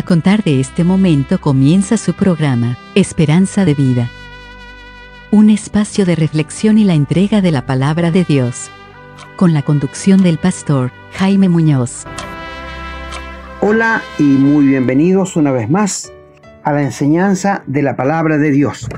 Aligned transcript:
A 0.00 0.02
contar 0.02 0.42
de 0.42 0.60
este 0.60 0.82
momento 0.82 1.38
comienza 1.42 1.98
su 1.98 2.14
programa, 2.14 2.78
Esperanza 2.94 3.66
de 3.66 3.74
Vida. 3.74 4.08
Un 5.30 5.50
espacio 5.50 6.06
de 6.06 6.16
reflexión 6.16 6.78
y 6.78 6.84
la 6.84 6.94
entrega 6.94 7.42
de 7.42 7.50
la 7.50 7.66
palabra 7.66 8.10
de 8.10 8.24
Dios. 8.24 8.70
Con 9.36 9.52
la 9.52 9.60
conducción 9.60 10.22
del 10.22 10.38
pastor 10.38 10.90
Jaime 11.12 11.50
Muñoz. 11.50 12.06
Hola 13.60 14.00
y 14.18 14.22
muy 14.22 14.68
bienvenidos 14.68 15.36
una 15.36 15.52
vez 15.52 15.68
más 15.68 16.10
a 16.64 16.72
la 16.72 16.80
enseñanza 16.80 17.62
de 17.66 17.82
la 17.82 17.94
palabra 17.94 18.38
de 18.38 18.52
Dios. 18.52 18.88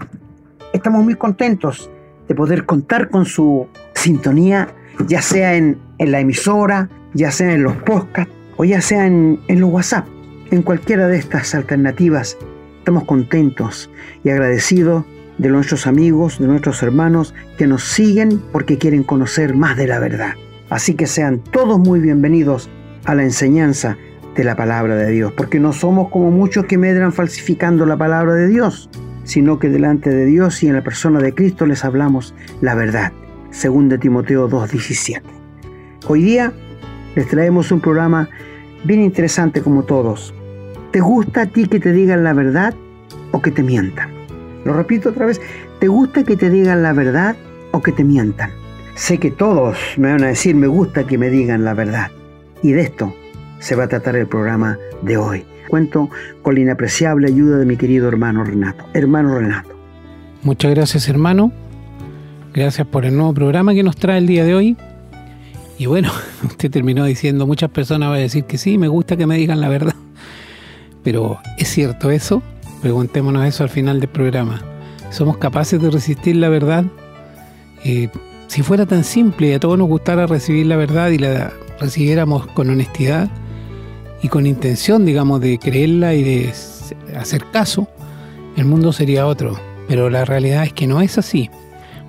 Estamos 0.73 1.03
muy 1.03 1.16
contentos 1.16 1.91
de 2.29 2.37
poder 2.37 2.64
contar 2.64 3.11
con 3.11 3.27
su 3.27 3.66
sintonía, 3.96 4.69
ya 5.09 5.21
sea 5.21 5.57
en, 5.57 5.80
en 5.98 6.12
la 6.12 6.21
emisora, 6.21 6.89
ya 7.13 7.32
sea 7.32 7.53
en 7.53 7.64
los 7.64 7.75
podcasts 7.79 8.32
o 8.57 8.64
ya 8.64 8.81
sea 8.81 9.05
en, 9.05 9.41
en 9.49 9.61
los 9.61 9.69
WhatsApp. 9.69 10.07
En 10.53 10.61
cualquiera 10.61 11.09
de 11.09 11.17
estas 11.17 11.55
alternativas 11.55 12.37
estamos 12.81 13.05
contentos 13.05 13.91
y 14.23 14.29
agradecidos 14.29 15.07
de 15.39 15.49
nuestros 15.49 15.87
amigos, 15.87 16.39
de 16.39 16.47
nuestros 16.47 16.83
hermanos 16.83 17.35
que 17.57 17.67
nos 17.67 17.85
siguen 17.85 18.39
porque 18.53 18.77
quieren 18.77 19.03
conocer 19.03 19.55
más 19.57 19.79
de 19.79 19.87
la 19.87 19.99
verdad. 19.99 20.35
Así 20.69 20.93
que 20.93 21.07
sean 21.07 21.39
todos 21.39 21.79
muy 21.79 22.01
bienvenidos 22.01 22.69
a 23.07 23.15
la 23.15 23.23
enseñanza 23.23 23.97
de 24.37 24.45
la 24.45 24.55
palabra 24.55 24.95
de 24.95 25.11
Dios, 25.11 25.33
porque 25.35 25.59
no 25.59 25.73
somos 25.73 26.11
como 26.11 26.31
muchos 26.31 26.67
que 26.67 26.77
medran 26.77 27.14
falsificando 27.14 27.87
la 27.87 27.97
palabra 27.97 28.35
de 28.35 28.49
Dios, 28.49 28.91
sino 29.25 29.59
que 29.59 29.71
delante 29.71 30.11
de 30.11 30.27
Dios 30.27 30.63
y 30.63 30.67
en 30.67 30.75
la 30.75 30.85
persona 30.85 31.21
de 31.21 31.33
Cristo 31.33 31.64
les 31.64 31.83
hablamos 31.83 32.34
la 32.61 32.75
verdad, 32.75 33.11
según 33.53 33.89
de 33.89 33.97
Timoteo 33.97 34.50
2.17. 34.50 35.23
Hoy 36.09 36.23
día 36.23 36.53
les 37.17 37.27
traemos 37.27 37.73
un 37.73 37.81
programa 37.81 38.28
bien 38.84 39.00
interesante 39.00 39.62
como 39.62 39.84
todos, 39.84 40.34
¿Te 40.92 41.00
gusta 41.00 41.42
a 41.42 41.46
ti 41.46 41.66
que 41.68 41.80
te 41.80 41.90
digan 41.90 42.22
la 42.22 42.34
verdad 42.34 42.74
o 43.30 43.40
que 43.40 43.50
te 43.50 43.62
mientan? 43.62 44.10
Lo 44.66 44.74
repito 44.74 45.08
otra 45.08 45.24
vez, 45.24 45.40
¿te 45.80 45.88
gusta 45.88 46.22
que 46.22 46.36
te 46.36 46.50
digan 46.50 46.82
la 46.82 46.92
verdad 46.92 47.34
o 47.72 47.80
que 47.80 47.92
te 47.92 48.04
mientan? 48.04 48.50
Sé 48.94 49.16
que 49.16 49.30
todos 49.30 49.78
me 49.96 50.12
van 50.12 50.22
a 50.22 50.26
decir, 50.26 50.54
me 50.54 50.66
gusta 50.66 51.06
que 51.06 51.16
me 51.16 51.30
digan 51.30 51.64
la 51.64 51.72
verdad. 51.72 52.10
Y 52.62 52.72
de 52.72 52.82
esto 52.82 53.14
se 53.58 53.74
va 53.74 53.84
a 53.84 53.88
tratar 53.88 54.16
el 54.16 54.26
programa 54.26 54.76
de 55.00 55.16
hoy. 55.16 55.46
Cuento 55.70 56.10
con 56.42 56.56
la 56.56 56.60
inapreciable 56.60 57.28
ayuda 57.28 57.56
de 57.56 57.64
mi 57.64 57.78
querido 57.78 58.06
hermano 58.08 58.44
Renato. 58.44 58.84
Hermano 58.92 59.38
Renato. 59.38 59.70
Muchas 60.42 60.72
gracias 60.72 61.08
hermano. 61.08 61.52
Gracias 62.52 62.86
por 62.86 63.06
el 63.06 63.16
nuevo 63.16 63.32
programa 63.32 63.72
que 63.72 63.82
nos 63.82 63.96
trae 63.96 64.18
el 64.18 64.26
día 64.26 64.44
de 64.44 64.54
hoy. 64.54 64.76
Y 65.78 65.86
bueno, 65.86 66.10
usted 66.42 66.70
terminó 66.70 67.06
diciendo, 67.06 67.46
muchas 67.46 67.70
personas 67.70 68.10
van 68.10 68.18
a 68.18 68.22
decir 68.22 68.44
que 68.44 68.58
sí, 68.58 68.76
me 68.76 68.88
gusta 68.88 69.16
que 69.16 69.26
me 69.26 69.38
digan 69.38 69.62
la 69.62 69.70
verdad. 69.70 69.94
Pero 71.03 71.39
¿es 71.58 71.69
cierto 71.69 72.11
eso? 72.11 72.42
Preguntémonos 72.81 73.45
eso 73.47 73.64
al 73.64 73.70
final 73.70 74.00
del 74.00 74.08
programa. 74.08 74.61
¿Somos 75.11 75.36
capaces 75.36 75.81
de 75.81 75.91
resistir 75.91 76.36
la 76.36 76.48
verdad? 76.48 76.84
Eh, 77.84 78.09
si 78.47 78.62
fuera 78.62 78.86
tan 78.86 79.05
simple 79.05 79.48
y 79.48 79.53
a 79.53 79.61
todos 79.61 79.78
nos 79.78 79.89
gustara 79.89 80.27
recibir 80.27 80.67
la 80.67 80.77
verdad 80.77 81.11
y 81.11 81.19
la 81.19 81.53
recibiéramos 81.81 82.47
con 82.48 82.70
honestidad 82.70 83.28
y 84.22 84.28
con 84.28 84.47
intención, 84.47 85.05
digamos, 85.05 85.41
de 85.41 85.59
creerla 85.59 86.14
y 86.14 86.22
de 86.22 86.53
hacer 87.16 87.44
caso, 87.53 87.89
el 88.56 88.66
mundo 88.66 88.92
sería 88.92 89.27
otro. 89.27 89.59
Pero 89.89 90.11
la 90.11 90.25
realidad 90.25 90.64
es 90.64 90.72
que 90.72 90.87
no 90.87 91.00
es 91.00 91.19
así. 91.19 91.50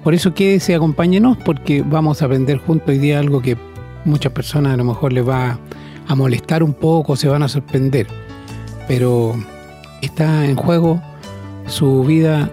Por 0.03 0.13
eso 0.13 0.33
quédese, 0.33 0.75
acompáñenos, 0.75 1.37
porque 1.37 1.81
vamos 1.81 2.21
a 2.21 2.25
aprender 2.25 2.57
juntos 2.57 2.89
hoy 2.89 2.99
día 2.99 3.19
algo 3.19 3.41
que 3.41 3.57
muchas 4.05 4.31
personas 4.31 4.73
a 4.73 4.77
lo 4.77 4.83
mejor 4.83 5.13
les 5.13 5.27
va 5.27 5.57
a 6.07 6.15
molestar 6.15 6.61
un 6.61 6.73
poco, 6.73 7.15
se 7.15 7.27
van 7.27 7.41
a 7.41 7.47
sorprender 7.47 8.07
pero 8.87 9.35
está 10.01 10.45
en 10.45 10.55
juego 10.55 11.01
su 11.67 12.03
vida 12.03 12.49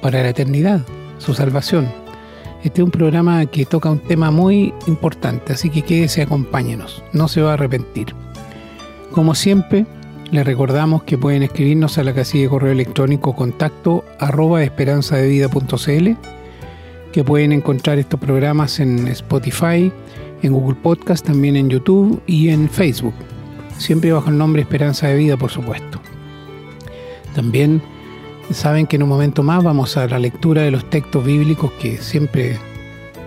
para 0.00 0.22
la 0.22 0.28
eternidad, 0.28 0.80
su 1.18 1.34
salvación. 1.34 1.88
Este 2.62 2.80
es 2.80 2.84
un 2.84 2.90
programa 2.90 3.46
que 3.46 3.66
toca 3.66 3.90
un 3.90 3.98
tema 3.98 4.30
muy 4.30 4.72
importante, 4.86 5.52
así 5.52 5.70
que 5.70 5.82
quédese, 5.82 6.22
acompáñenos, 6.22 7.02
no 7.12 7.28
se 7.28 7.42
va 7.42 7.50
a 7.50 7.54
arrepentir. 7.54 8.14
Como 9.10 9.34
siempre, 9.34 9.86
les 10.30 10.46
recordamos 10.46 11.02
que 11.02 11.18
pueden 11.18 11.42
escribirnos 11.42 11.98
a 11.98 12.04
la 12.04 12.14
casilla 12.14 12.44
de 12.44 12.50
correo 12.50 12.72
electrónico 12.72 13.34
contacto 13.34 14.04
arroba 14.18 14.60
que 17.12 17.24
pueden 17.24 17.52
encontrar 17.52 17.98
estos 17.98 18.18
programas 18.18 18.80
en 18.80 19.06
Spotify, 19.08 19.92
en 20.42 20.52
Google 20.52 20.76
Podcast, 20.82 21.26
también 21.26 21.56
en 21.56 21.68
YouTube 21.68 22.22
y 22.26 22.48
en 22.48 22.68
Facebook 22.70 23.14
siempre 23.82 24.12
bajo 24.12 24.30
el 24.30 24.38
nombre 24.38 24.62
Esperanza 24.62 25.08
de 25.08 25.16
Vida, 25.16 25.36
por 25.36 25.50
supuesto. 25.50 26.00
También 27.34 27.82
saben 28.50 28.86
que 28.86 28.96
en 28.96 29.02
un 29.02 29.08
momento 29.08 29.42
más 29.42 29.62
vamos 29.62 29.96
a 29.96 30.06
la 30.06 30.18
lectura 30.18 30.62
de 30.62 30.70
los 30.70 30.88
textos 30.88 31.24
bíblicos 31.24 31.72
que 31.72 31.98
siempre 31.98 32.58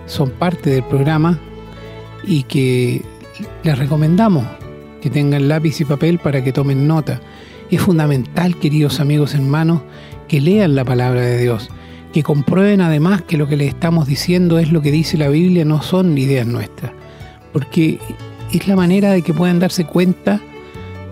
son 0.06 0.30
parte 0.30 0.70
del 0.70 0.84
programa 0.84 1.38
y 2.24 2.44
que 2.44 3.02
les 3.62 3.78
recomendamos 3.78 4.44
que 5.00 5.10
tengan 5.10 5.48
lápiz 5.48 5.80
y 5.80 5.84
papel 5.84 6.18
para 6.18 6.42
que 6.42 6.52
tomen 6.52 6.86
nota. 6.86 7.20
Es 7.70 7.82
fundamental, 7.82 8.56
queridos 8.56 9.00
amigos 9.00 9.34
hermanos, 9.34 9.82
que 10.28 10.40
lean 10.40 10.74
la 10.74 10.84
palabra 10.84 11.20
de 11.20 11.38
Dios, 11.38 11.70
que 12.12 12.22
comprueben 12.22 12.80
además 12.80 13.22
que 13.22 13.36
lo 13.36 13.46
que 13.46 13.56
les 13.56 13.68
estamos 13.68 14.06
diciendo 14.06 14.58
es 14.58 14.72
lo 14.72 14.80
que 14.82 14.90
dice 14.90 15.18
la 15.18 15.28
Biblia, 15.28 15.64
no 15.64 15.82
son 15.82 16.16
ideas 16.16 16.46
nuestras, 16.46 16.92
porque 17.52 17.98
es 18.52 18.68
la 18.68 18.76
manera 18.76 19.12
de 19.12 19.22
que 19.22 19.34
puedan 19.34 19.58
darse 19.58 19.84
cuenta 19.84 20.40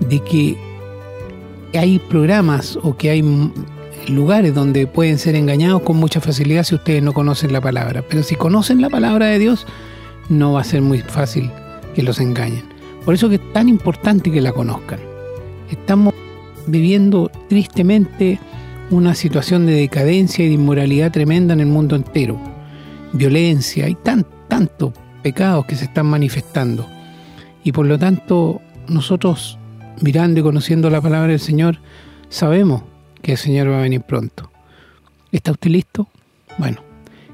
de 0.09 0.21
que 0.21 0.56
hay 1.75 1.99
programas 1.99 2.78
o 2.83 2.97
que 2.97 3.11
hay 3.11 3.22
lugares 4.09 4.55
donde 4.55 4.87
pueden 4.87 5.19
ser 5.19 5.34
engañados 5.34 5.83
con 5.83 5.97
mucha 5.97 6.21
facilidad 6.21 6.65
si 6.65 6.75
ustedes 6.75 7.03
no 7.03 7.12
conocen 7.12 7.53
la 7.53 7.61
palabra. 7.61 8.03
Pero 8.09 8.22
si 8.22 8.37
conocen 8.37 8.81
la 8.81 8.91
palabra 8.91 9.27
de 9.27 9.39
Dios, 9.39 9.67
no 10.28 10.53
va 10.53 10.61
a 10.61 10.65
ser 10.65 10.83
muy 10.83 11.00
fácil 11.00 11.50
que 11.95 12.03
los 12.03 12.21
engañen. 12.21 12.65
Por 13.05 13.15
eso 13.15 13.28
que 13.28 13.37
es 13.37 13.53
tan 13.53 13.69
importante 13.69 14.31
que 14.31 14.41
la 14.41 14.53
conozcan. 14.53 15.01
Estamos 15.71 16.15
viviendo 16.66 17.31
tristemente 17.49 18.39
una 18.91 19.15
situación 19.15 19.66
de 19.66 19.72
decadencia 19.72 20.45
y 20.45 20.49
de 20.49 20.55
inmoralidad 20.55 21.12
tremenda 21.12 21.55
en 21.55 21.61
el 21.61 21.66
mundo 21.66 21.97
entero. 21.97 22.39
Violencia, 23.12 23.87
hay 23.87 23.95
tan, 23.95 24.27
tantos 24.49 24.93
pecados 25.22 25.66
que 25.66 25.77
se 25.77 25.84
están 25.84 26.06
manifestando. 26.06 26.94
Y 27.65 27.73
por 27.73 27.87
lo 27.87 27.99
tanto, 27.99 28.61
nosotros, 28.89 29.59
mirando 30.03 30.41
y 30.41 30.43
conociendo 30.43 30.91
la 30.91 31.01
palabra 31.01 31.29
del 31.29 31.41
Señor, 31.41 31.79
sabemos 32.29 32.83
que 33.23 33.33
el 33.33 33.39
Señor 33.39 33.71
va 33.71 33.79
a 33.79 33.83
venir 33.83 34.03
pronto. 34.03 34.51
¿Está 35.33 35.53
usted 35.53 35.71
listo? 35.71 36.07
Bueno, 36.59 36.83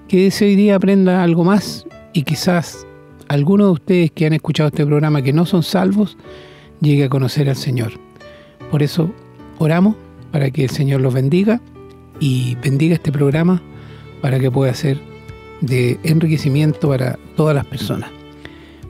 que 0.09 0.29
ese 0.29 0.47
hoy 0.47 0.57
día 0.57 0.77
aprenda 0.77 1.23
algo 1.23 1.45
más 1.45 1.85
y 2.13 2.23
quizás 2.23 2.87
algunos 3.29 3.67
de 3.67 3.73
ustedes 3.73 4.11
que 4.13 4.27
han 4.27 4.33
escuchado 4.33 4.69
este 4.69 4.87
programa 4.87 5.23
que 5.23 5.33
no 5.33 5.47
son 5.47 5.63
salvos, 5.63 6.17
llegue 6.81 7.05
a 7.05 7.09
conocer 7.09 7.49
al 7.49 7.57
Señor. 7.57 7.93
Por 8.71 8.83
eso 8.83 9.13
oramos 9.59 9.97
para 10.31 10.51
que 10.51 10.65
el 10.65 10.71
Señor 10.71 11.01
los 11.01 11.13
bendiga 11.13 11.61
y 12.21 12.55
bendiga 12.57 12.95
este 12.95 13.13
programa 13.13 13.61
para 14.23 14.39
que 14.39 14.51
pueda 14.51 14.73
ser 14.75 15.01
de 15.61 15.99
enriquecimiento 16.05 16.89
para 16.89 17.19
todas 17.37 17.55
las 17.55 17.67
personas. 17.67 18.20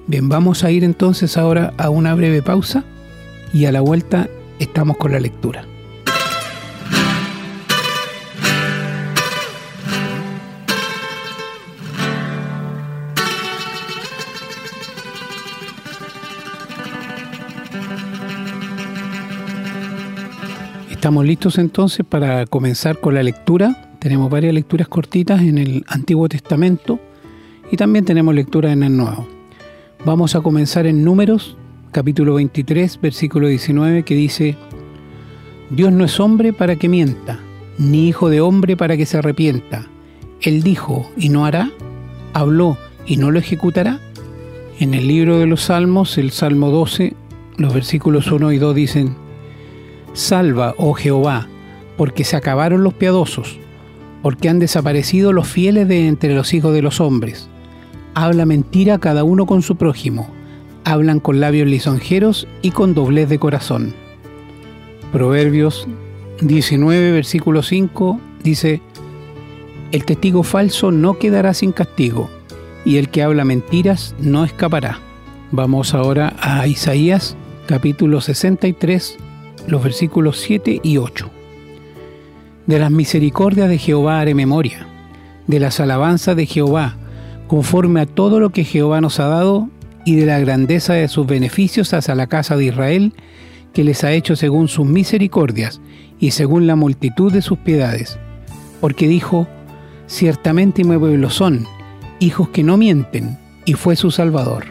Bien, 0.06 0.28
vamos 0.28 0.64
a 0.64 0.70
ir 0.70 0.84
entonces 0.84 1.36
ahora 1.36 1.72
a 1.78 1.90
una 1.90 2.14
breve 2.14 2.42
pausa 2.42 2.84
y 3.52 3.66
a 3.66 3.72
la 3.72 3.80
vuelta 3.80 4.28
estamos 4.58 4.96
con 4.96 5.12
la 5.12 5.20
lectura. 5.20 5.64
Estamos 20.90 21.24
listos 21.24 21.56
entonces 21.56 22.04
para 22.06 22.44
comenzar 22.44 23.00
con 23.00 23.14
la 23.14 23.22
lectura. 23.22 23.96
Tenemos 23.98 24.28
varias 24.28 24.52
lecturas 24.52 24.86
cortitas 24.86 25.40
en 25.40 25.56
el 25.56 25.82
Antiguo 25.88 26.28
Testamento 26.28 27.00
y 27.72 27.78
también 27.78 28.04
tenemos 28.04 28.34
lectura 28.34 28.70
en 28.70 28.82
el 28.82 28.94
Nuevo. 28.94 29.39
Vamos 30.02 30.34
a 30.34 30.40
comenzar 30.40 30.86
en 30.86 31.04
Números, 31.04 31.58
capítulo 31.92 32.36
23, 32.36 33.02
versículo 33.02 33.48
19, 33.48 34.02
que 34.02 34.14
dice, 34.14 34.56
Dios 35.68 35.92
no 35.92 36.06
es 36.06 36.18
hombre 36.18 36.54
para 36.54 36.76
que 36.76 36.88
mienta, 36.88 37.38
ni 37.76 38.08
hijo 38.08 38.30
de 38.30 38.40
hombre 38.40 38.78
para 38.78 38.96
que 38.96 39.04
se 39.04 39.18
arrepienta. 39.18 39.88
Él 40.40 40.62
dijo 40.62 41.10
y 41.18 41.28
no 41.28 41.44
hará, 41.44 41.70
habló 42.32 42.78
y 43.04 43.18
no 43.18 43.30
lo 43.30 43.38
ejecutará. 43.38 44.00
En 44.78 44.94
el 44.94 45.06
libro 45.06 45.38
de 45.38 45.44
los 45.44 45.64
Salmos, 45.64 46.16
el 46.16 46.30
Salmo 46.30 46.70
12, 46.70 47.14
los 47.58 47.74
versículos 47.74 48.32
1 48.32 48.52
y 48.52 48.58
2 48.58 48.74
dicen, 48.74 49.16
Salva, 50.14 50.74
oh 50.78 50.94
Jehová, 50.94 51.46
porque 51.98 52.24
se 52.24 52.36
acabaron 52.36 52.84
los 52.84 52.94
piadosos, 52.94 53.58
porque 54.22 54.48
han 54.48 54.60
desaparecido 54.60 55.34
los 55.34 55.46
fieles 55.46 55.88
de 55.88 56.08
entre 56.08 56.34
los 56.34 56.54
hijos 56.54 56.72
de 56.72 56.80
los 56.80 57.02
hombres 57.02 57.49
habla 58.14 58.46
mentira 58.46 58.98
cada 58.98 59.24
uno 59.24 59.46
con 59.46 59.62
su 59.62 59.76
prójimo, 59.76 60.30
hablan 60.84 61.20
con 61.20 61.40
labios 61.40 61.68
lisonjeros 61.68 62.48
y 62.62 62.70
con 62.70 62.94
doblez 62.94 63.28
de 63.28 63.38
corazón. 63.38 63.94
Proverbios 65.12 65.86
19, 66.40 67.12
versículo 67.12 67.62
5 67.62 68.20
dice, 68.42 68.80
El 69.92 70.04
testigo 70.04 70.42
falso 70.42 70.90
no 70.90 71.18
quedará 71.18 71.54
sin 71.54 71.72
castigo, 71.72 72.30
y 72.84 72.96
el 72.96 73.08
que 73.08 73.22
habla 73.22 73.44
mentiras 73.44 74.14
no 74.20 74.44
escapará. 74.44 74.98
Vamos 75.52 75.94
ahora 75.94 76.34
a 76.40 76.66
Isaías 76.66 77.36
capítulo 77.66 78.20
63, 78.20 79.16
los 79.68 79.82
versículos 79.82 80.38
7 80.40 80.80
y 80.82 80.96
8. 80.96 81.30
De 82.66 82.78
las 82.78 82.90
misericordias 82.90 83.68
de 83.68 83.78
Jehová 83.78 84.20
haré 84.20 84.34
memoria, 84.34 84.86
de 85.46 85.60
las 85.60 85.80
alabanzas 85.80 86.36
de 86.36 86.46
Jehová, 86.46 86.96
conforme 87.50 88.00
a 88.00 88.06
todo 88.06 88.38
lo 88.38 88.50
que 88.50 88.62
Jehová 88.62 89.00
nos 89.00 89.18
ha 89.18 89.26
dado, 89.26 89.68
y 90.04 90.14
de 90.14 90.24
la 90.24 90.38
grandeza 90.38 90.92
de 90.92 91.08
sus 91.08 91.26
beneficios 91.26 91.92
hacia 91.92 92.14
la 92.14 92.28
casa 92.28 92.56
de 92.56 92.66
Israel, 92.66 93.12
que 93.72 93.82
les 93.82 94.04
ha 94.04 94.12
hecho 94.12 94.36
según 94.36 94.68
sus 94.68 94.86
misericordias 94.86 95.80
y 96.20 96.30
según 96.30 96.68
la 96.68 96.76
multitud 96.76 97.32
de 97.32 97.42
sus 97.42 97.58
piedades. 97.58 98.20
Porque 98.80 99.08
dijo, 99.08 99.48
ciertamente 100.06 100.84
mi 100.84 100.96
pueblo 100.96 101.28
son, 101.28 101.66
hijos 102.20 102.50
que 102.50 102.62
no 102.62 102.76
mienten, 102.76 103.36
y 103.64 103.72
fue 103.72 103.96
su 103.96 104.12
Salvador. 104.12 104.66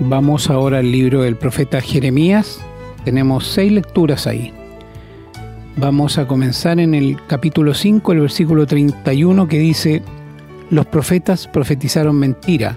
Vamos 0.00 0.50
ahora 0.50 0.78
al 0.78 0.90
libro 0.90 1.22
del 1.22 1.36
profeta 1.36 1.80
Jeremías. 1.80 2.60
Tenemos 3.04 3.46
seis 3.46 3.70
lecturas 3.70 4.26
ahí. 4.26 4.52
Vamos 5.76 6.18
a 6.18 6.26
comenzar 6.26 6.80
en 6.80 6.94
el 6.94 7.16
capítulo 7.28 7.74
5, 7.74 8.10
el 8.10 8.20
versículo 8.22 8.66
31, 8.66 9.46
que 9.46 9.60
dice, 9.60 10.02
Los 10.70 10.86
profetas 10.86 11.46
profetizaron 11.46 12.16
mentira, 12.16 12.76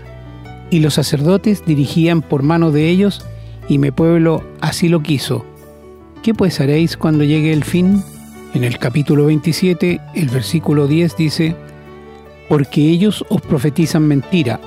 y 0.70 0.80
los 0.80 0.94
sacerdotes 0.94 1.66
dirigían 1.66 2.22
por 2.22 2.44
mano 2.44 2.72
de 2.72 2.88
ellos 2.88 3.26
y 3.68 3.78
mi 3.78 3.92
pueblo 3.92 4.44
así 4.62 4.88
lo 4.88 5.04
quiso. 5.04 5.46
¿Qué 6.24 6.34
pues 6.34 6.62
haréis 6.62 6.96
cuando 6.96 7.24
llegue 7.24 7.52
el 7.52 7.64
fin? 7.64 8.02
En 8.54 8.64
el 8.64 8.78
capítulo 8.80 9.26
27, 9.26 10.00
el 10.16 10.30
versículo 10.30 10.88
10 10.88 11.18
dice, 11.18 11.56
Porque 12.48 12.82
ellos 12.82 13.26
os 13.30 13.42
profetizan 13.42 14.08
mentira, 14.08 14.60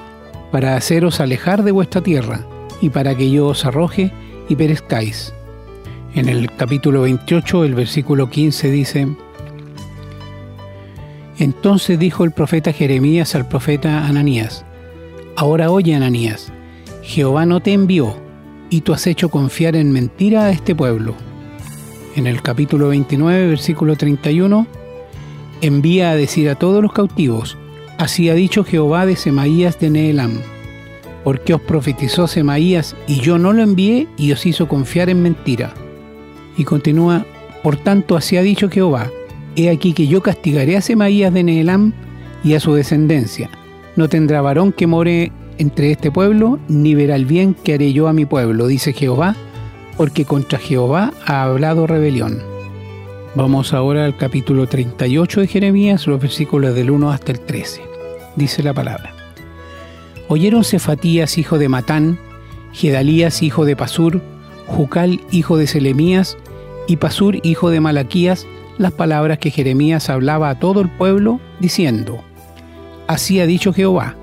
para 0.53 0.77
haceros 0.77 1.21
alejar 1.21 1.63
de 1.65 1.73
vuestra 1.73 2.03
tierra, 2.03 2.47
y 2.81 2.91
para 2.91 3.15
que 3.15 3.31
yo 3.31 3.47
os 3.47 3.65
arroje 3.65 4.13
y 4.49 4.57
perezcáis. 4.57 5.33
En 6.15 6.29
el 6.29 6.51
capítulo 6.53 7.03
28, 7.03 7.65
el 7.65 7.75
versículo 7.75 8.29
15 8.29 8.71
dice, 8.71 9.09
Entonces 11.39 11.99
dijo 11.99 12.25
el 12.25 12.31
profeta 12.31 12.73
Jeremías 12.73 13.35
al 13.35 13.49
profeta 13.49 14.07
Ananías, 14.07 14.65
Ahora 15.37 15.71
oye 15.71 15.95
Ananías, 15.95 16.53
Jehová 17.03 17.45
no 17.45 17.61
te 17.61 17.73
envió, 17.73 18.17
y 18.71 18.83
tú 18.83 18.93
has 18.93 19.07
hecho 19.07 19.29
confiar 19.31 19.75
en 19.75 19.91
mentira 19.91 20.47
a 20.47 20.51
este 20.51 20.75
pueblo. 20.77 21.15
En 22.15 22.29
el 22.29 22.41
capítulo 22.41 22.89
29, 22.89 23.49
versículo 23.49 23.97
31, 23.97 24.67
envía 25.61 26.11
a 26.11 26.17
decir 26.17 26.49
a 26.49 26.55
todos 26.55 26.81
los 26.83 26.93
cautivos, 26.93 27.59
así 27.99 28.31
ha 28.31 28.35
dicho 28.35 28.63
Jehová 28.63 29.05
de 29.05 29.17
Semaías 29.17 29.81
de 29.81 29.91
Neelam, 29.91 30.39
porque 31.25 31.55
os 31.55 31.61
profetizó 31.61 32.29
Semaías 32.29 32.95
y 33.09 33.21
yo 33.21 33.39
no 33.39 33.53
lo 33.53 33.63
envié 33.63 34.07
y 34.17 34.31
os 34.31 34.47
hizo 34.47 34.69
confiar 34.69 35.09
en 35.11 35.23
mentira. 35.23 35.75
Y 36.57 36.63
continúa, 36.63 37.27
por 37.65 37.77
tanto 37.77 38.17
así 38.17 38.37
ha 38.37 38.43
dicho 38.43 38.71
Jehová, 38.71 39.11
he 39.57 39.71
aquí 39.71 39.93
que 39.93 40.07
yo 40.07 40.23
castigaré 40.23 40.77
a 40.77 40.81
Semaías 40.81 41.33
de 41.33 41.43
Neelam 41.43 41.93
y 42.43 42.55
a 42.55 42.61
su 42.61 42.75
descendencia. 42.75 43.51
No 43.97 44.09
tendrá 44.09 44.43
varón 44.43 44.73
que 44.73 44.87
more 44.87 45.33
entre 45.59 45.93
este 45.93 46.11
pueblo, 46.11 46.59
ni 46.69 46.95
verá 46.95 47.17
el 47.17 47.27
bien 47.27 47.55
que 47.55 47.75
haré 47.75 47.93
yo 47.93 48.09
a 48.09 48.13
mi 48.13 48.27
pueblo, 48.27 48.67
dice 48.67 48.93
Jehová, 48.93 49.37
porque 49.97 50.25
contra 50.25 50.59
Jehová 50.59 51.13
ha 51.27 51.45
hablado 51.45 51.87
rebelión. 51.87 52.41
Vamos 53.37 53.73
ahora 53.73 54.05
al 54.05 54.17
capítulo 54.17 54.67
38 54.67 55.41
de 55.41 55.47
Jeremías, 55.47 56.07
los 56.07 56.21
versículos 56.21 56.75
del 56.75 56.91
1 56.91 57.11
hasta 57.11 57.33
el 57.33 57.41
13. 57.41 57.83
Dice 58.37 58.63
la 58.63 58.73
palabra. 58.73 59.13
Oyeron 60.29 60.65
Cefatías, 60.65 61.39
hijo 61.39 61.59
de 61.59 61.69
Matán, 61.69 62.19
Gedalías, 62.73 63.43
hijo 63.43 63.65
de 63.65 63.77
Pasur, 63.77 64.21
Jucal, 64.67 65.21
hijo 65.31 65.57
de 65.57 65.67
Selemías, 65.67 66.37
y 66.87 66.97
Pasur, 66.97 67.39
hijo 67.43 67.71
de 67.71 67.81
Malaquías, 67.81 68.47
las 68.79 68.93
palabras 68.93 69.39
que 69.39 69.51
Jeremías 69.51 70.11
hablaba 70.11 70.51
a 70.51 70.59
todo 70.59 70.81
el 70.81 70.89
pueblo, 70.89 71.41
diciendo, 71.61 72.23
Así 73.07 73.41
ha 73.41 73.47
dicho 73.47 73.73
Jehová, 73.73 74.17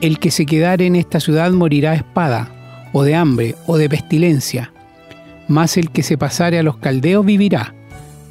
el 0.00 0.18
que 0.18 0.30
se 0.30 0.46
quedare 0.46 0.86
en 0.86 0.96
esta 0.96 1.20
ciudad 1.20 1.50
morirá 1.52 1.94
espada, 1.94 2.50
o 2.92 3.02
de 3.02 3.14
hambre, 3.14 3.54
o 3.66 3.76
de 3.76 3.88
pestilencia. 3.88 4.72
Mas 5.48 5.76
el 5.76 5.90
que 5.90 6.02
se 6.02 6.18
pasare 6.18 6.58
a 6.58 6.62
los 6.62 6.76
caldeos 6.76 7.24
vivirá, 7.24 7.74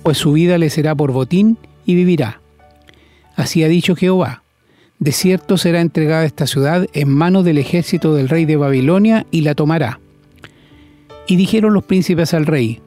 pues 0.04 0.18
su 0.18 0.34
vida 0.34 0.58
le 0.58 0.70
será 0.70 0.96
por 0.96 1.12
botín 1.12 1.58
y 1.86 1.96
vivirá. 1.96 2.42
Así 3.36 3.64
ha 3.64 3.68
dicho 3.68 3.96
Jehová. 3.96 4.44
De 5.00 5.12
cierto 5.12 5.58
será 5.58 5.82
entregada 5.82 6.26
esta 6.26 6.48
ciudad 6.48 6.88
en 6.94 7.10
manos 7.10 7.46
del 7.46 7.60
ejército 7.60 8.16
del 8.16 8.30
rey 8.30 8.46
de 8.46 8.56
Babilonia 8.56 9.28
y 9.30 9.42
la 9.42 9.54
tomará. 9.54 10.00
Y 11.28 11.36
dijeron 11.36 11.74
los 11.74 11.84
príncipes 11.84 12.34
al 12.34 12.46
rey, 12.46 12.82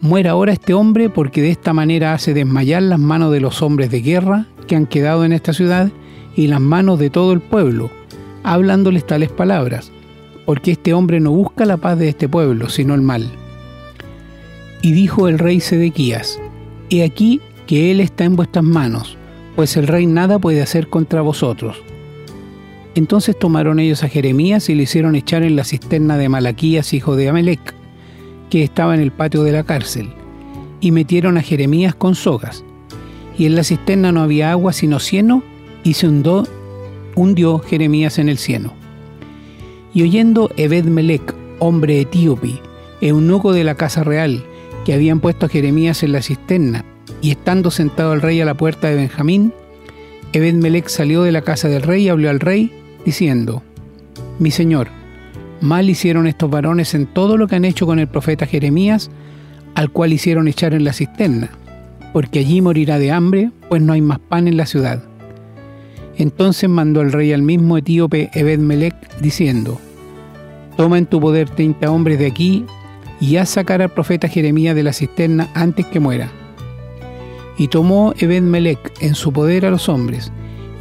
Muera 0.00 0.32
ahora 0.32 0.52
este 0.52 0.74
hombre 0.74 1.08
porque 1.08 1.40
de 1.40 1.50
esta 1.50 1.72
manera 1.72 2.12
hace 2.12 2.34
desmayar 2.34 2.82
las 2.82 2.98
manos 2.98 3.32
de 3.32 3.40
los 3.40 3.62
hombres 3.62 3.90
de 3.90 4.02
guerra 4.02 4.46
que 4.66 4.76
han 4.76 4.86
quedado 4.86 5.24
en 5.24 5.32
esta 5.32 5.52
ciudad 5.52 5.90
y 6.34 6.48
las 6.48 6.60
manos 6.60 6.98
de 6.98 7.08
todo 7.08 7.32
el 7.32 7.40
pueblo, 7.40 7.90
hablándoles 8.42 9.06
tales 9.06 9.30
palabras, 9.30 9.90
porque 10.44 10.72
este 10.72 10.92
hombre 10.92 11.18
no 11.18 11.32
busca 11.32 11.64
la 11.64 11.78
paz 11.78 11.98
de 11.98 12.10
este 12.10 12.28
pueblo, 12.28 12.68
sino 12.68 12.94
el 12.94 13.00
mal. 13.00 13.26
Y 14.82 14.92
dijo 14.92 15.28
el 15.28 15.38
rey 15.38 15.60
Sedequías, 15.60 16.38
He 16.90 17.02
aquí 17.02 17.40
que 17.66 17.90
él 17.90 18.00
está 18.00 18.24
en 18.24 18.36
vuestras 18.36 18.64
manos, 18.64 19.16
pues 19.56 19.76
el 19.78 19.86
rey 19.86 20.06
nada 20.06 20.38
puede 20.38 20.60
hacer 20.60 20.88
contra 20.88 21.22
vosotros. 21.22 21.82
Entonces 22.94 23.38
tomaron 23.38 23.80
ellos 23.80 24.04
a 24.04 24.08
Jeremías 24.08 24.68
y 24.68 24.74
le 24.74 24.84
hicieron 24.84 25.16
echar 25.16 25.42
en 25.42 25.56
la 25.56 25.64
cisterna 25.64 26.16
de 26.16 26.28
Malaquías, 26.28 26.92
hijo 26.94 27.16
de 27.16 27.28
Amelec, 27.28 27.74
que 28.50 28.62
estaba 28.62 28.94
en 28.94 29.00
el 29.00 29.12
patio 29.12 29.42
de 29.42 29.52
la 29.52 29.64
cárcel, 29.64 30.10
y 30.80 30.90
metieron 30.90 31.38
a 31.38 31.42
Jeremías 31.42 31.94
con 31.94 32.14
sogas. 32.14 32.64
Y 33.38 33.46
en 33.46 33.54
la 33.54 33.64
cisterna 33.64 34.12
no 34.12 34.22
había 34.22 34.50
agua 34.50 34.72
sino 34.72 34.98
cieno 34.98 35.42
y 35.84 35.94
se 35.94 36.08
hundió 37.14 37.58
Jeremías 37.60 38.18
en 38.18 38.28
el 38.28 38.38
cielo. 38.38 38.72
Y 39.92 40.02
oyendo 40.02 40.50
Ebed-Melech, 40.56 41.34
hombre 41.58 42.00
etíope, 42.00 42.60
eunuco 43.00 43.52
de 43.52 43.64
la 43.64 43.74
casa 43.74 44.04
real, 44.04 44.44
que 44.84 44.94
habían 44.94 45.20
puesto 45.20 45.46
a 45.46 45.48
Jeremías 45.48 46.02
en 46.02 46.12
la 46.12 46.22
cisterna, 46.22 46.84
y 47.20 47.30
estando 47.30 47.70
sentado 47.70 48.12
el 48.12 48.22
rey 48.22 48.40
a 48.40 48.44
la 48.44 48.54
puerta 48.54 48.88
de 48.88 48.96
Benjamín, 48.96 49.52
Ebed-Melech 50.32 50.88
salió 50.88 51.22
de 51.22 51.32
la 51.32 51.42
casa 51.42 51.68
del 51.68 51.82
rey 51.82 52.04
y 52.04 52.08
habló 52.08 52.30
al 52.30 52.40
rey, 52.40 52.72
diciendo, 53.04 53.62
Mi 54.38 54.50
señor, 54.50 54.88
mal 55.60 55.88
hicieron 55.90 56.26
estos 56.26 56.50
varones 56.50 56.94
en 56.94 57.06
todo 57.06 57.36
lo 57.36 57.46
que 57.48 57.56
han 57.56 57.64
hecho 57.64 57.86
con 57.86 57.98
el 57.98 58.08
profeta 58.08 58.46
Jeremías, 58.46 59.10
al 59.74 59.90
cual 59.90 60.12
hicieron 60.12 60.48
echar 60.48 60.74
en 60.74 60.84
la 60.84 60.92
cisterna, 60.92 61.50
porque 62.12 62.38
allí 62.40 62.60
morirá 62.60 62.98
de 62.98 63.12
hambre, 63.12 63.50
pues 63.68 63.82
no 63.82 63.92
hay 63.92 64.00
más 64.00 64.18
pan 64.18 64.48
en 64.48 64.56
la 64.56 64.66
ciudad. 64.66 65.02
Entonces 66.16 66.68
mandó 66.70 67.02
el 67.02 67.12
rey 67.12 67.32
al 67.32 67.42
mismo 67.42 67.76
etíope 67.76 68.30
Ebed-Melech, 68.32 68.94
diciendo, 69.20 69.78
Toma 70.76 70.98
en 70.98 71.06
tu 71.06 71.20
poder 71.20 71.48
treinta 71.50 71.90
hombres 71.90 72.18
de 72.18 72.26
aquí 72.26 72.64
y 73.20 73.36
haz 73.36 73.50
sacar 73.50 73.82
al 73.82 73.90
profeta 73.90 74.28
Jeremías 74.28 74.74
de 74.74 74.82
la 74.82 74.92
cisterna 74.92 75.48
antes 75.54 75.86
que 75.86 76.00
muera. 76.00 76.30
Y 77.58 77.68
tomó 77.68 78.12
Ebed-Melech 78.18 78.92
en 79.00 79.14
su 79.14 79.32
poder 79.32 79.66
a 79.66 79.70
los 79.70 79.88
hombres, 79.88 80.32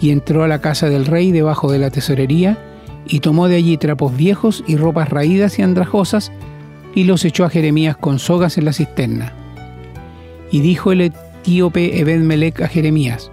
y 0.02 0.12
entró 0.12 0.44
a 0.44 0.48
la 0.48 0.60
casa 0.60 0.90
del 0.90 1.06
rey 1.06 1.32
debajo 1.32 1.72
de 1.72 1.80
la 1.80 1.90
tesorería, 1.90 2.58
y 3.08 3.20
tomó 3.20 3.48
de 3.48 3.56
allí 3.56 3.78
trapos 3.78 4.16
viejos 4.16 4.64
y 4.68 4.76
ropas 4.76 5.10
raídas 5.10 5.60
y 5.60 5.62
andrajosas, 5.62 6.32
y 6.94 7.04
los 7.04 7.26
echó 7.26 7.46
a 7.46 7.50
Jeremías 7.50 7.98
con 7.98 8.20
sogas 8.20 8.58
en 8.58 8.66
la 8.66 8.74
cisterna. 8.74 9.34
Y 10.52 10.62
dijo 10.62 10.92
el 10.92 11.02
etíope 11.02 12.00
Ebed-Melech 12.00 12.62
a 12.62 12.68
Jeremías, 12.68 13.32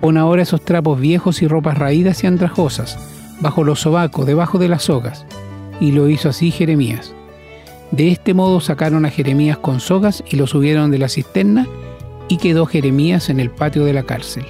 Pon 0.00 0.16
ahora 0.16 0.42
esos 0.42 0.64
trapos 0.64 1.00
viejos 1.00 1.42
y 1.42 1.48
ropas 1.48 1.78
raídas 1.78 2.22
y 2.22 2.26
andrajosas, 2.26 2.98
bajo 3.40 3.64
los 3.64 3.80
sobacos, 3.80 4.26
debajo 4.26 4.58
de 4.58 4.68
las 4.68 4.84
sogas. 4.84 5.26
Y 5.80 5.92
lo 5.92 6.08
hizo 6.08 6.28
así 6.28 6.50
Jeremías. 6.50 7.14
De 7.90 8.08
este 8.08 8.34
modo 8.34 8.60
sacaron 8.60 9.04
a 9.04 9.10
Jeremías 9.10 9.58
con 9.58 9.80
sogas 9.80 10.22
y 10.28 10.36
lo 10.36 10.46
subieron 10.46 10.90
de 10.90 10.98
la 10.98 11.08
cisterna, 11.08 11.66
y 12.28 12.38
quedó 12.38 12.66
Jeremías 12.66 13.30
en 13.30 13.40
el 13.40 13.50
patio 13.50 13.84
de 13.84 13.92
la 13.92 14.02
cárcel. 14.02 14.44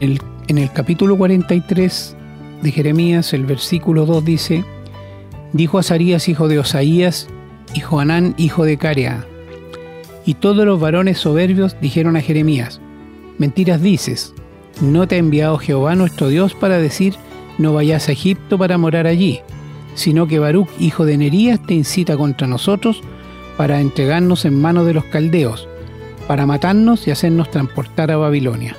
en 0.00 0.58
el 0.58 0.72
capítulo 0.72 1.16
43 1.16 2.16
de 2.62 2.72
Jeremías, 2.72 3.32
el 3.32 3.44
versículo 3.44 4.06
2 4.06 4.24
dice, 4.24 4.64
Dijo 5.52 5.78
Azarías, 5.78 6.28
hijo 6.28 6.48
de 6.48 6.58
Osaías, 6.58 7.28
y 7.74 7.80
Joanán, 7.80 8.34
hijo 8.38 8.64
de 8.64 8.78
Carea. 8.78 9.26
Y 10.24 10.34
todos 10.34 10.64
los 10.64 10.80
varones 10.80 11.18
soberbios 11.18 11.76
dijeron 11.80 12.16
a 12.16 12.20
Jeremías, 12.20 12.80
Mentiras 13.38 13.82
dices, 13.82 14.34
¿No 14.80 15.06
te 15.06 15.16
ha 15.16 15.18
enviado 15.18 15.58
Jehová 15.58 15.94
nuestro 15.94 16.28
Dios 16.28 16.54
para 16.54 16.78
decir, 16.78 17.14
no 17.58 17.74
vayas 17.74 18.08
a 18.08 18.12
Egipto 18.12 18.56
para 18.56 18.78
morar 18.78 19.06
allí, 19.06 19.40
sino 19.94 20.26
que 20.26 20.38
Baruch, 20.38 20.68
hijo 20.78 21.04
de 21.04 21.18
Nerías, 21.18 21.60
te 21.66 21.74
incita 21.74 22.16
contra 22.16 22.46
nosotros 22.46 23.02
para 23.56 23.80
entregarnos 23.80 24.44
en 24.44 24.60
manos 24.60 24.86
de 24.86 24.94
los 24.94 25.04
caldeos, 25.04 25.68
para 26.26 26.46
matarnos 26.46 27.06
y 27.06 27.10
hacernos 27.10 27.50
transportar 27.50 28.10
a 28.10 28.16
Babilonia. 28.16 28.76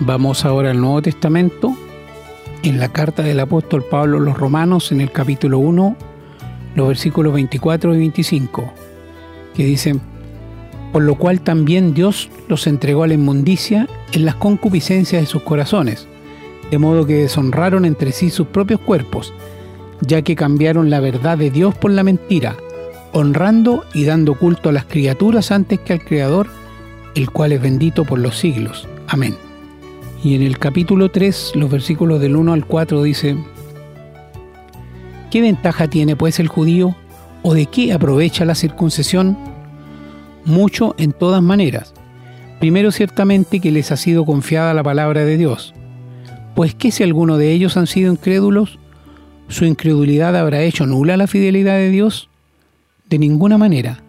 Vamos 0.00 0.44
ahora 0.44 0.70
al 0.70 0.80
Nuevo 0.80 1.02
Testamento, 1.02 1.76
en 2.62 2.78
la 2.78 2.88
carta 2.88 3.22
del 3.22 3.40
apóstol 3.40 3.84
Pablo 3.84 4.18
a 4.18 4.20
los 4.20 4.36
Romanos, 4.36 4.92
en 4.92 5.00
el 5.00 5.10
capítulo 5.10 5.58
1, 5.58 5.96
los 6.74 6.88
versículos 6.88 7.32
24 7.32 7.94
y 7.94 7.98
25, 7.98 8.72
que 9.54 9.64
dicen, 9.64 10.00
por 10.92 11.02
lo 11.02 11.16
cual 11.16 11.40
también 11.40 11.94
Dios 11.94 12.28
los 12.48 12.66
entregó 12.66 13.04
a 13.04 13.08
la 13.08 13.14
inmundicia 13.14 13.88
en 14.12 14.24
las 14.24 14.34
concupiscencias 14.34 15.22
de 15.22 15.26
sus 15.26 15.42
corazones, 15.42 16.06
de 16.70 16.78
modo 16.78 17.06
que 17.06 17.14
deshonraron 17.14 17.84
entre 17.84 18.12
sí 18.12 18.30
sus 18.30 18.48
propios 18.48 18.80
cuerpos, 18.80 19.32
ya 20.00 20.22
que 20.22 20.36
cambiaron 20.36 20.90
la 20.90 21.00
verdad 21.00 21.38
de 21.38 21.50
Dios 21.50 21.74
por 21.74 21.90
la 21.90 22.02
mentira, 22.02 22.56
honrando 23.12 23.84
y 23.94 24.04
dando 24.04 24.34
culto 24.34 24.68
a 24.68 24.72
las 24.72 24.84
criaturas 24.84 25.50
antes 25.50 25.80
que 25.80 25.94
al 25.94 26.04
Creador, 26.04 26.48
el 27.14 27.30
cual 27.30 27.52
es 27.52 27.60
bendito 27.60 28.04
por 28.04 28.18
los 28.18 28.38
siglos. 28.38 28.88
Amén. 29.08 29.49
Y 30.22 30.34
en 30.34 30.42
el 30.42 30.58
capítulo 30.58 31.10
3, 31.10 31.52
los 31.54 31.70
versículos 31.70 32.20
del 32.20 32.36
1 32.36 32.52
al 32.52 32.66
4 32.66 33.02
dice, 33.02 33.38
¿qué 35.30 35.40
ventaja 35.40 35.88
tiene 35.88 36.14
pues 36.14 36.38
el 36.40 36.48
judío 36.48 36.94
o 37.42 37.54
de 37.54 37.64
qué 37.66 37.94
aprovecha 37.94 38.44
la 38.44 38.54
circuncisión? 38.54 39.38
Mucho 40.44 40.94
en 40.98 41.12
todas 41.12 41.42
maneras. 41.42 41.94
Primero 42.58 42.92
ciertamente 42.92 43.60
que 43.60 43.70
les 43.70 43.92
ha 43.92 43.96
sido 43.96 44.26
confiada 44.26 44.74
la 44.74 44.82
palabra 44.82 45.24
de 45.24 45.38
Dios. 45.38 45.72
Pues 46.54 46.74
que 46.74 46.90
si 46.90 47.02
alguno 47.02 47.38
de 47.38 47.52
ellos 47.52 47.78
han 47.78 47.86
sido 47.86 48.12
incrédulos, 48.12 48.78
¿su 49.48 49.64
incredulidad 49.64 50.36
habrá 50.36 50.60
hecho 50.60 50.84
nula 50.84 51.16
la 51.16 51.28
fidelidad 51.28 51.76
de 51.76 51.88
Dios? 51.88 52.28
De 53.08 53.18
ninguna 53.18 53.56
manera. 53.56 54.02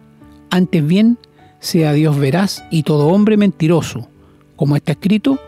Antes 0.50 0.86
bien, 0.86 1.16
sea 1.58 1.94
Dios 1.94 2.18
veraz 2.18 2.64
y 2.70 2.82
todo 2.82 3.08
hombre 3.08 3.38
mentiroso, 3.38 4.08
como 4.56 4.76
está 4.76 4.92
escrito, 4.92 5.38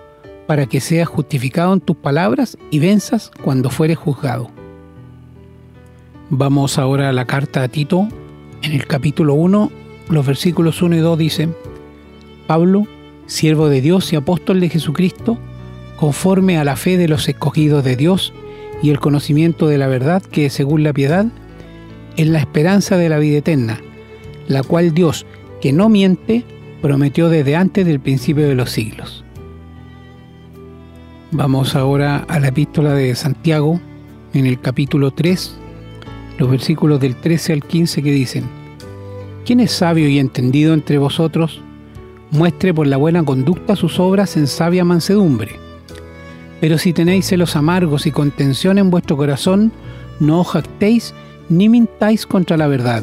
para 0.47 0.67
que 0.67 0.81
seas 0.81 1.09
justificado 1.09 1.73
en 1.73 1.81
tus 1.81 1.97
palabras 1.97 2.59
y 2.71 2.79
venzas 2.79 3.31
cuando 3.43 3.71
fueres 3.71 3.99
juzgado. 3.99 4.51
Vamos 6.31 6.79
ahora 6.79 7.09
a 7.09 7.13
la 7.13 7.27
carta 7.27 7.63
a 7.63 7.69
Tito. 7.69 8.09
En 8.63 8.73
el 8.73 8.87
capítulo 8.87 9.35
1, 9.35 9.71
los 10.09 10.27
versículos 10.27 10.83
1 10.83 10.97
y 10.97 11.01
2 11.01 11.19
dicen, 11.19 11.55
Pablo, 12.47 12.87
siervo 13.27 13.69
de 13.69 13.81
Dios 13.81 14.13
y 14.13 14.17
apóstol 14.17 14.61
de 14.61 14.69
Jesucristo, 14.69 15.39
conforme 15.97 16.59
a 16.59 16.65
la 16.65 16.77
fe 16.77 16.97
de 16.97 17.09
los 17.09 17.29
escogidos 17.29 17.85
de 17.85 17.97
Dios 17.97 18.33
y 18.83 18.91
el 18.91 19.01
conocimiento 19.01 19.69
de 19.69 19.79
la 19.79 19.87
verdad 19.87 20.23
que, 20.23 20.51
según 20.51 20.83
la 20.83 20.93
piedad, 20.93 21.27
es 22.17 22.27
la 22.27 22.39
esperanza 22.39 22.97
de 22.97 23.09
la 23.09 23.19
vida 23.19 23.39
eterna, 23.39 23.81
la 24.47 24.63
cual 24.63 24.93
Dios, 24.93 25.27
que 25.61 25.73
no 25.73 25.89
miente, 25.89 26.45
prometió 26.83 27.29
desde 27.29 27.57
antes 27.57 27.87
del 27.87 28.01
principio 28.01 28.47
de 28.47 28.55
los 28.55 28.71
siglos. 28.71 29.25
Vamos 31.37 31.75
ahora 31.75 32.19
a 32.29 32.39
la 32.39 32.47
epístola 32.47 32.93
de 32.93 33.13
Santiago, 33.17 33.81
en 34.35 34.47
el 34.47 34.61
capítulo 34.61 35.11
3, 35.11 35.57
los 36.39 36.49
versículos 36.49 37.01
del 37.01 37.17
13 37.17 37.55
al 37.55 37.65
15 37.65 38.05
que 38.05 38.13
dicen, 38.13 38.45
¿quién 39.45 39.59
es 39.59 39.73
sabio 39.73 40.07
y 40.07 40.21
entendido 40.21 40.75
entre 40.75 40.97
vosotros? 40.97 41.61
Muestre 42.31 42.73
por 42.73 42.87
la 42.87 42.99
buena 42.99 43.25
conducta 43.25 43.75
sus 43.75 43.99
obras 43.99 44.37
en 44.37 44.47
sabia 44.47 44.85
mansedumbre. 44.85 45.57
Pero 46.61 46.79
si 46.79 46.93
tenéis 46.93 47.27
celos 47.27 47.57
amargos 47.57 48.07
y 48.07 48.13
contención 48.13 48.79
en 48.79 48.91
vuestro 48.93 49.17
corazón, 49.17 49.73
no 50.21 50.43
os 50.43 50.47
jactéis 50.47 51.15
ni 51.49 51.69
mintáis 51.69 52.27
contra 52.27 52.57
la 52.57 52.69
verdad, 52.69 53.03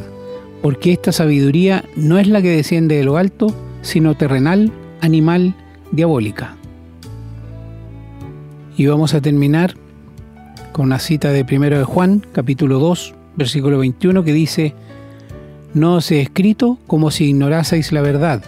porque 0.62 0.94
esta 0.94 1.12
sabiduría 1.12 1.84
no 1.98 2.18
es 2.18 2.30
la 2.30 2.42
que 2.42 2.56
desciende 2.56 2.96
de 2.96 3.04
lo 3.04 3.18
alto, 3.18 3.54
sino 3.82 4.16
terrenal, 4.16 4.72
animal, 5.02 5.54
diabólica. 5.92 6.56
Y 8.78 8.86
vamos 8.86 9.14
a 9.14 9.22
terminar 9.22 9.76
con 10.72 10.86
una 10.86 11.00
cita 11.00 11.32
de 11.32 11.44
1 11.44 11.78
de 11.78 11.84
Juan, 11.84 12.26
capítulo 12.32 12.80
2, 12.80 13.14
versículo 13.36 13.80
21, 13.80 14.24
que 14.24 14.34
dice, 14.34 14.74
No 15.74 15.96
os 15.96 16.10
he 16.12 16.22
escrito 16.22 16.80
como 16.88 17.12
si 17.12 17.26
ignoraseis 17.26 17.92
la 17.92 18.02
verdad, 18.02 18.44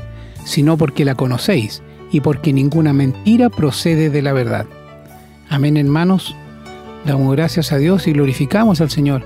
sino 0.45 0.77
porque 0.77 1.03
la 1.03 1.15
conocéis, 1.15 1.83
y 2.11 2.21
porque 2.21 2.53
ninguna 2.53 2.93
mentira 2.93 3.49
procede 3.49 4.09
de 4.09 4.21
la 4.21 4.33
verdad. 4.33 4.65
Amén, 5.49 5.75
hermanos. 5.77 6.35
Damos 7.05 7.35
gracias 7.35 7.73
a 7.73 7.77
Dios 7.77 8.07
y 8.07 8.13
glorificamos 8.13 8.79
al 8.79 8.89
Señor, 8.89 9.23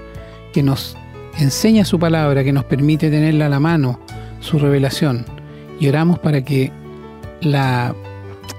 que 0.51 0.63
nos 0.63 0.97
enseña 1.37 1.85
su 1.85 1.99
palabra, 1.99 2.43
que 2.43 2.53
nos 2.53 2.65
permite 2.65 3.11
tenerla 3.11 3.45
a 3.45 3.49
la 3.49 3.59
mano, 3.59 3.99
su 4.39 4.57
revelación. 4.57 5.25
Y 5.79 5.87
oramos 5.89 6.17
para 6.17 6.43
que 6.43 6.71
la 7.41 7.93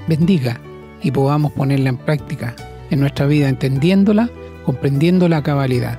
bendiga 0.06 0.60
y 1.02 1.10
podamos 1.10 1.52
ponerla 1.52 1.90
en 1.90 1.96
práctica 1.96 2.54
en 2.90 3.00
nuestra 3.00 3.26
vida, 3.26 3.48
entendiéndola, 3.48 4.30
comprendiendo 4.64 5.28
la 5.28 5.42
cabalidad. 5.42 5.98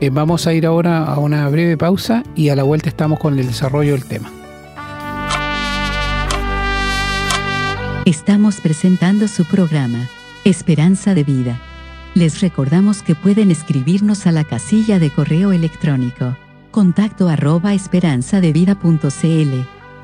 Eh, 0.00 0.10
vamos 0.10 0.46
a 0.46 0.52
ir 0.52 0.66
ahora 0.66 1.04
a 1.04 1.18
una 1.18 1.48
breve 1.48 1.76
pausa 1.76 2.22
y 2.34 2.50
a 2.50 2.56
la 2.56 2.64
vuelta 2.64 2.88
estamos 2.88 3.18
con 3.18 3.38
el 3.38 3.46
desarrollo 3.46 3.92
del 3.92 4.04
tema. 4.04 4.30
Estamos 8.04 8.60
presentando 8.60 9.26
su 9.26 9.44
programa, 9.44 10.08
Esperanza 10.44 11.14
de 11.14 11.24
Vida. 11.24 11.60
Les 12.14 12.40
recordamos 12.40 13.02
que 13.02 13.14
pueden 13.14 13.50
escribirnos 13.50 14.26
a 14.26 14.32
la 14.32 14.44
casilla 14.44 14.98
de 14.98 15.10
correo 15.10 15.52
electrónico, 15.52 16.36
contacto 16.70 17.28
arroba 17.28 17.74
esperanzadevida.cl. 17.74 19.75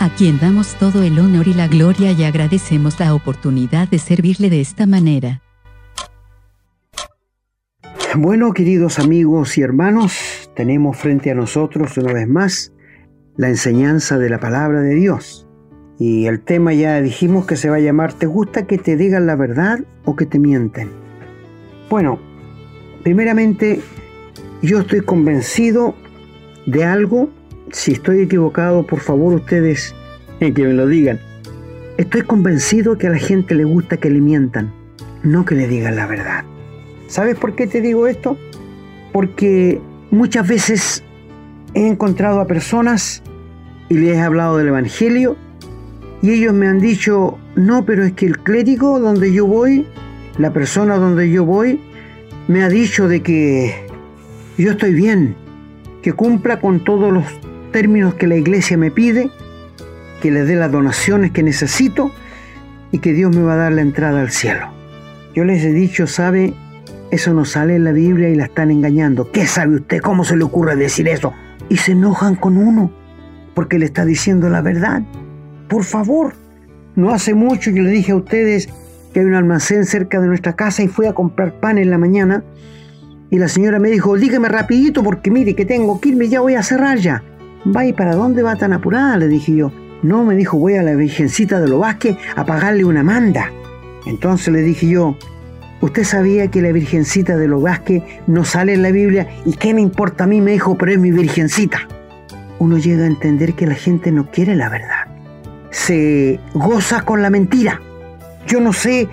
a 0.00 0.14
quien 0.14 0.38
damos 0.38 0.74
todo 0.76 1.02
el 1.02 1.18
honor 1.18 1.48
y 1.48 1.54
la 1.54 1.68
gloria 1.68 2.12
y 2.12 2.24
agradecemos 2.24 2.98
la 3.00 3.14
oportunidad 3.14 3.88
de 3.88 3.98
servirle 3.98 4.50
de 4.50 4.60
esta 4.60 4.86
manera. 4.86 5.42
Bueno, 8.16 8.52
queridos 8.52 8.98
amigos 8.98 9.58
y 9.58 9.62
hermanos, 9.62 10.50
tenemos 10.54 10.96
frente 10.96 11.30
a 11.30 11.34
nosotros 11.34 11.96
una 11.98 12.12
vez 12.12 12.28
más 12.28 12.72
la 13.36 13.48
enseñanza 13.48 14.18
de 14.18 14.30
la 14.30 14.40
palabra 14.40 14.80
de 14.80 14.94
Dios. 14.94 15.46
Y 15.98 16.26
el 16.26 16.40
tema 16.40 16.72
ya 16.72 17.00
dijimos 17.00 17.46
que 17.46 17.56
se 17.56 17.68
va 17.68 17.76
a 17.76 17.80
llamar 17.80 18.12
¿Te 18.12 18.26
gusta 18.26 18.66
que 18.66 18.78
te 18.78 18.96
digan 18.96 19.26
la 19.26 19.36
verdad 19.36 19.80
o 20.04 20.16
que 20.16 20.26
te 20.26 20.38
mienten? 20.38 20.90
Bueno, 21.90 22.18
primeramente 23.02 23.80
yo 24.62 24.80
estoy 24.80 25.00
convencido 25.00 25.94
de 26.66 26.84
algo. 26.84 27.30
Si 27.72 27.92
estoy 27.92 28.20
equivocado, 28.22 28.86
por 28.86 29.00
favor 29.00 29.34
ustedes 29.34 29.94
que 30.38 30.52
me 30.52 30.72
lo 30.72 30.86
digan. 30.86 31.20
Estoy 31.96 32.22
convencido 32.22 32.96
que 32.96 33.08
a 33.08 33.10
la 33.10 33.18
gente 33.18 33.54
le 33.54 33.64
gusta 33.64 33.96
que 33.96 34.08
le 34.08 34.20
mientan, 34.20 34.72
no 35.22 35.44
que 35.44 35.54
le 35.54 35.66
digan 35.66 35.96
la 35.96 36.06
verdad. 36.06 36.44
¿Sabes 37.08 37.36
por 37.36 37.54
qué 37.54 37.66
te 37.66 37.80
digo 37.80 38.06
esto? 38.06 38.38
Porque 39.12 39.80
muchas 40.10 40.46
veces 40.46 41.02
he 41.74 41.86
encontrado 41.86 42.40
a 42.40 42.46
personas 42.46 43.22
y 43.88 43.94
les 43.94 44.16
he 44.16 44.20
hablado 44.20 44.58
del 44.58 44.68
Evangelio 44.68 45.36
y 46.22 46.30
ellos 46.30 46.54
me 46.54 46.68
han 46.68 46.78
dicho, 46.78 47.38
no, 47.56 47.84
pero 47.84 48.04
es 48.04 48.12
que 48.12 48.26
el 48.26 48.38
clérigo 48.38 49.00
donde 49.00 49.32
yo 49.32 49.46
voy, 49.46 49.86
la 50.38 50.52
persona 50.52 50.96
donde 50.96 51.30
yo 51.30 51.44
voy, 51.44 51.80
me 52.46 52.62
ha 52.62 52.68
dicho 52.68 53.08
de 53.08 53.22
que 53.22 53.74
yo 54.56 54.72
estoy 54.72 54.94
bien, 54.94 55.34
que 56.02 56.12
cumpla 56.12 56.60
con 56.60 56.84
todos 56.84 57.12
los 57.12 57.24
términos 57.78 58.14
que 58.14 58.26
la 58.26 58.34
iglesia 58.34 58.76
me 58.76 58.90
pide, 58.90 59.30
que 60.20 60.32
le 60.32 60.42
dé 60.42 60.56
las 60.56 60.72
donaciones 60.72 61.30
que 61.30 61.44
necesito 61.44 62.10
y 62.90 62.98
que 62.98 63.12
Dios 63.12 63.36
me 63.36 63.42
va 63.42 63.52
a 63.52 63.56
dar 63.56 63.72
la 63.72 63.82
entrada 63.82 64.20
al 64.20 64.32
cielo. 64.32 64.66
Yo 65.32 65.44
les 65.44 65.62
he 65.62 65.72
dicho, 65.72 66.08
sabe, 66.08 66.54
eso 67.12 67.32
no 67.34 67.44
sale 67.44 67.76
en 67.76 67.84
la 67.84 67.92
Biblia 67.92 68.30
y 68.30 68.34
la 68.34 68.46
están 68.46 68.72
engañando. 68.72 69.30
¿Qué 69.30 69.46
sabe 69.46 69.76
usted? 69.76 70.00
¿Cómo 70.00 70.24
se 70.24 70.36
le 70.36 70.42
ocurre 70.42 70.74
decir 70.74 71.06
eso? 71.06 71.32
Y 71.68 71.76
se 71.76 71.92
enojan 71.92 72.34
con 72.34 72.56
uno 72.56 72.90
porque 73.54 73.78
le 73.78 73.84
está 73.84 74.04
diciendo 74.04 74.48
la 74.48 74.60
verdad. 74.60 75.02
Por 75.68 75.84
favor, 75.84 76.34
no 76.96 77.10
hace 77.10 77.34
mucho 77.34 77.70
yo 77.70 77.84
le 77.84 77.90
dije 77.90 78.10
a 78.10 78.16
ustedes 78.16 78.68
que 79.14 79.20
hay 79.20 79.26
un 79.26 79.34
almacén 79.34 79.84
cerca 79.84 80.20
de 80.20 80.26
nuestra 80.26 80.56
casa 80.56 80.82
y 80.82 80.88
fui 80.88 81.06
a 81.06 81.12
comprar 81.12 81.60
pan 81.60 81.78
en 81.78 81.90
la 81.90 81.98
mañana 81.98 82.42
y 83.30 83.38
la 83.38 83.46
señora 83.46 83.78
me 83.78 83.88
dijo, 83.88 84.16
dígame 84.16 84.48
rapidito 84.48 85.04
porque 85.04 85.30
mire 85.30 85.54
que 85.54 85.64
tengo 85.64 86.00
que 86.00 86.08
irme, 86.08 86.26
ya 86.26 86.40
voy 86.40 86.56
a 86.56 86.64
cerrar 86.64 86.98
ya. 86.98 87.22
Va 87.66 87.84
y 87.84 87.92
para 87.92 88.14
dónde 88.14 88.42
va 88.42 88.56
tan 88.56 88.72
apurada, 88.72 89.16
le 89.16 89.28
dije 89.28 89.54
yo. 89.54 89.72
No, 90.02 90.24
me 90.24 90.36
dijo, 90.36 90.56
voy 90.58 90.74
a 90.74 90.82
la 90.82 90.94
Virgencita 90.94 91.60
de 91.60 91.68
los 91.68 91.80
Vázquez 91.80 92.16
a 92.36 92.44
pagarle 92.44 92.84
una 92.84 93.02
manda. 93.02 93.50
Entonces 94.06 94.52
le 94.52 94.62
dije 94.62 94.88
yo, 94.88 95.16
¿usted 95.80 96.04
sabía 96.04 96.48
que 96.48 96.62
la 96.62 96.70
Virgencita 96.70 97.36
de 97.36 97.48
los 97.48 97.62
Vázquez 97.62 98.02
no 98.26 98.44
sale 98.44 98.74
en 98.74 98.82
la 98.82 98.92
Biblia? 98.92 99.28
¿Y 99.44 99.54
qué 99.54 99.74
me 99.74 99.80
importa 99.80 100.24
a 100.24 100.26
mí? 100.28 100.40
Me 100.40 100.52
dijo, 100.52 100.78
pero 100.78 100.92
es 100.92 100.98
mi 100.98 101.10
Virgencita. 101.10 101.88
Uno 102.60 102.78
llega 102.78 103.04
a 103.04 103.08
entender 103.08 103.54
que 103.54 103.66
la 103.66 103.74
gente 103.74 104.12
no 104.12 104.30
quiere 104.30 104.54
la 104.54 104.68
verdad. 104.68 105.06
Se 105.70 106.38
goza 106.54 107.02
con 107.02 107.20
la 107.20 107.30
mentira. 107.30 107.80
Yo 108.46 108.60
no 108.60 108.72
sé 108.72 109.08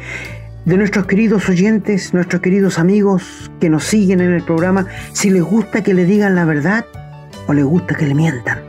de 0.65 0.77
nuestros 0.77 1.07
queridos 1.07 1.49
oyentes, 1.49 2.13
nuestros 2.13 2.41
queridos 2.41 2.79
amigos 2.79 3.51
que 3.59 3.69
nos 3.69 3.83
siguen 3.83 4.21
en 4.21 4.31
el 4.33 4.43
programa, 4.43 4.87
si 5.13 5.29
les 5.29 5.43
gusta 5.43 5.83
que 5.83 5.93
le 5.93 6.05
digan 6.05 6.35
la 6.35 6.45
verdad 6.45 6.85
o 7.47 7.53
les 7.53 7.65
gusta 7.65 7.95
que 7.95 8.05
le 8.05 8.15
mientan. 8.15 8.59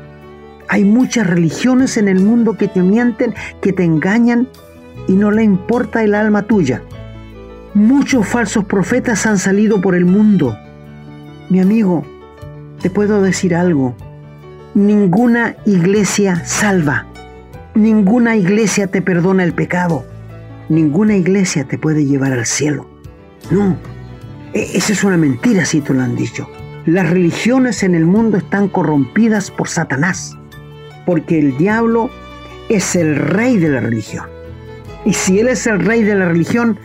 Hay 0.69 0.85
muchas 0.85 1.27
religiones 1.27 1.97
en 1.97 2.09
el 2.09 2.21
mundo 2.21 2.57
que 2.57 2.69
te 2.69 2.83
mienten, 2.83 3.35
que 3.61 3.73
te 3.73 3.85
engañan 3.85 4.49
y 5.09 5.13
no 5.13 5.31
le 5.31 5.45
importa 5.45 6.03
el 6.03 6.15
alma 6.15 6.43
tuya. 6.43 6.83
Muchos 7.75 8.27
falsos 8.27 8.65
profetas 8.65 9.27
han 9.27 9.39
salido 9.39 9.81
por 9.81 9.95
el 9.95 10.05
mundo. 10.05 10.57
Mi 11.51 11.61
amigo, 11.61 12.05
te 12.81 12.91
puedo 12.91 13.23
decir 13.23 13.55
algo. 13.55 13.95
Ninguna 14.75 15.57
iglesia 15.67 16.45
salva. 16.45 17.07
Ninguna 17.75 18.37
iglesia 18.37 18.87
te 18.89 19.03
perdona 19.03 19.45
el 19.45 19.53
pecado 19.53 20.05
ninguna 20.69 21.17
iglesia 21.17 21.65
te 21.65 21.79
puede 21.79 22.05
llevar 22.05 22.33
al 22.33 22.47
cielo. 22.47 22.89
No, 23.51 23.77
e, 24.53 24.71
esa 24.75 24.93
es 24.93 25.05
una 25.05 25.17
mentira 25.17 25.65
si 25.65 25.81
te 25.81 25.95
lo 25.95 26.03
han 26.03 26.17
dicho. 26.17 26.49
Las 26.87 27.11
religiones 27.11 27.83
en 27.83 27.97
el 27.97 28.07
mundo 28.07 28.37
están 28.37 28.69
corrompidas 28.69 29.51
por 29.51 29.69
Satanás, 29.69 30.39
porque 31.05 31.37
el 31.41 31.59
diablo 31.59 32.11
es 32.69 32.95
el 32.95 33.17
rey 33.17 33.59
de 33.59 33.71
la 33.71 33.81
religión. 33.81 34.27
Y 35.05 35.13
si 35.13 35.41
él 35.41 35.49
es 35.49 35.67
el 35.67 35.81
rey 35.81 36.05
de 36.05 36.15
la 36.15 36.27
religión, 36.27 36.79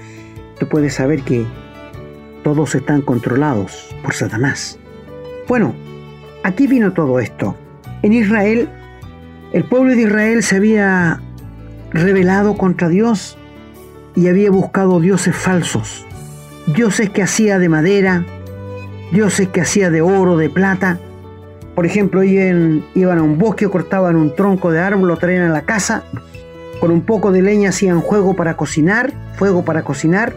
tú 0.59 0.67
puedes 0.67 0.95
saber 0.95 1.21
que 1.21 1.45
todos 2.43 2.73
están 2.73 3.03
controlados 3.03 3.95
por 4.01 4.15
Satanás. 4.15 4.79
Bueno, 5.47 5.75
aquí 6.43 6.65
vino 6.65 6.93
todo 6.93 7.19
esto. 7.19 7.55
En 8.01 8.13
Israel, 8.13 8.69
el 9.53 9.63
pueblo 9.65 9.91
de 9.91 10.01
Israel 10.01 10.41
se 10.41 10.55
había 10.55 11.21
rebelado 11.91 12.57
contra 12.57 12.89
Dios 12.89 13.37
y 14.15 14.29
había 14.29 14.49
buscado 14.49 14.99
dioses 14.99 15.35
falsos, 15.35 16.07
dioses 16.75 17.11
que 17.11 17.21
hacía 17.21 17.59
de 17.59 17.69
madera, 17.69 18.25
dioses 19.11 19.49
que 19.49 19.61
hacía 19.61 19.89
de 19.89 20.01
oro, 20.01 20.37
de 20.37 20.49
plata. 20.49 20.99
Por 21.75 21.85
ejemplo, 21.85 22.23
iban, 22.23 22.83
a 22.95 23.23
un 23.23 23.37
bosque, 23.37 23.67
cortaban 23.67 24.15
un 24.15 24.35
tronco 24.35 24.71
de 24.71 24.79
árbol, 24.79 25.07
lo 25.07 25.17
traían 25.17 25.43
a 25.43 25.53
la 25.53 25.61
casa, 25.61 26.03
con 26.79 26.91
un 26.91 27.01
poco 27.01 27.31
de 27.31 27.41
leña 27.41 27.69
hacían 27.69 28.01
fuego 28.01 28.35
para 28.35 28.57
cocinar, 28.57 29.13
fuego 29.37 29.63
para 29.63 29.83
cocinar, 29.83 30.33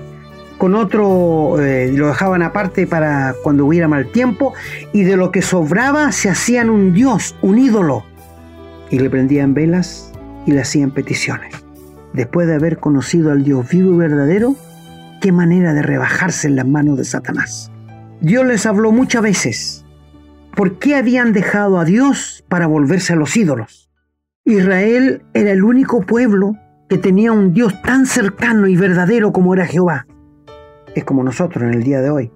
con 0.59 0.75
otro 0.75 1.61
eh, 1.61 1.91
lo 1.93 2.09
dejaban 2.09 2.43
aparte 2.43 2.87
para 2.87 3.35
cuando 3.43 3.67
hubiera 3.67 3.89
mal 3.89 4.11
tiempo, 4.13 4.55
y 4.93 5.03
de 5.03 5.17
lo 5.17 5.33
que 5.33 5.43
sobraba 5.43 6.13
se 6.13 6.31
hacían 6.31 6.71
un 6.71 6.93
dios, 6.93 7.35
un 7.43 7.59
ídolo, 7.59 8.05
y 8.91 8.99
le 9.01 9.11
prendían 9.11 9.55
velas 9.55 10.13
y 10.47 10.53
le 10.53 10.61
hacían 10.61 10.93
peticiones. 10.93 11.53
Después 12.13 12.47
de 12.47 12.55
haber 12.55 12.79
conocido 12.79 13.33
al 13.33 13.43
Dios 13.43 13.69
vivo 13.69 13.93
y 13.93 13.97
verdadero, 13.97 14.55
qué 15.21 15.33
manera 15.33 15.75
de 15.75 15.83
rebajarse 15.83 16.47
en 16.47 16.57
las 16.57 16.67
manos 16.67 16.97
de 16.97 17.05
Satanás. 17.05 17.73
Dios 18.25 18.47
les 18.47 18.65
habló 18.65 18.91
muchas 18.91 19.21
veces. 19.21 19.85
¿Por 20.57 20.79
qué 20.79 20.97
habían 20.97 21.35
dejado 21.35 21.79
a 21.79 21.85
Dios 21.85 22.43
para 22.49 22.67
volverse 22.67 23.13
a 23.13 23.17
los 23.17 23.37
ídolos? 23.37 23.91
Israel 24.47 25.27
era 25.35 25.51
el 25.51 25.63
único 25.63 26.01
pueblo 26.01 26.57
que 26.89 26.97
tenía 26.97 27.33
un 27.33 27.53
Dios 27.53 27.83
tan 27.83 28.07
cercano 28.07 28.67
y 28.67 28.77
verdadero 28.77 29.31
como 29.31 29.53
era 29.53 29.67
Jehová. 29.67 30.07
Es 30.95 31.05
como 31.05 31.23
nosotros 31.23 31.65
en 31.65 31.75
el 31.75 31.83
día 31.83 32.01
de 32.01 32.09
hoy. 32.09 32.33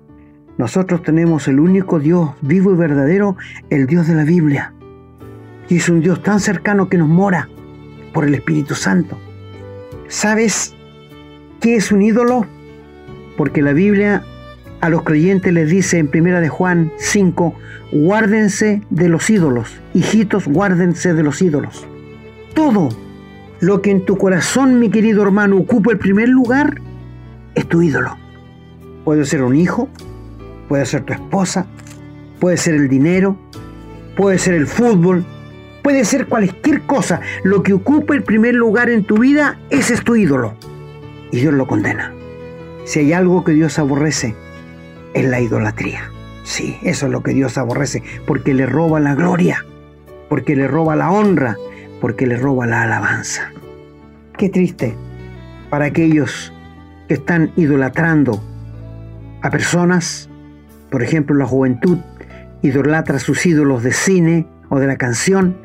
Nosotros 0.59 1.03
tenemos 1.03 1.48
el 1.48 1.59
único 1.59 1.98
Dios 2.01 2.33
vivo 2.42 2.70
y 2.70 2.77
verdadero, 2.77 3.38
el 3.70 3.87
Dios 3.87 4.07
de 4.09 4.14
la 4.14 4.24
Biblia. 4.24 4.74
Y 5.70 5.79
es 5.79 5.88
un 5.88 6.03
Dios 6.03 6.22
tan 6.22 6.40
cercano 6.40 6.90
que 6.90 6.98
nos 6.98 7.09
mora 7.09 7.48
por 8.12 8.27
el 8.27 8.35
Espíritu 8.35 8.74
Santo. 8.74 9.18
¿Sabes 10.09 10.74
qué 11.61 11.77
es 11.77 11.90
un 11.92 12.03
ídolo? 12.03 12.44
Porque 13.38 13.62
la 13.62 13.72
Biblia 13.72 14.22
a 14.81 14.88
los 14.88 15.03
creyentes 15.03 15.53
les 15.53 15.71
dice 15.71 15.99
en 15.99 16.09
primera 16.09 16.41
de 16.41 16.49
Juan 16.49 16.93
5, 16.99 17.55
guárdense 17.93 18.83
de 18.91 19.09
los 19.09 19.29
ídolos, 19.31 19.77
hijitos, 19.95 20.47
guárdense 20.47 21.14
de 21.14 21.23
los 21.23 21.43
ídolos. 21.43 21.87
Todo 22.55 22.88
lo 23.61 23.83
que 23.83 23.91
en 23.91 24.05
tu 24.05 24.17
corazón, 24.17 24.79
mi 24.79 24.91
querido 24.91 25.23
hermano, 25.23 25.57
ocupa 25.57 25.93
el 25.93 25.99
primer 25.99 26.29
lugar, 26.29 26.81
es 27.55 27.67
tu 27.67 27.83
ídolo. 27.83 28.17
Puede 29.05 29.25
ser 29.25 29.43
un 29.43 29.57
hijo, 29.57 29.88
puede 30.69 30.87
ser 30.87 31.03
tu 31.03 31.12
esposa, 31.12 31.67
puede 32.41 32.57
ser 32.57 32.75
el 32.75 32.88
dinero, 32.88 33.37
puede 34.17 34.38
ser 34.38 34.55
el 34.55 34.67
fútbol, 34.67 35.25
Puede 35.88 36.05
ser 36.05 36.27
cualquier 36.27 36.83
cosa. 36.83 37.23
Lo 37.45 37.62
que 37.62 37.73
ocupa 37.73 38.14
el 38.14 38.23
primer 38.23 38.55
lugar 38.55 38.91
en 38.91 39.05
tu 39.05 39.17
vida, 39.17 39.59
ese 39.71 39.95
es 39.95 40.05
tu 40.05 40.17
ídolo. 40.17 40.55
Y 41.33 41.41
Dios 41.41 41.55
lo 41.55 41.67
condena. 41.67 42.12
Si 42.85 42.99
hay 42.99 43.14
algo 43.14 43.43
que 43.43 43.53
Dios 43.53 43.79
aborrece, 43.79 44.35
es 45.14 45.25
la 45.25 45.40
idolatría. 45.40 46.11
Sí, 46.44 46.79
eso 46.83 47.07
es 47.07 47.12
lo 47.12 47.23
que 47.23 47.35
Dios 47.35 47.59
aborrece, 47.59 48.03
porque 48.27 48.55
le 48.55 48.66
roba 48.66 49.01
la 49.01 49.14
gloria, 49.14 49.64
porque 50.29 50.57
le 50.57 50.66
roba 50.66 50.97
la 50.97 51.11
honra, 51.11 51.57
porque 52.01 52.27
le 52.27 52.37
roba 52.37 52.66
la 52.66 52.83
alabanza. 52.83 53.53
Qué 54.37 54.49
triste 54.49 54.94
para 55.71 55.87
aquellos 55.87 56.53
que 57.07 57.14
están 57.14 57.53
idolatrando 57.57 58.42
a 59.42 59.51
personas, 59.51 60.31
por 60.90 61.03
ejemplo 61.03 61.37
la 61.37 61.47
juventud 61.47 61.99
idolatra 62.62 63.18
sus 63.18 63.44
ídolos 63.47 63.83
de 63.83 63.92
cine 63.92 64.47
o 64.68 64.79
de 64.79 64.87
la 64.87 64.97
canción, 64.97 65.57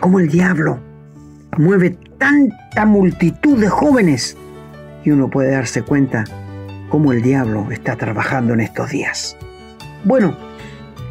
cómo 0.00 0.18
el 0.18 0.28
diablo 0.28 0.80
mueve 1.56 1.98
tanta 2.18 2.84
multitud 2.86 3.58
de 3.58 3.68
jóvenes 3.68 4.36
y 5.04 5.10
uno 5.10 5.30
puede 5.30 5.50
darse 5.52 5.82
cuenta 5.82 6.24
cómo 6.88 7.12
el 7.12 7.22
diablo 7.22 7.68
está 7.70 7.96
trabajando 7.96 8.54
en 8.54 8.60
estos 8.60 8.90
días. 8.90 9.36
Bueno, 10.04 10.36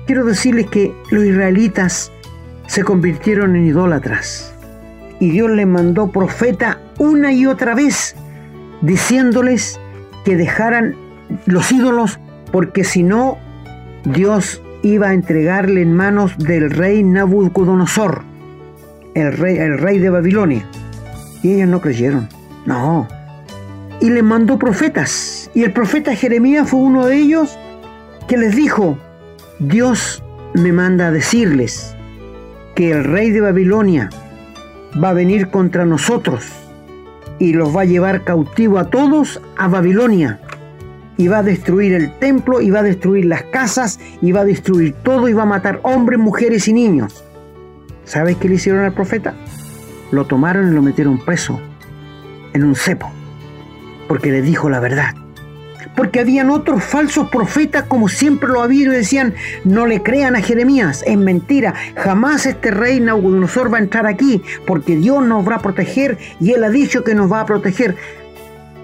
quiero 0.06 0.26
decirles 0.26 0.68
que 0.68 0.94
los 1.10 1.24
israelitas 1.24 2.12
se 2.68 2.84
convirtieron 2.84 3.56
en 3.56 3.66
idólatras 3.66 4.54
y 5.20 5.30
Dios 5.32 5.50
les 5.52 5.68
mandó 5.68 6.12
profeta 6.12 6.80
una 7.00 7.32
y 7.32 7.46
otra 7.46 7.76
vez 7.76 8.16
diciéndoles 8.82 9.80
que 10.26 10.36
dejaran 10.36 10.96
los 11.46 11.72
ídolos 11.72 12.20
porque 12.52 12.84
si 12.84 13.04
no 13.04 13.38
Dios 14.06 14.62
iba 14.84 15.10
a 15.10 15.14
entregarle 15.14 15.82
en 15.82 15.94
manos 15.94 16.38
del 16.38 16.70
rey 16.70 17.04
Nabucodonosor 17.04 18.34
el 19.14 19.34
rey, 19.34 19.58
el 19.58 19.78
rey 19.78 20.00
de 20.00 20.10
Babilonia. 20.10 20.66
Y 21.42 21.54
ellos 21.54 21.70
no 21.70 21.82
creyeron. 21.82 22.28
No. 22.66 23.08
Y 24.00 24.10
le 24.10 24.24
mandó 24.24 24.58
profetas. 24.58 25.43
Y 25.54 25.64
el 25.64 25.72
profeta 25.72 26.16
Jeremías 26.16 26.70
fue 26.70 26.80
uno 26.80 27.06
de 27.06 27.18
ellos 27.18 27.58
que 28.28 28.38
les 28.38 28.56
dijo, 28.56 28.98
Dios 29.60 30.24
me 30.54 30.72
manda 30.72 31.08
a 31.08 31.12
decirles 31.12 31.96
que 32.76 32.92
el 32.92 33.04
rey 33.04 33.30
de 33.30 33.42
Babilonia 33.42 34.10
va 35.02 35.10
a 35.10 35.14
venir 35.14 35.50
contra 35.50 35.86
nosotros 35.86 36.46
y 37.40 37.54
los 37.54 37.76
va 37.76 37.82
a 37.82 37.86
llevar 37.86 38.24
cautivo 38.24 38.80
a 38.80 38.90
todos 38.90 39.42
a 39.58 39.68
Babilonia. 39.68 40.40
Y 41.18 41.28
va 41.28 41.40
a 41.40 41.44
destruir 41.44 41.94
el 41.94 42.12
templo, 42.18 42.60
y 42.60 42.72
va 42.72 42.80
a 42.80 42.84
destruir 42.84 43.26
las 43.26 43.44
casas, 43.44 44.00
y 44.22 44.32
va 44.32 44.42
a 44.42 44.46
destruir 44.46 44.94
todo, 45.04 45.30
y 45.30 45.34
va 45.34 45.44
a 45.44 45.46
matar 45.46 45.80
hombres, 45.84 46.20
mujeres 46.20 46.68
y 46.68 46.74
niños. 46.74 47.24
¿Sabes 48.04 48.38
qué 48.38 48.50
le 48.50 48.56
hicieron 48.56 48.84
al 48.84 48.94
profeta? 48.94 49.36
Lo 50.12 50.26
tomaron 50.26 50.70
y 50.70 50.74
lo 50.74 50.82
metieron 50.82 51.24
preso 51.24 51.62
en 52.54 52.64
un 52.64 52.76
cepo, 52.76 53.12
porque 54.08 54.32
le 54.32 54.42
dijo 54.42 54.72
la 54.72 54.80
verdad. 54.80 55.23
Porque 55.96 56.20
habían 56.20 56.50
otros 56.50 56.84
falsos 56.84 57.30
profetas 57.30 57.84
como 57.84 58.10
siempre 58.10 58.50
lo 58.50 58.64
había 58.64 58.86
y 58.86 58.90
decían, 58.90 59.36
no 59.64 59.86
le 59.86 60.02
crean 60.02 60.36
a 60.36 60.42
Jeremías, 60.42 61.04
es 61.06 61.18
mentira, 61.18 61.74
jamás 61.96 62.46
este 62.46 62.72
rey 62.72 63.00
Nabucodonosor 63.00 63.72
va 63.72 63.78
a 63.78 63.82
entrar 63.82 64.08
aquí, 64.08 64.42
porque 64.66 64.96
Dios 64.96 65.24
nos 65.24 65.48
va 65.48 65.56
a 65.56 65.60
proteger 65.60 66.18
y 66.40 66.52
él 66.52 66.64
ha 66.64 66.70
dicho 66.70 67.04
que 67.04 67.14
nos 67.14 67.32
va 67.32 67.42
a 67.42 67.46
proteger. 67.46 67.96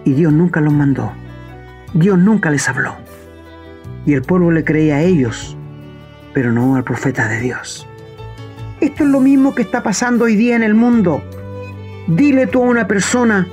Y 0.06 0.13
Dios 0.13 0.32
nunca 0.34 0.62
los 0.62 0.74
mandó, 0.74 1.12
Dios 1.93 2.17
nunca 2.19 2.52
les 2.52 2.67
habló. 2.69 2.95
Y 4.06 4.13
el 4.13 4.22
pueblo 4.22 4.52
le 4.52 4.63
creía 4.63 4.98
a 4.98 5.02
ellos, 5.02 5.58
pero 6.34 6.52
no 6.52 6.76
al 6.76 6.84
profeta 6.84 7.28
de 7.28 7.39
Dios. 7.41 7.88
Esto 8.82 9.04
es 9.04 9.10
lo 9.10 9.19
mismo 9.19 9.54
que 9.54 9.62
está 9.62 9.84
pasando 9.84 10.26
hoy 10.26 10.36
día 10.36 10.56
en 10.56 10.63
el 10.63 10.74
mundo. 10.74 11.22
Dile 12.08 12.48
tú 12.48 12.63
a 12.63 12.67
una 12.67 12.88
persona, 12.88 13.48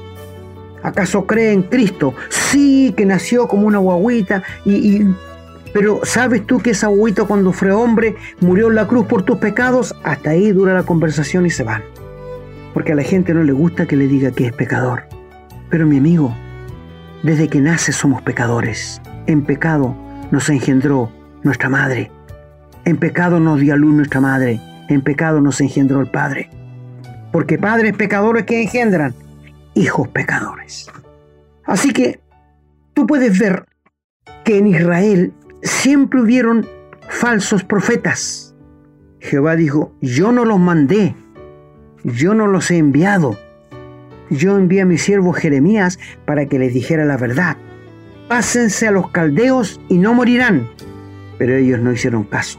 ¿acaso 0.83 1.27
cree 1.27 1.53
en 1.53 1.63
Cristo? 1.63 2.15
Sí, 2.29 2.95
que 2.97 3.07
nació 3.07 3.49
como 3.49 3.67
una 3.67 3.79
guaguita, 3.79 4.43
y, 4.65 5.03
pero 5.73 6.01
¿sabes 6.05 6.47
tú 6.47 6.59
que 6.59 6.71
esa 6.71 6.87
guaguita 6.87 7.25
cuando 7.25 7.53
fue 7.53 7.71
hombre 7.71 8.17
murió 8.41 8.69
en 8.69 8.77
la 8.77 8.87
cruz 8.87 9.07
por 9.07 9.23
tus 9.25 9.39
pecados? 9.39 9.95
Hasta 10.05 10.31
ahí 10.31 10.53
dura 10.53 10.73
la 10.75 10.85
conversación 10.85 11.45
y 11.47 11.51
se 11.51 11.65
van. 11.65 11.83
porque 12.73 12.93
a 12.93 12.95
la 12.95 13.03
gente 13.03 13.33
no 13.33 13.43
le 13.43 13.53
gusta 13.53 13.87
que 13.87 13.97
le 13.97 14.07
diga 14.07 14.33
que 14.33 14.47
es 14.47 14.53
pecador. 14.53 15.05
Pero 15.71 15.87
mi 15.87 15.97
amigo, 15.97 16.35
desde 17.23 17.49
que 17.49 17.61
nace 17.61 17.91
somos 17.91 18.21
pecadores. 18.21 19.01
En 19.27 19.45
pecado 19.45 19.97
nos 20.31 20.51
engendró 20.51 21.11
nuestra 21.43 21.71
madre. 21.71 22.11
En 22.85 22.99
pecado 22.99 23.41
nos 23.41 23.61
dio 23.61 23.73
a 23.73 23.77
luz 23.77 23.95
nuestra 23.95 24.21
madre. 24.21 24.61
En 24.89 25.01
pecado 25.01 25.41
nos 25.41 25.61
engendró 25.61 26.01
el 26.01 26.11
Padre. 26.11 26.51
Porque 27.33 27.59
padres 27.59 27.97
pecadores 27.97 28.45
que 28.45 28.63
engendran 28.63 29.15
hijos 29.77 30.09
pecadores. 30.09 30.91
Así 31.65 31.93
que 31.93 32.21
tú 32.95 33.07
puedes 33.07 33.39
ver 33.39 33.67
que 34.45 34.59
en 34.59 34.67
Israel 34.67 35.33
siempre 35.63 36.21
hubieron 36.21 36.67
falsos 37.09 37.63
profetas. 37.63 38.55
Jehová 39.21 39.55
dijo, 39.55 39.93
yo 40.01 40.33
no 40.33 40.45
los 40.45 40.59
mandé, 40.59 41.15
yo 42.05 42.35
no 42.35 42.47
los 42.47 42.71
he 42.71 42.79
enviado. 42.79 43.39
Yo 44.31 44.57
envié 44.57 44.81
a 44.81 44.87
mi 44.87 44.99
siervo 44.99 45.33
Jeremías 45.33 45.99
para 46.25 46.47
que 46.47 46.59
les 46.59 46.75
dijera 46.75 47.05
la 47.05 47.17
verdad. 47.17 47.57
Pásense 48.29 48.89
a 48.89 48.91
los 48.91 49.11
caldeos 49.11 49.81
y 49.89 49.99
no 49.99 50.15
morirán. 50.15 50.69
Pero 51.39 51.55
ellos 51.55 51.79
no 51.81 51.93
hicieron 51.93 52.25
caso. 52.25 52.59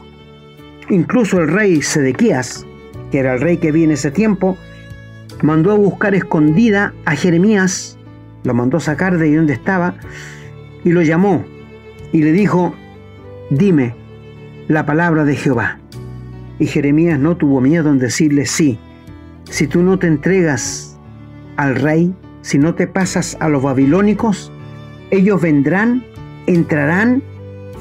Incluso 0.88 1.40
el 1.40 1.48
rey 1.48 1.82
Sedequías, 1.82 2.66
que 3.10 3.18
era 3.18 3.34
el 3.34 3.40
rey 3.40 3.58
que 3.58 3.72
vi 3.72 3.84
en 3.84 3.90
ese 3.90 4.10
tiempo, 4.10 4.56
mandó 5.42 5.72
a 5.72 5.76
buscar 5.76 6.14
escondida 6.14 6.94
a 7.04 7.14
Jeremías, 7.14 7.98
lo 8.44 8.54
mandó 8.54 8.80
sacar 8.80 9.18
de 9.18 9.34
donde 9.36 9.52
estaba 9.52 9.94
y 10.84 10.92
lo 10.92 11.02
llamó 11.02 11.44
y 12.12 12.22
le 12.22 12.32
dijo, 12.32 12.74
dime 13.50 13.94
la 14.68 14.86
palabra 14.86 15.24
de 15.24 15.36
Jehová. 15.36 15.78
Y 16.58 16.66
Jeremías 16.66 17.18
no 17.18 17.36
tuvo 17.36 17.60
miedo 17.60 17.90
en 17.90 17.98
decirle, 17.98 18.46
sí, 18.46 18.78
si 19.44 19.66
tú 19.66 19.82
no 19.82 19.98
te 19.98 20.06
entregas 20.06 20.98
al 21.56 21.76
rey, 21.76 22.14
si 22.42 22.58
no 22.58 22.74
te 22.74 22.86
pasas 22.86 23.36
a 23.40 23.48
los 23.48 23.62
babilónicos, 23.62 24.52
ellos 25.10 25.40
vendrán, 25.40 26.04
entrarán, 26.46 27.22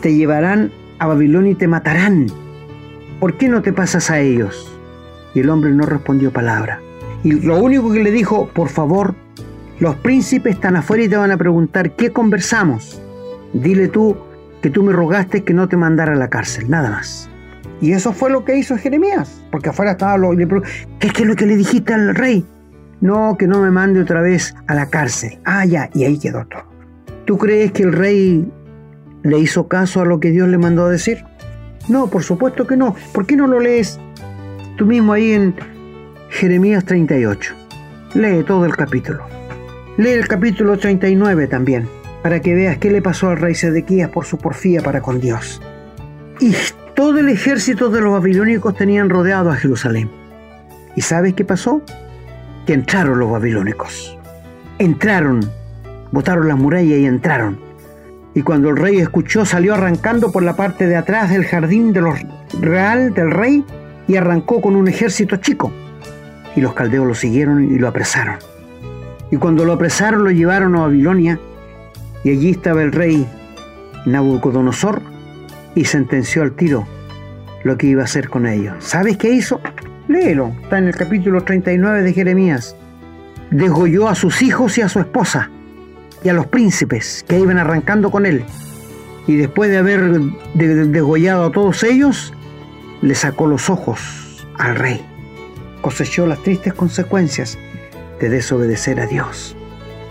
te 0.02 0.14
llevarán 0.14 0.72
a 1.00 1.08
Babilonia 1.08 1.52
y 1.52 1.56
te 1.56 1.68
matarán. 1.68 2.28
¿Por 3.20 3.38
qué 3.38 3.50
no 3.50 3.62
te 3.62 3.74
pasas 3.74 4.12
a 4.12 4.20
ellos? 4.20 4.72
Y 5.34 5.40
el 5.40 5.50
hombre 5.50 5.72
no 5.72 5.86
respondió 5.86 6.32
palabra. 6.32 6.82
Y 7.28 7.32
lo 7.42 7.62
único 7.62 7.92
que 7.92 8.02
le 8.02 8.10
dijo, 8.10 8.48
por 8.54 8.70
favor, 8.70 9.14
los 9.80 9.98
príncipes 9.98 10.56
están 10.56 10.78
afuera 10.78 11.04
y 11.04 11.10
te 11.10 11.18
van 11.18 11.30
a 11.30 11.36
preguntar, 11.36 11.92
¿qué 11.92 12.14
conversamos? 12.14 13.02
Dile 13.52 13.90
tú 13.90 14.16
que 14.62 14.70
tú 14.70 14.82
me 14.82 14.94
rogaste 14.94 15.44
que 15.44 15.54
no 15.54 15.68
te 15.68 15.76
mandara 15.76 16.14
a 16.14 16.16
la 16.16 16.30
cárcel, 16.30 16.70
nada 16.70 16.90
más. 16.90 17.30
Y 17.82 17.92
eso 17.92 18.14
fue 18.14 18.30
lo 18.30 18.46
que 18.46 18.56
hizo 18.56 18.78
Jeremías, 18.78 19.44
porque 19.52 19.68
afuera 19.68 19.92
estaba 19.92 20.16
lo... 20.16 20.30
¿Qué 21.00 21.08
es 21.08 21.26
lo 21.26 21.36
que 21.36 21.46
le 21.46 21.58
dijiste 21.58 21.94
al 21.94 22.16
rey? 22.16 22.46
No, 23.02 23.36
que 23.38 23.46
no 23.46 23.62
me 23.62 23.72
mande 23.72 24.00
otra 24.00 24.22
vez 24.22 24.56
a 24.68 24.74
la 24.74 24.90
cárcel. 24.90 25.38
Ah, 25.44 25.66
ya, 25.66 25.90
y 25.94 26.06
ahí 26.06 26.18
quedó 26.18 26.46
todo. 26.46 26.64
¿Tú 27.26 27.38
crees 27.38 27.74
que 27.74 27.84
el 27.84 27.92
rey 27.92 28.50
le 29.24 29.38
hizo 29.38 29.68
caso 29.68 30.00
a 30.00 30.06
lo 30.06 30.22
que 30.22 30.32
Dios 30.32 30.48
le 30.48 30.60
mandó 30.60 30.86
a 30.86 30.90
decir? 30.90 31.26
No, 31.90 32.08
por 32.08 32.24
supuesto 32.24 32.66
que 32.66 32.78
no. 32.78 32.96
¿Por 33.12 33.26
qué 33.26 33.36
no 33.36 33.48
lo 33.48 33.60
lees 33.60 34.00
tú 34.78 34.86
mismo 34.86 35.12
ahí 35.12 35.34
en 35.34 35.77
Jeremías 36.30 36.84
38? 36.86 37.56
Lee 38.14 38.44
todo 38.46 38.66
el 38.66 38.76
capítulo. 38.76 39.26
Lee 39.98 40.10
el 40.10 40.28
capítulo 40.28 40.78
39 40.78 41.48
también, 41.48 41.88
para 42.22 42.42
que 42.42 42.54
veas 42.54 42.78
qué 42.78 42.92
le 42.92 43.02
pasó 43.02 43.30
al 43.30 43.38
rey 43.38 43.56
Sedequías 43.56 44.10
por 44.10 44.26
su 44.26 44.38
porfía 44.38 44.82
para 44.82 45.02
con 45.02 45.20
Dios. 45.20 45.62
Y 46.40 46.54
todo 46.96 47.20
el 47.20 47.30
ejército 47.30 47.90
de 47.90 48.02
los 48.02 48.12
babilónicos 48.12 48.76
tenían 48.76 49.10
rodeado 49.10 49.50
a 49.50 49.56
Jerusalén. 49.56 50.10
¿Y 50.96 51.02
sabes 51.02 51.34
qué 51.34 51.46
pasó? 51.46 51.82
Que 52.66 52.74
entraron 52.74 53.20
los 53.20 53.32
babilónicos. 53.32 54.18
Entraron, 54.80 55.40
botaron 56.12 56.48
las 56.50 56.58
murallas 56.58 57.00
y 57.00 57.06
entraron. 57.06 57.60
Y 58.36 58.42
cuando 58.44 58.70
el 58.70 58.78
rey 58.78 58.98
escuchó, 58.98 59.46
salió 59.46 59.74
arrancando 59.74 60.32
por 60.32 60.44
la 60.44 60.56
parte 60.56 60.86
de 60.86 60.98
atrás 60.98 61.32
del 61.32 61.46
jardín 61.46 61.94
de 61.94 62.02
los 62.02 62.20
real 62.60 63.14
del 63.14 63.32
rey 63.32 63.66
y 64.08 64.18
arrancó 64.18 64.62
con 64.62 64.76
un 64.76 64.88
ejército 64.88 65.38
chico. 65.38 65.72
Y 66.58 66.62
los 66.62 66.74
caldeos 66.74 67.06
lo 67.06 67.14
siguieron 67.14 67.64
y 67.64 67.78
lo 67.78 67.88
apresaron. 67.88 68.38
Y 69.30 69.38
cuando 69.38 69.64
lo 69.64 69.74
apresaron 69.74 70.24
lo 70.24 70.32
llevaron 70.32 70.76
a 70.76 70.80
Babilonia 70.80 71.40
y 72.24 72.32
allí 72.32 72.50
estaba 72.50 72.82
el 72.82 72.92
rey 72.92 73.28
Nabucodonosor 74.08 75.02
y 75.76 75.86
sentenció 75.86 76.42
al 76.42 76.54
tiro 76.54 76.88
lo 77.64 77.78
que 77.78 77.86
iba 77.86 78.02
a 78.02 78.06
hacer 78.06 78.30
con 78.30 78.48
ellos. 78.48 78.76
¿Sabes 78.80 79.18
qué 79.18 79.30
hizo? 79.30 79.62
Léelo, 80.08 80.52
está 80.64 80.80
en 80.80 80.88
el 80.88 80.96
capítulo 80.96 81.44
39 81.44 82.02
de 82.02 82.14
Jeremías. 82.14 82.76
Degolló 83.52 84.10
a 84.10 84.16
sus 84.16 84.42
hijos 84.42 84.80
y 84.80 84.82
a 84.82 84.90
su 84.90 85.00
esposa 85.00 85.52
y 86.24 86.30
a 86.30 86.34
los 86.34 86.48
príncipes 86.48 87.24
que 87.28 87.40
iban 87.40 87.60
arrancando 87.60 88.10
con 88.10 88.26
él. 88.26 88.44
Y 89.28 89.36
después 89.36 89.70
de 89.70 89.78
haber 89.78 90.20
degollado 90.56 91.46
a 91.46 91.52
todos 91.52 91.84
ellos, 91.84 92.34
le 93.04 93.14
sacó 93.14 93.46
los 93.46 93.70
ojos 93.70 94.00
al 94.58 94.76
rey. 94.76 95.06
Cosechó 95.88 96.28
las 96.28 96.44
tristes 96.44 96.74
consecuencias 96.74 97.58
de 98.20 98.28
desobedecer 98.28 99.00
a 99.00 99.06
Dios. 99.06 99.56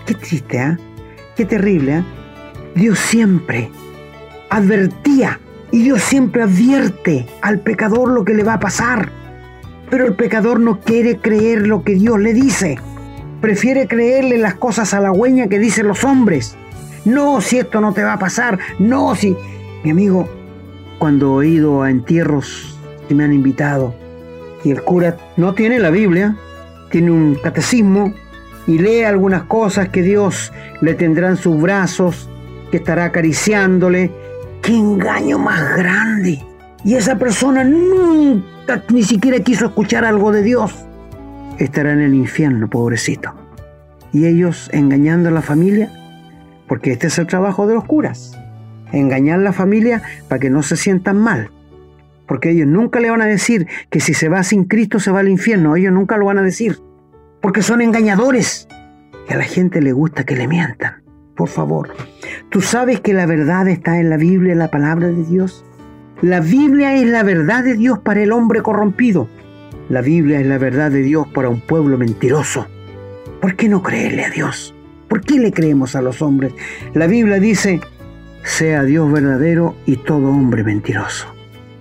Qué 0.07 0.15
triste, 0.15 0.57
¿eh? 0.57 0.77
Qué 1.35 1.45
terrible, 1.45 1.97
¿eh? 1.97 2.03
Dios 2.73 2.97
siempre 2.97 3.69
advertía 4.49 5.39
y 5.71 5.83
Dios 5.83 6.01
siempre 6.01 6.41
advierte 6.41 7.27
al 7.43 7.59
pecador 7.59 8.09
lo 8.09 8.25
que 8.25 8.33
le 8.33 8.43
va 8.43 8.53
a 8.53 8.59
pasar. 8.59 9.11
Pero 9.91 10.07
el 10.07 10.15
pecador 10.15 10.59
no 10.59 10.79
quiere 10.79 11.19
creer 11.19 11.67
lo 11.67 11.83
que 11.83 11.93
Dios 11.93 12.19
le 12.19 12.33
dice. 12.33 12.79
Prefiere 13.39 13.87
creerle 13.87 14.39
las 14.39 14.55
cosas 14.55 14.95
halagüeñas 14.95 15.47
que 15.47 15.59
dicen 15.59 15.87
los 15.87 16.03
hombres. 16.03 16.57
No, 17.05 17.39
si 17.39 17.59
esto 17.59 17.81
no 17.81 17.93
te 17.93 18.01
va 18.01 18.13
a 18.13 18.19
pasar. 18.19 18.57
No, 18.79 19.13
si... 19.13 19.37
Mi 19.83 19.91
amigo, 19.91 20.27
cuando 20.97 21.43
he 21.43 21.49
ido 21.49 21.83
a 21.83 21.91
entierros 21.91 22.75
que 23.07 23.13
me 23.13 23.25
han 23.25 23.33
invitado 23.33 24.06
y 24.67 24.71
el 24.71 24.83
cura 24.83 25.15
no 25.37 25.53
tiene 25.53 25.79
la 25.79 25.91
Biblia, 25.91 26.35
tiene 26.91 27.09
un 27.09 27.35
catecismo 27.35 28.13
y 28.67 28.77
lee 28.77 29.03
algunas 29.03 29.43
cosas 29.43 29.87
que 29.89 30.01
Dios 30.01 30.51
le 30.81 30.93
tendrá 30.93 31.29
en 31.29 31.37
sus 31.37 31.59
brazos, 31.61 32.29
que 32.69 32.77
estará 32.77 33.05
acariciándole. 33.05 34.11
¡Qué 34.61 34.75
engaño 34.75 35.39
más 35.39 35.77
grande! 35.77 36.43
Y 36.83 36.95
esa 36.95 37.17
persona 37.17 37.63
nunca 37.63 38.83
ni 38.89 39.03
siquiera 39.03 39.39
quiso 39.39 39.67
escuchar 39.67 40.03
algo 40.03 40.33
de 40.33 40.43
Dios. 40.43 40.75
Estará 41.59 41.93
en 41.93 42.01
el 42.01 42.13
infierno, 42.13 42.69
pobrecito. 42.69 43.33
Y 44.11 44.25
ellos 44.25 44.69
engañando 44.73 45.29
a 45.29 45.31
la 45.31 45.41
familia, 45.41 45.89
porque 46.67 46.91
este 46.91 47.07
es 47.07 47.17
el 47.19 47.27
trabajo 47.27 47.67
de 47.67 47.75
los 47.75 47.85
curas. 47.85 48.37
Engañar 48.91 49.39
a 49.39 49.43
la 49.43 49.53
familia 49.53 50.01
para 50.27 50.39
que 50.39 50.49
no 50.49 50.61
se 50.61 50.75
sientan 50.75 51.17
mal. 51.17 51.51
Porque 52.27 52.51
ellos 52.51 52.67
nunca 52.67 52.99
le 52.99 53.09
van 53.09 53.21
a 53.21 53.25
decir 53.25 53.67
que 53.89 53.99
si 53.99 54.13
se 54.13 54.29
va 54.29 54.43
sin 54.43 54.65
Cristo 54.65 54.99
se 54.99 55.11
va 55.11 55.21
al 55.21 55.29
infierno. 55.29 55.75
Ellos 55.75 55.93
nunca 55.93 56.17
lo 56.17 56.25
van 56.25 56.37
a 56.37 56.43
decir. 56.43 56.79
Porque 57.41 57.61
son 57.61 57.81
engañadores. 57.81 58.67
Y 59.29 59.33
a 59.33 59.37
la 59.37 59.43
gente 59.43 59.81
le 59.81 59.93
gusta 59.93 60.25
que 60.25 60.35
le 60.35 60.47
mientan. 60.47 61.03
Por 61.35 61.47
favor. 61.47 61.89
¿Tú 62.49 62.61
sabes 62.61 62.99
que 62.99 63.13
la 63.13 63.25
verdad 63.25 63.67
está 63.67 63.99
en 63.99 64.09
la 64.09 64.17
Biblia, 64.17 64.53
en 64.53 64.59
la 64.59 64.69
palabra 64.69 65.07
de 65.07 65.23
Dios? 65.23 65.63
La 66.21 66.39
Biblia 66.39 66.95
es 66.95 67.07
la 67.07 67.23
verdad 67.23 67.63
de 67.63 67.75
Dios 67.75 67.99
para 67.99 68.21
el 68.21 68.31
hombre 68.31 68.61
corrompido. 68.61 69.29
La 69.87 70.01
Biblia 70.01 70.39
es 70.39 70.47
la 70.47 70.57
verdad 70.57 70.91
de 70.91 71.03
Dios 71.03 71.27
para 71.27 71.47
un 71.47 71.61
pueblo 71.61 71.97
mentiroso. 71.97 72.67
¿Por 73.39 73.55
qué 73.55 73.69
no 73.69 73.83
creerle 73.83 74.25
a 74.25 74.29
Dios? 74.29 74.73
¿Por 75.07 75.21
qué 75.21 75.39
le 75.39 75.53
creemos 75.53 75.95
a 75.95 76.01
los 76.01 76.21
hombres? 76.21 76.53
La 76.93 77.07
Biblia 77.07 77.39
dice, 77.39 77.79
sea 78.43 78.83
Dios 78.83 79.11
verdadero 79.11 79.75
y 79.85 79.97
todo 79.97 80.29
hombre 80.29 80.63
mentiroso. 80.63 81.36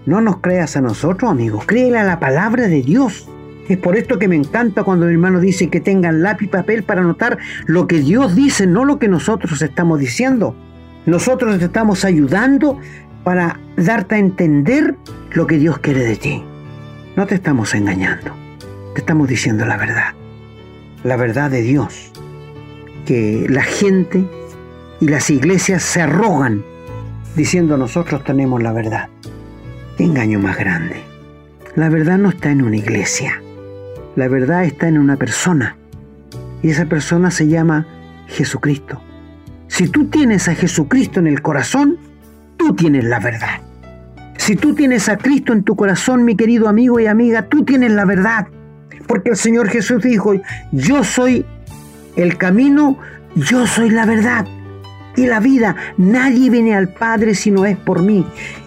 No 0.06 0.20
nos 0.20 0.38
creas 0.38 0.76
a 0.76 0.80
nosotros, 0.80 1.30
amigos, 1.30 1.64
créele 1.66 1.98
a 1.98 2.04
la 2.04 2.20
palabra 2.20 2.68
de 2.68 2.80
Dios. 2.80 3.28
Es 3.68 3.76
por 3.76 3.96
esto 3.96 4.20
que 4.20 4.28
me 4.28 4.36
encanta 4.36 4.84
cuando 4.84 5.06
mi 5.06 5.12
hermano 5.12 5.40
dice 5.40 5.68
que 5.68 5.80
tengan 5.80 6.22
lápiz 6.22 6.46
y 6.46 6.48
papel 6.48 6.84
para 6.84 7.00
anotar 7.00 7.38
lo 7.66 7.88
que 7.88 7.98
Dios 7.98 8.36
dice, 8.36 8.68
no 8.68 8.84
lo 8.84 9.00
que 9.00 9.08
nosotros 9.08 9.60
estamos 9.62 9.98
diciendo. 9.98 10.54
Nosotros 11.06 11.58
te 11.58 11.64
estamos 11.64 12.04
ayudando 12.04 12.78
para 13.24 13.58
darte 13.76 14.14
a 14.14 14.18
entender 14.18 14.94
lo 15.32 15.48
que 15.48 15.58
Dios 15.58 15.78
quiere 15.80 16.04
de 16.04 16.14
ti. 16.14 16.44
No 17.16 17.26
te 17.26 17.34
estamos 17.34 17.74
engañando, 17.74 18.32
te 18.94 19.00
estamos 19.00 19.26
diciendo 19.26 19.66
la 19.66 19.76
verdad. 19.76 20.14
La 21.02 21.16
verdad 21.16 21.50
de 21.50 21.62
Dios. 21.62 22.12
Que 23.04 23.46
la 23.48 23.62
gente 23.62 24.24
y 25.00 25.08
las 25.08 25.30
iglesias 25.30 25.82
se 25.82 26.02
arrogan 26.02 26.64
diciendo 27.34 27.76
nosotros 27.76 28.22
tenemos 28.22 28.62
la 28.62 28.72
verdad. 28.72 29.08
¿Qué 29.96 30.04
engaño 30.04 30.38
más 30.38 30.58
grande? 30.58 31.02
La 31.74 31.88
verdad 31.88 32.18
no 32.18 32.28
está 32.28 32.50
en 32.50 32.62
una 32.62 32.76
iglesia. 32.76 33.40
La 34.14 34.28
verdad 34.28 34.64
está 34.64 34.88
en 34.88 34.98
una 34.98 35.16
persona. 35.16 35.76
Y 36.62 36.68
esa 36.68 36.84
persona 36.84 37.30
se 37.30 37.48
llama 37.48 37.86
Jesucristo. 38.26 39.00
Si 39.68 39.88
tú 39.88 40.06
tienes 40.08 40.48
a 40.48 40.54
Jesucristo 40.54 41.20
en 41.20 41.26
el 41.26 41.40
corazón, 41.40 41.96
tú 42.58 42.74
tienes 42.74 43.04
la 43.04 43.20
verdad. 43.20 43.62
Si 44.36 44.54
tú 44.54 44.74
tienes 44.74 45.08
a 45.08 45.16
Cristo 45.16 45.54
en 45.54 45.62
tu 45.62 45.76
corazón, 45.76 46.24
mi 46.24 46.36
querido 46.36 46.68
amigo 46.68 47.00
y 47.00 47.06
amiga, 47.06 47.48
tú 47.48 47.64
tienes 47.64 47.92
la 47.92 48.04
verdad. 48.04 48.48
Porque 49.06 49.30
el 49.30 49.36
Señor 49.36 49.68
Jesús 49.68 50.02
dijo, 50.02 50.34
yo 50.72 51.04
soy 51.04 51.46
el 52.16 52.36
camino, 52.36 52.98
yo 53.34 53.66
soy 53.66 53.88
la 53.88 54.04
verdad 54.04 54.46
y 55.16 55.24
la 55.24 55.40
vida. 55.40 55.74
Nadie 55.96 56.50
viene 56.50 56.76
al 56.76 56.90
Padre 56.90 57.34
si 57.34 57.50
no 57.50 57.64
es 57.64 57.78
por 57.78 58.02
mí. 58.02 58.26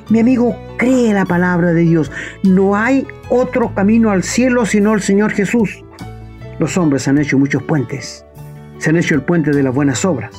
Mi 0.10 0.20
amigo, 0.20 0.56
cree 0.78 1.14
la 1.14 1.26
palabra 1.26 1.72
de 1.72 1.82
Dios. 1.82 2.12
No 2.44 2.76
hay 2.76 3.06
otro 3.30 3.74
camino 3.76 4.10
al 4.10 4.24
cielo 4.24 4.66
sino 4.66 4.94
el 4.94 5.02
Señor 5.02 5.32
Jesús. 5.32 5.84
Los 6.58 6.78
hombres 6.78 7.08
han 7.08 7.20
hecho 7.20 7.38
muchos 7.38 7.62
puentes. 7.64 8.26
Se 8.80 8.90
han 8.90 8.98
hecho 8.98 9.14
el 9.14 9.22
puente 9.22 9.52
de 9.52 9.62
las 9.62 9.74
buenas 9.74 10.04
obras, 10.06 10.32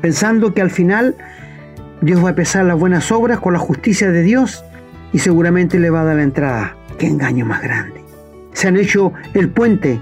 pensando 0.00 0.54
que 0.54 0.62
al 0.62 0.70
final 0.70 1.16
Dios 2.00 2.24
va 2.24 2.30
a 2.30 2.34
pesar 2.34 2.64
las 2.64 2.78
buenas 2.78 3.10
obras 3.10 3.40
con 3.40 3.54
la 3.54 3.58
justicia 3.58 4.10
de 4.10 4.22
Dios 4.22 4.64
y 5.12 5.18
seguramente 5.18 5.78
le 5.78 5.90
va 5.90 6.02
a 6.02 6.04
dar 6.04 6.16
la 6.16 6.22
entrada. 6.22 6.76
¡Qué 6.98 7.06
engaño 7.06 7.44
más 7.44 7.62
grande! 7.62 8.04
Se 8.52 8.68
han 8.68 8.76
hecho 8.76 9.12
el 9.34 9.48
puente 9.48 9.98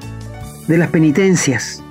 de 0.68 0.78
las 0.78 0.90
penitencias, 0.90 1.82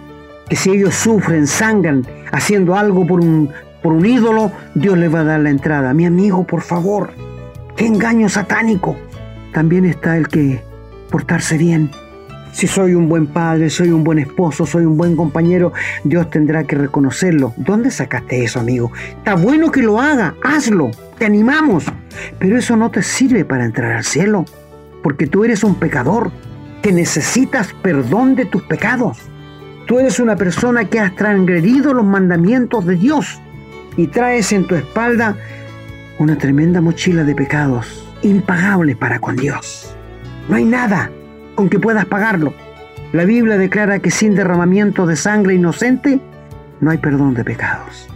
que 0.50 0.56
si 0.56 0.72
ellos 0.72 0.94
sufren, 0.94 1.48
sangran, 1.48 2.06
haciendo 2.32 2.76
algo 2.76 3.08
por 3.08 3.22
un, 3.22 3.50
por 3.86 3.94
un 3.94 4.04
ídolo, 4.04 4.52
Dios 4.74 4.98
les 4.98 5.14
va 5.14 5.20
a 5.20 5.24
dar 5.26 5.40
la 5.42 5.52
entrada. 5.52 5.94
Mi 5.94 6.08
amigo, 6.08 6.44
por 6.44 6.64
favor, 6.64 7.12
qué 7.76 7.86
engaño 7.86 8.28
satánico. 8.30 8.98
También 9.54 9.86
está 9.86 10.18
el 10.18 10.28
que 10.28 10.64
portarse 11.12 11.56
bien. 11.56 11.92
Si 12.52 12.66
soy 12.66 12.96
un 12.96 13.08
buen 13.08 13.28
padre, 13.28 13.70
soy 13.70 13.92
un 13.92 14.04
buen 14.04 14.18
esposo, 14.18 14.66
soy 14.66 14.86
un 14.86 14.98
buen 14.98 15.16
compañero, 15.16 15.72
Dios 16.04 16.32
tendrá 16.32 16.64
que 16.64 16.76
reconocerlo. 16.76 17.54
¿Dónde 17.58 17.92
sacaste 17.92 18.44
eso, 18.44 18.60
amigo? 18.60 18.92
Está 19.18 19.36
bueno 19.36 19.70
que 19.70 19.84
lo 19.84 20.02
haga, 20.02 20.34
hazlo, 20.44 20.90
te 21.20 21.26
animamos. 21.26 21.86
Pero 22.40 22.58
eso 22.58 22.76
no 22.76 22.90
te 22.90 23.04
sirve 23.04 23.46
para 23.46 23.66
entrar 23.66 23.92
al 23.92 24.04
cielo, 24.04 24.46
porque 25.04 25.28
tú 25.28 25.44
eres 25.44 25.64
un 25.64 25.76
pecador 25.76 26.32
que 26.82 26.92
necesitas 26.92 27.72
perdón 27.84 28.34
de 28.34 28.46
tus 28.46 28.64
pecados. 28.64 29.20
Tú 29.86 30.00
eres 30.00 30.20
una 30.20 30.36
persona 30.36 30.86
que 30.86 31.00
has 31.00 31.16
transgredido 31.16 31.94
los 31.94 32.04
mandamientos 32.04 32.84
de 32.88 32.96
Dios 32.96 33.42
y 33.98 34.08
traes 34.08 34.52
en 34.52 34.66
tu 34.66 34.76
espalda 34.76 35.38
una 36.20 36.38
tremenda 36.38 36.82
mochila 36.82 37.24
de 37.24 37.36
pecados 37.36 38.06
impagables 38.22 38.96
para 38.98 39.20
con 39.20 39.36
Dios. 39.36 39.96
No 40.50 40.56
hay 40.56 40.66
nada 40.66 41.12
con 41.56 41.70
que 41.70 41.80
puedas 41.80 42.06
pagarlo. 42.06 42.54
La 43.14 43.26
Biblia 43.26 43.58
declara 43.58 44.00
que 44.00 44.12
sin 44.12 44.36
derramamiento 44.36 45.06
de 45.06 45.16
sangre 45.16 45.56
inocente 45.56 46.20
no 46.82 46.92
hay 46.92 46.98
perdón 46.98 47.34
de 47.34 47.44
pecados. 47.44 48.10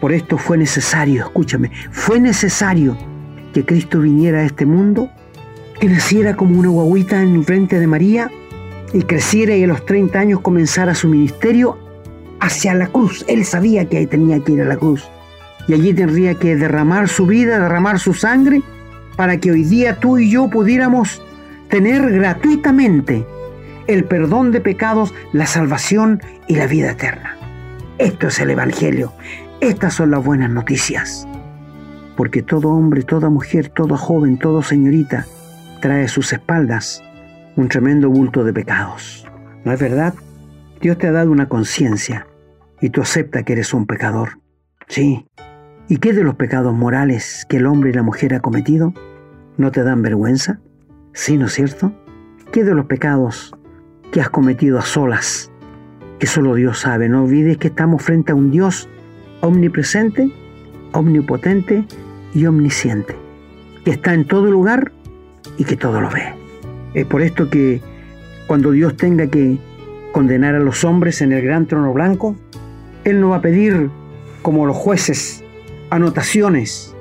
Por 0.00 0.12
esto 0.12 0.36
fue 0.36 0.58
necesario, 0.58 1.24
escúchame, 1.24 1.70
fue 1.90 2.18
necesario 2.18 2.96
que 3.52 3.64
Cristo 3.64 4.00
viniera 4.00 4.40
a 4.40 4.44
este 4.44 4.66
mundo, 4.66 5.10
que 5.78 5.88
naciera 5.88 6.36
como 6.36 6.58
una 6.58 6.68
guaguita 6.68 7.22
en 7.22 7.44
frente 7.44 7.78
de 7.78 7.86
María 7.86 8.30
y 8.92 9.02
creciera 9.02 9.54
y 9.54 9.64
a 9.64 9.66
los 9.66 9.86
30 9.86 10.18
años 10.18 10.40
comenzara 10.40 10.94
su 10.94 11.08
ministerio 11.08 11.78
hacia 12.40 12.74
la 12.74 12.88
cruz. 12.88 13.24
Él 13.28 13.44
sabía 13.44 13.88
que 13.88 13.98
ahí 13.98 14.06
tenía 14.06 14.40
que 14.40 14.52
ir 14.52 14.62
a 14.62 14.64
la 14.64 14.76
cruz. 14.76 15.08
Y 15.68 15.74
allí 15.74 15.94
tendría 15.94 16.34
que 16.34 16.56
derramar 16.56 17.08
su 17.08 17.26
vida, 17.26 17.58
derramar 17.58 17.98
su 17.98 18.14
sangre, 18.14 18.62
para 19.16 19.38
que 19.38 19.50
hoy 19.50 19.64
día 19.64 20.00
tú 20.00 20.18
y 20.18 20.30
yo 20.30 20.48
pudiéramos 20.48 21.22
tener 21.68 22.10
gratuitamente 22.10 23.24
el 23.86 24.04
perdón 24.04 24.52
de 24.52 24.60
pecados, 24.60 25.14
la 25.32 25.46
salvación 25.46 26.20
y 26.48 26.56
la 26.56 26.66
vida 26.66 26.92
eterna. 26.92 27.36
Esto 27.98 28.28
es 28.28 28.40
el 28.40 28.50
Evangelio. 28.50 29.12
Estas 29.60 29.94
son 29.94 30.10
las 30.10 30.24
buenas 30.24 30.50
noticias. 30.50 31.26
Porque 32.16 32.42
todo 32.42 32.70
hombre, 32.70 33.02
toda 33.02 33.30
mujer, 33.30 33.68
toda 33.68 33.96
joven, 33.96 34.38
toda 34.38 34.62
señorita 34.62 35.26
trae 35.80 36.04
a 36.04 36.08
sus 36.08 36.32
espaldas 36.32 37.02
un 37.56 37.68
tremendo 37.68 38.08
bulto 38.08 38.44
de 38.44 38.52
pecados. 38.52 39.26
¿No 39.64 39.72
es 39.72 39.80
verdad? 39.80 40.14
Dios 40.80 40.98
te 40.98 41.06
ha 41.06 41.12
dado 41.12 41.30
una 41.30 41.48
conciencia 41.48 42.26
y 42.80 42.90
tú 42.90 43.02
aceptas 43.02 43.44
que 43.44 43.52
eres 43.52 43.72
un 43.72 43.86
pecador. 43.86 44.40
Sí. 44.88 45.26
¿Y 45.88 45.98
qué 45.98 46.12
de 46.12 46.22
los 46.22 46.36
pecados 46.36 46.74
morales 46.74 47.44
que 47.48 47.56
el 47.56 47.66
hombre 47.66 47.90
y 47.90 47.92
la 47.92 48.02
mujer 48.02 48.34
ha 48.34 48.40
cometido? 48.40 48.94
¿No 49.58 49.72
te 49.72 49.82
dan 49.82 50.00
vergüenza? 50.00 50.60
Sí, 51.12 51.36
¿no 51.36 51.46
es 51.46 51.52
cierto? 51.52 51.92
¿Qué 52.52 52.64
de 52.64 52.74
los 52.74 52.86
pecados 52.86 53.54
que 54.12 54.20
has 54.20 54.30
cometido 54.30 54.78
a 54.78 54.82
solas? 54.82 55.50
Que 56.18 56.26
solo 56.26 56.54
Dios 56.54 56.78
sabe. 56.78 57.08
No 57.08 57.24
olvides 57.24 57.58
que 57.58 57.68
estamos 57.68 58.02
frente 58.02 58.32
a 58.32 58.34
un 58.34 58.50
Dios 58.50 58.88
omnipresente, 59.40 60.30
omnipotente 60.92 61.84
y 62.32 62.46
omnisciente, 62.46 63.16
que 63.84 63.90
está 63.90 64.14
en 64.14 64.26
todo 64.26 64.50
lugar 64.50 64.92
y 65.58 65.64
que 65.64 65.76
todo 65.76 66.00
lo 66.00 66.10
ve. 66.10 66.32
Es 66.94 67.06
por 67.06 67.22
esto 67.22 67.50
que 67.50 67.80
cuando 68.46 68.70
Dios 68.70 68.96
tenga 68.96 69.26
que 69.26 69.58
condenar 70.12 70.54
a 70.54 70.60
los 70.60 70.84
hombres 70.84 71.20
en 71.22 71.32
el 71.32 71.42
gran 71.42 71.66
trono 71.66 71.92
blanco, 71.92 72.36
Él 73.04 73.20
no 73.20 73.30
va 73.30 73.36
a 73.36 73.42
pedir, 73.42 73.90
como 74.42 74.64
los 74.64 74.76
jueces, 74.76 75.41
anotaciones 75.92 76.94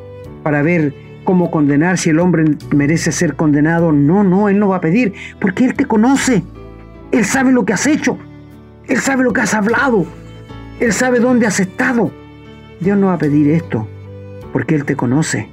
para 0.43 0.61
ver 0.61 0.93
cómo 1.23 1.49
condenar 1.49 1.97
si 1.97 2.09
el 2.09 2.19
hombre 2.19 2.43
merece 2.75 3.11
ser 3.11 3.35
condenado. 3.35 3.91
No, 3.91 4.23
no, 4.23 4.49
Él 4.49 4.59
no 4.59 4.69
va 4.69 4.77
a 4.77 4.81
pedir, 4.81 5.13
porque 5.39 5.65
Él 5.65 5.73
te 5.73 5.85
conoce. 5.85 6.43
Él 7.11 7.25
sabe 7.25 7.51
lo 7.51 7.65
que 7.65 7.73
has 7.73 7.87
hecho. 7.87 8.17
Él 8.87 8.99
sabe 8.99 9.23
lo 9.23 9.33
que 9.33 9.41
has 9.41 9.53
hablado. 9.53 10.05
Él 10.79 10.93
sabe 10.93 11.19
dónde 11.19 11.47
has 11.47 11.59
estado. 11.59 12.11
Dios 12.79 12.97
no 12.97 13.07
va 13.07 13.13
a 13.13 13.19
pedir 13.19 13.49
esto, 13.49 13.87
porque 14.51 14.75
Él 14.75 14.85
te 14.85 14.95
conoce. 14.95 15.47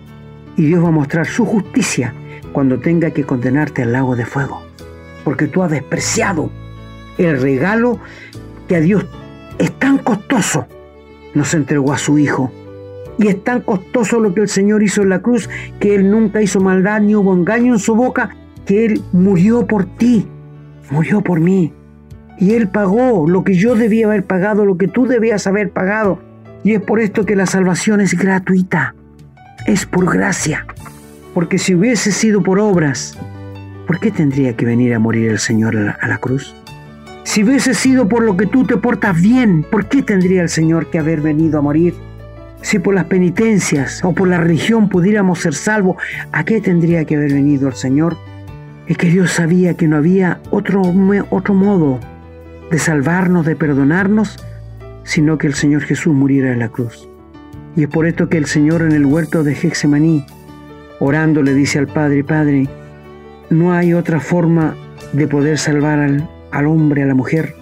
Y 0.57 0.65
Dios 0.65 0.83
va 0.83 0.89
a 0.89 0.93
mostrar 0.93 1.27
su 1.27 1.45
justicia 1.45 2.15
cuando 2.53 2.81
tenga 2.81 3.11
que 3.13 3.25
condenarte 3.25 3.83
al 3.83 3.93
lago 3.93 4.17
de 4.17 4.27
fuego, 4.27 4.63
porque 5.23 5.47
tú 5.47 5.63
has 5.63 5.71
despreciado 5.71 6.51
el 7.19 7.41
regalo 7.41 8.01
que 8.67 8.77
a 8.77 8.81
Dios 8.81 9.07
es 9.59 9.73
tan 9.79 9.99
costoso, 9.99 10.67
nos 11.35 11.55
entregó 11.55 11.93
a 11.93 11.99
su 11.99 12.19
Hijo. 12.19 12.51
Y 13.19 13.27
es 13.27 13.43
tan 13.43 13.63
costoso 13.63 14.21
lo 14.21 14.33
que 14.33 14.43
el 14.43 14.49
Señor 14.49 14.83
hizo 14.83 15.03
en 15.03 15.09
la 15.09 15.21
cruz, 15.21 15.51
que 15.81 15.95
Él 15.95 16.11
nunca 16.11 16.41
hizo 16.41 16.61
maldad 16.61 17.01
ni 17.01 17.15
hubo 17.17 17.35
engaño 17.35 17.75
en 17.75 17.81
su 17.81 17.95
boca, 17.95 18.31
que 18.65 18.85
Él 18.85 19.03
murió 19.13 19.67
por 19.67 19.85
ti, 19.85 20.27
murió 20.91 21.21
por 21.21 21.41
mí. 21.41 21.73
Y 22.39 22.55
Él 22.55 22.69
pagó 22.69 23.29
lo 23.29 23.43
que 23.43 23.55
yo 23.55 23.75
debía 23.75 24.07
haber 24.07 24.25
pagado, 24.25 24.65
lo 24.65 24.79
que 24.79 24.87
tú 24.87 25.07
debías 25.07 25.47
haber 25.47 25.71
pagado. 25.71 26.21
Y 26.63 26.75
es 26.75 26.81
por 26.81 27.01
esto 27.01 27.25
que 27.25 27.35
la 27.35 27.47
salvación 27.47 28.01
es 28.01 28.15
gratuita, 28.15 28.95
es 29.67 29.87
por 29.87 30.13
gracia. 30.13 30.67
Porque 31.35 31.59
si 31.59 31.75
hubiese 31.75 32.13
sido 32.13 32.43
por 32.43 32.59
obras, 32.59 33.19
¿por 33.87 33.99
qué 34.01 34.11
tendría 34.11 34.57
que 34.57 34.65
venir 34.65 34.95
a 34.95 34.99
morir 34.99 35.31
el 35.31 35.39
Señor 35.39 35.77
a 35.77 36.09
la, 36.09 36.19
cruz? 36.19 36.55
Si 37.25 37.45
hubiese 37.45 37.75
sido 37.75 38.09
por 38.09 38.23
lo 38.23 38.37
que 38.37 38.47
tú 38.47 38.65
te 38.65 38.77
portas 38.77 39.21
bien, 39.21 39.65
¿por 39.69 39.87
qué 39.87 40.03
tendría 40.03 40.43
el 40.43 40.49
Señor 40.49 40.91
que 40.91 40.99
haber 40.99 41.21
venido 41.21 41.59
a 41.59 41.63
morir? 41.63 41.95
Si 42.63 42.79
por 42.79 42.95
las 42.95 43.05
penitencias 43.05 44.05
o 44.05 44.13
por 44.13 44.29
la 44.29 44.39
religión 44.39 44.89
pudiéramos 44.89 45.41
ser 45.41 45.55
salvos, 45.55 45.97
¿a 46.33 46.45
qué 46.45 46.61
tendría 46.61 47.05
que 47.05 47.17
haber 47.17 47.33
venido 47.33 47.69
el 47.69 47.75
Señor? 47.75 48.17
Es 48.87 48.97
que 48.97 49.09
Dios 49.09 49.33
sabía 49.33 49.75
que 49.75 49.87
no 49.87 49.97
había 49.97 50.41
otro, 50.51 50.83
otro 51.31 51.55
modo 51.55 52.01
de 52.71 52.79
salvarnos, 52.79 53.47
de 53.47 53.57
perdonarnos, 53.57 54.37
sino 55.05 55.39
que 55.39 55.47
el 55.47 55.55
Señor 55.55 55.83
Jesús 55.83 56.15
muriera 56.15 56.53
en 56.53 56.59
la 56.59 56.69
cruz. 56.69 57.09
Y 57.77 57.85
es 57.85 57.89
por 57.89 58.07
esto 58.07 58.29
que 58.29 58.39
el 58.39 58.47
Señor 58.47 58.83
en 58.83 58.93
el 58.93 59.07
huerto 59.07 59.45
de 59.45 59.53
Hexemaní 59.53 60.25
Orando 61.01 61.43
le 61.43 61.55
dice 61.55 61.79
al 61.79 61.87
Padre, 61.87 62.25
Padre, 62.25 62.67
no 63.51 63.73
hay 63.73 63.95
otra 63.95 64.19
forma 64.19 64.75
de 65.13 65.29
poder 65.29 65.57
salvar 65.57 66.01
al, 66.01 66.29
al 66.51 66.67
hombre, 66.67 67.05
a 67.05 67.07
la 67.07 67.15
mujer. 67.15 67.55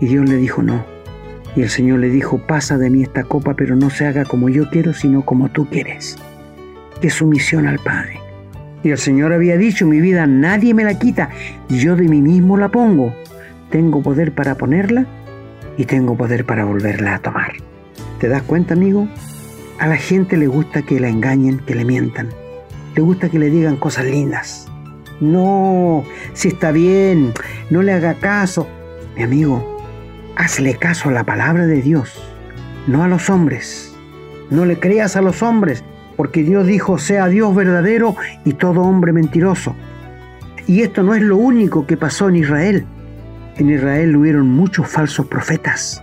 Y 0.00 0.06
Dios 0.06 0.28
le 0.28 0.36
dijo, 0.36 0.62
no. 0.62 0.89
Y 1.56 1.62
el 1.62 1.70
Señor 1.70 2.00
le 2.00 2.10
dijo, 2.10 2.38
pasa 2.46 2.78
de 2.78 2.90
mí 2.90 3.02
esta 3.02 3.24
copa, 3.24 3.54
pero 3.54 3.76
no 3.76 3.90
se 3.90 4.06
haga 4.06 4.24
como 4.24 4.48
yo 4.48 4.70
quiero, 4.70 4.92
sino 4.94 5.24
como 5.24 5.48
tú 5.50 5.68
quieres. 5.68 6.16
Es 7.02 7.14
sumisión 7.14 7.66
al 7.66 7.78
Padre. 7.78 8.20
Y 8.82 8.90
el 8.90 8.98
Señor 8.98 9.32
había 9.32 9.56
dicho, 9.56 9.86
mi 9.86 10.00
vida 10.00 10.26
nadie 10.26 10.74
me 10.74 10.84
la 10.84 10.98
quita, 10.98 11.30
yo 11.68 11.96
de 11.96 12.08
mí 12.08 12.22
mismo 12.22 12.56
la 12.56 12.68
pongo. 12.68 13.14
Tengo 13.70 14.02
poder 14.02 14.32
para 14.32 14.56
ponerla 14.56 15.06
y 15.76 15.84
tengo 15.84 16.16
poder 16.16 16.44
para 16.44 16.64
volverla 16.64 17.16
a 17.16 17.18
tomar. 17.18 17.52
¿Te 18.18 18.28
das 18.28 18.42
cuenta, 18.42 18.74
amigo? 18.74 19.08
A 19.78 19.86
la 19.86 19.96
gente 19.96 20.36
le 20.36 20.46
gusta 20.46 20.82
que 20.82 21.00
la 21.00 21.08
engañen, 21.08 21.58
que 21.58 21.74
le 21.74 21.84
mientan 21.84 22.28
le 22.94 23.02
gusta 23.02 23.28
que 23.28 23.38
le 23.38 23.50
digan 23.50 23.76
cosas 23.76 24.04
lindas. 24.04 24.66
No, 25.20 26.04
si 26.32 26.48
está 26.48 26.72
bien, 26.72 27.32
no 27.70 27.82
le 27.82 27.92
haga 27.92 28.14
caso. 28.14 28.66
Mi 29.16 29.22
amigo, 29.22 29.69
hazle 30.40 30.74
caso 30.76 31.10
a 31.10 31.12
la 31.12 31.24
palabra 31.24 31.66
de 31.66 31.82
Dios, 31.82 32.18
no 32.86 33.04
a 33.04 33.08
los 33.08 33.28
hombres. 33.28 33.94
No 34.48 34.64
le 34.64 34.80
creas 34.80 35.14
a 35.16 35.20
los 35.20 35.42
hombres, 35.42 35.84
porque 36.16 36.42
Dios 36.42 36.66
dijo, 36.66 36.98
sea 36.98 37.28
Dios 37.28 37.54
verdadero 37.54 38.16
y 38.44 38.54
todo 38.54 38.80
hombre 38.80 39.12
mentiroso. 39.12 39.76
Y 40.66 40.80
esto 40.80 41.02
no 41.02 41.14
es 41.14 41.20
lo 41.20 41.36
único 41.36 41.86
que 41.86 41.98
pasó 41.98 42.30
en 42.30 42.36
Israel. 42.36 42.86
En 43.56 43.68
Israel 43.68 44.16
hubieron 44.16 44.48
muchos 44.48 44.88
falsos 44.88 45.26
profetas 45.26 46.02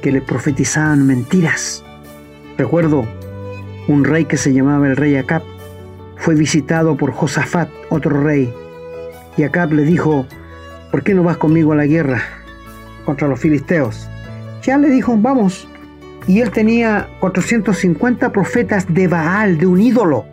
que 0.00 0.10
le 0.10 0.22
profetizaban 0.22 1.06
mentiras. 1.06 1.84
Recuerdo 2.56 3.06
un 3.88 4.04
rey 4.04 4.24
que 4.24 4.38
se 4.38 4.54
llamaba 4.54 4.86
el 4.86 4.96
rey 4.96 5.16
Acab, 5.16 5.42
fue 6.16 6.34
visitado 6.34 6.96
por 6.96 7.12
Josafat, 7.12 7.68
otro 7.90 8.22
rey. 8.22 8.52
Y 9.36 9.42
Acab 9.42 9.74
le 9.74 9.82
dijo, 9.82 10.26
¿por 10.90 11.02
qué 11.02 11.12
no 11.12 11.22
vas 11.22 11.36
conmigo 11.36 11.72
a 11.72 11.76
la 11.76 11.86
guerra 11.86 12.22
contra 13.06 13.28
los 13.28 13.40
filisteos? 13.40 14.10
Ya 14.62 14.76
le 14.76 14.90
dijo, 14.90 15.16
vamos. 15.16 15.66
Y 16.26 16.40
él 16.40 16.50
tenía 16.50 17.08
450 17.20 18.32
profetas 18.32 18.92
de 18.92 19.08
Baal, 19.08 19.56
de 19.56 19.66
un 19.66 19.80
ídolo. 19.80 20.26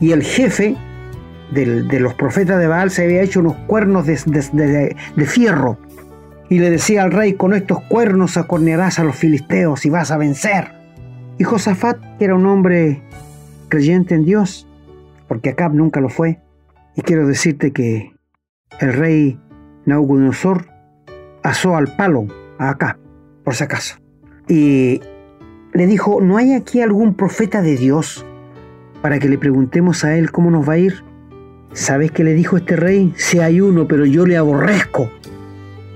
Y 0.00 0.12
el 0.12 0.22
jefe 0.24 0.76
de 1.52 2.00
los 2.00 2.14
profetas 2.14 2.58
de 2.58 2.66
Baal 2.66 2.90
se 2.90 3.04
había 3.04 3.22
hecho 3.22 3.40
unos 3.40 3.54
cuernos 3.66 4.06
de, 4.06 4.96
fierro. 5.26 5.78
Y 6.48 6.58
le 6.58 6.70
decía 6.70 7.02
al 7.02 7.12
rey, 7.12 7.34
con 7.34 7.52
estos 7.52 7.80
cuernos 7.84 8.36
acornearás 8.36 8.98
a 8.98 9.04
los 9.04 9.16
filisteos 9.16 9.84
y 9.84 9.90
vas 9.90 10.10
a 10.10 10.16
vencer. 10.16 10.72
Y 11.36 11.44
Josafat, 11.44 11.98
que 12.18 12.24
era 12.24 12.34
un 12.34 12.46
hombre 12.46 13.02
creyente 13.68 14.14
en 14.14 14.24
Dios, 14.24 14.66
porque 15.28 15.50
Acab 15.50 15.74
nunca 15.74 16.00
lo 16.00 16.08
fue, 16.08 16.40
y 16.96 17.02
quiero 17.02 17.26
decirte 17.26 17.70
que 17.70 18.12
el 18.80 18.92
rey 18.94 19.38
Nabucodonosor 19.84 20.66
asó 21.42 21.76
al 21.76 21.94
palo 21.96 22.26
a 22.58 22.70
Acab, 22.70 22.96
por 23.44 23.54
si 23.54 23.64
acaso. 23.64 23.96
Y 24.48 25.00
le 25.72 25.86
dijo, 25.86 26.20
¿no 26.20 26.36
hay 26.36 26.54
aquí 26.54 26.80
algún 26.80 27.14
profeta 27.14 27.62
de 27.62 27.76
Dios 27.76 28.24
para 29.02 29.18
que 29.18 29.28
le 29.28 29.38
preguntemos 29.38 30.04
a 30.04 30.16
él 30.16 30.30
cómo 30.30 30.50
nos 30.50 30.68
va 30.68 30.74
a 30.74 30.78
ir? 30.78 31.04
¿Sabes 31.72 32.10
qué 32.10 32.24
le 32.24 32.34
dijo 32.34 32.56
este 32.56 32.76
rey? 32.76 33.12
Si 33.16 33.40
hay 33.40 33.60
uno, 33.60 33.86
pero 33.86 34.06
yo 34.06 34.26
le 34.26 34.36
aborrezco, 34.36 35.10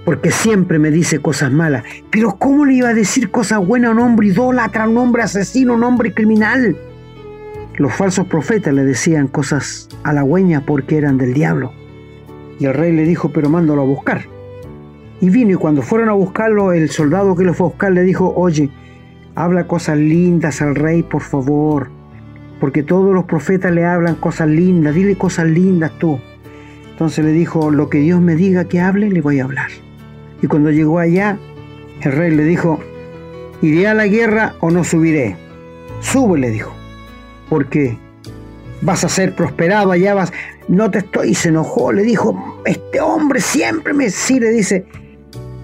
porque 0.05 0.31
siempre 0.31 0.79
me 0.79 0.91
dice 0.91 1.19
cosas 1.21 1.51
malas. 1.51 1.85
Pero 2.11 2.37
¿cómo 2.39 2.67
le 2.67 2.75
iba 2.75 2.91
a 2.91 2.95
decir 2.95 3.31
cosas 3.31 3.67
buenas 3.67 3.91
a 3.91 3.93
un 3.93 4.01
hombre 4.01 4.29
idólatra, 4.29 4.85
a 4.85 4.89
un 4.89 4.99
hombre 4.99 5.23
asesino, 5.23 5.73
a 5.73 5.77
un 5.77 5.85
hombre 5.85 6.13
criminal? 6.13 6.77
Los 7.79 7.95
falsos 7.95 8.27
profetas 8.27 8.75
le 8.75 8.85
decían 8.85 9.29
cosas 9.29 9.89
halagüeñas 10.05 10.63
porque 10.65 10.99
eran 10.99 11.17
del 11.17 11.33
diablo. 11.33 11.73
Y 12.59 12.67
el 12.67 12.75
rey 12.75 12.93
le 12.93 13.05
dijo, 13.05 13.33
pero 13.33 13.49
mándalo 13.49 13.83
a 13.83 13.87
buscar. 13.87 14.27
Y 15.23 15.31
vino 15.31 15.53
y 15.53 15.55
cuando 15.55 15.81
fueron 15.81 16.11
a 16.11 16.13
buscarlo, 16.13 16.75
el 16.75 16.91
soldado 16.91 17.35
que 17.35 17.45
lo 17.45 17.55
fue 17.55 17.67
a 17.67 17.71
buscar 17.71 17.93
le 17.93 18.03
dijo, 18.03 18.35
oye, 18.37 18.69
habla 19.35 19.67
cosas 19.67 19.97
lindas 19.97 20.61
al 20.61 20.75
rey, 20.75 21.03
por 21.03 21.23
favor, 21.23 21.89
porque 22.61 22.83
todos 22.83 23.15
los 23.15 23.25
profetas 23.25 23.73
le 23.73 23.87
hablan 23.87 24.17
cosas 24.17 24.49
lindas, 24.49 24.95
dile 24.95 25.17
cosas 25.17 25.47
lindas 25.47 25.93
tú. 25.99 26.19
Entonces 26.91 27.25
le 27.25 27.33
dijo, 27.33 27.71
lo 27.71 27.89
que 27.89 28.01
Dios 28.01 28.21
me 28.21 28.37
diga 28.37 28.67
que 28.67 28.81
hable, 28.81 29.09
le 29.09 29.23
voy 29.23 29.41
a 29.41 29.45
hablar. 29.45 29.71
Y 30.43 30.47
cuando 30.47 30.71
llegó 30.71 30.99
allá, 30.99 31.39
el 32.03 32.13
rey 32.13 32.35
le 32.35 32.45
dijo, 32.45 32.81
¿iré 33.63 33.87
a 33.87 33.95
la 33.95 34.09
guerra 34.09 34.57
o 34.61 34.71
no 34.71 34.85
subiré? 34.85 35.37
Sube, 36.01 36.39
le 36.39 36.51
dijo 36.51 36.75
porque 37.53 37.99
vas 38.81 39.05
a 39.05 39.11
ser 39.11 39.35
prosperado, 39.35 39.93
allá 39.93 40.15
vas, 40.15 40.33
no 40.69 40.91
te 40.91 41.01
estoy, 41.01 41.33
y 41.33 41.35
se 41.35 41.51
enojó, 41.51 41.93
le 41.93 42.03
dijo, 42.03 42.63
este 42.65 42.99
hombre 42.99 43.43
siempre 43.43 43.93
me, 43.93 44.09
sí, 44.09 44.41
le 44.41 44.49
dice, 44.49 44.87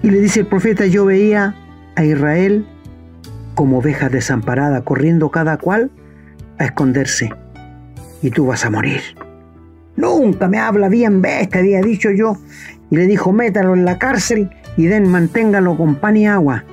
y 0.01 0.09
le 0.09 0.19
dice 0.19 0.41
el 0.41 0.47
profeta, 0.47 0.85
yo 0.85 1.05
veía 1.05 1.55
a 1.95 2.03
Israel 2.03 2.65
como 3.55 3.79
ovejas 3.79 4.11
desamparada, 4.11 4.81
corriendo 4.81 5.29
cada 5.29 5.57
cual 5.57 5.91
a 6.57 6.65
esconderse, 6.65 7.29
y 8.21 8.29
tú 8.31 8.45
vas 8.47 8.65
a 8.65 8.69
morir. 8.69 9.01
Nunca 9.95 10.47
me 10.47 10.59
habla 10.59 10.87
bien 10.87 11.21
bestia, 11.21 11.59
había 11.59 11.81
dicho 11.81 12.09
yo, 12.11 12.37
y 12.89 12.95
le 12.95 13.05
dijo, 13.05 13.33
métalo 13.33 13.73
en 13.73 13.83
la 13.83 13.99
cárcel 13.99 14.49
y 14.77 14.85
den, 14.85 15.09
manténgalo 15.09 15.75
con 15.75 15.95
pan 15.95 16.15
y 16.15 16.27
agua. 16.27 16.63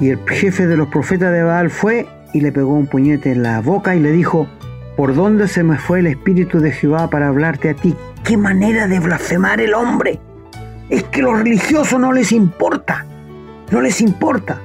Y 0.00 0.08
el 0.08 0.18
jefe 0.26 0.66
de 0.66 0.76
los 0.76 0.88
profetas 0.88 1.32
de 1.32 1.42
Baal 1.42 1.70
fue 1.70 2.06
y 2.32 2.40
le 2.40 2.52
pegó 2.52 2.74
un 2.74 2.86
puñete 2.86 3.32
en 3.32 3.42
la 3.42 3.60
boca 3.60 3.94
y 3.94 4.00
le 4.00 4.12
dijo, 4.12 4.48
¿por 4.96 5.14
dónde 5.14 5.48
se 5.48 5.62
me 5.62 5.76
fue 5.76 6.00
el 6.00 6.06
Espíritu 6.06 6.60
de 6.60 6.72
Jehová 6.72 7.10
para 7.10 7.28
hablarte 7.28 7.70
a 7.70 7.74
ti? 7.74 7.94
¡Qué 8.24 8.36
manera 8.36 8.86
de 8.86 9.00
blasfemar 9.00 9.60
el 9.60 9.74
hombre! 9.74 10.18
Es 10.90 11.04
que 11.04 11.22
los 11.22 11.38
religiosos 11.38 12.00
no 12.00 12.12
les 12.12 12.32
importa, 12.32 13.04
no 13.70 13.80
les 13.80 14.00
importa. 14.00 14.60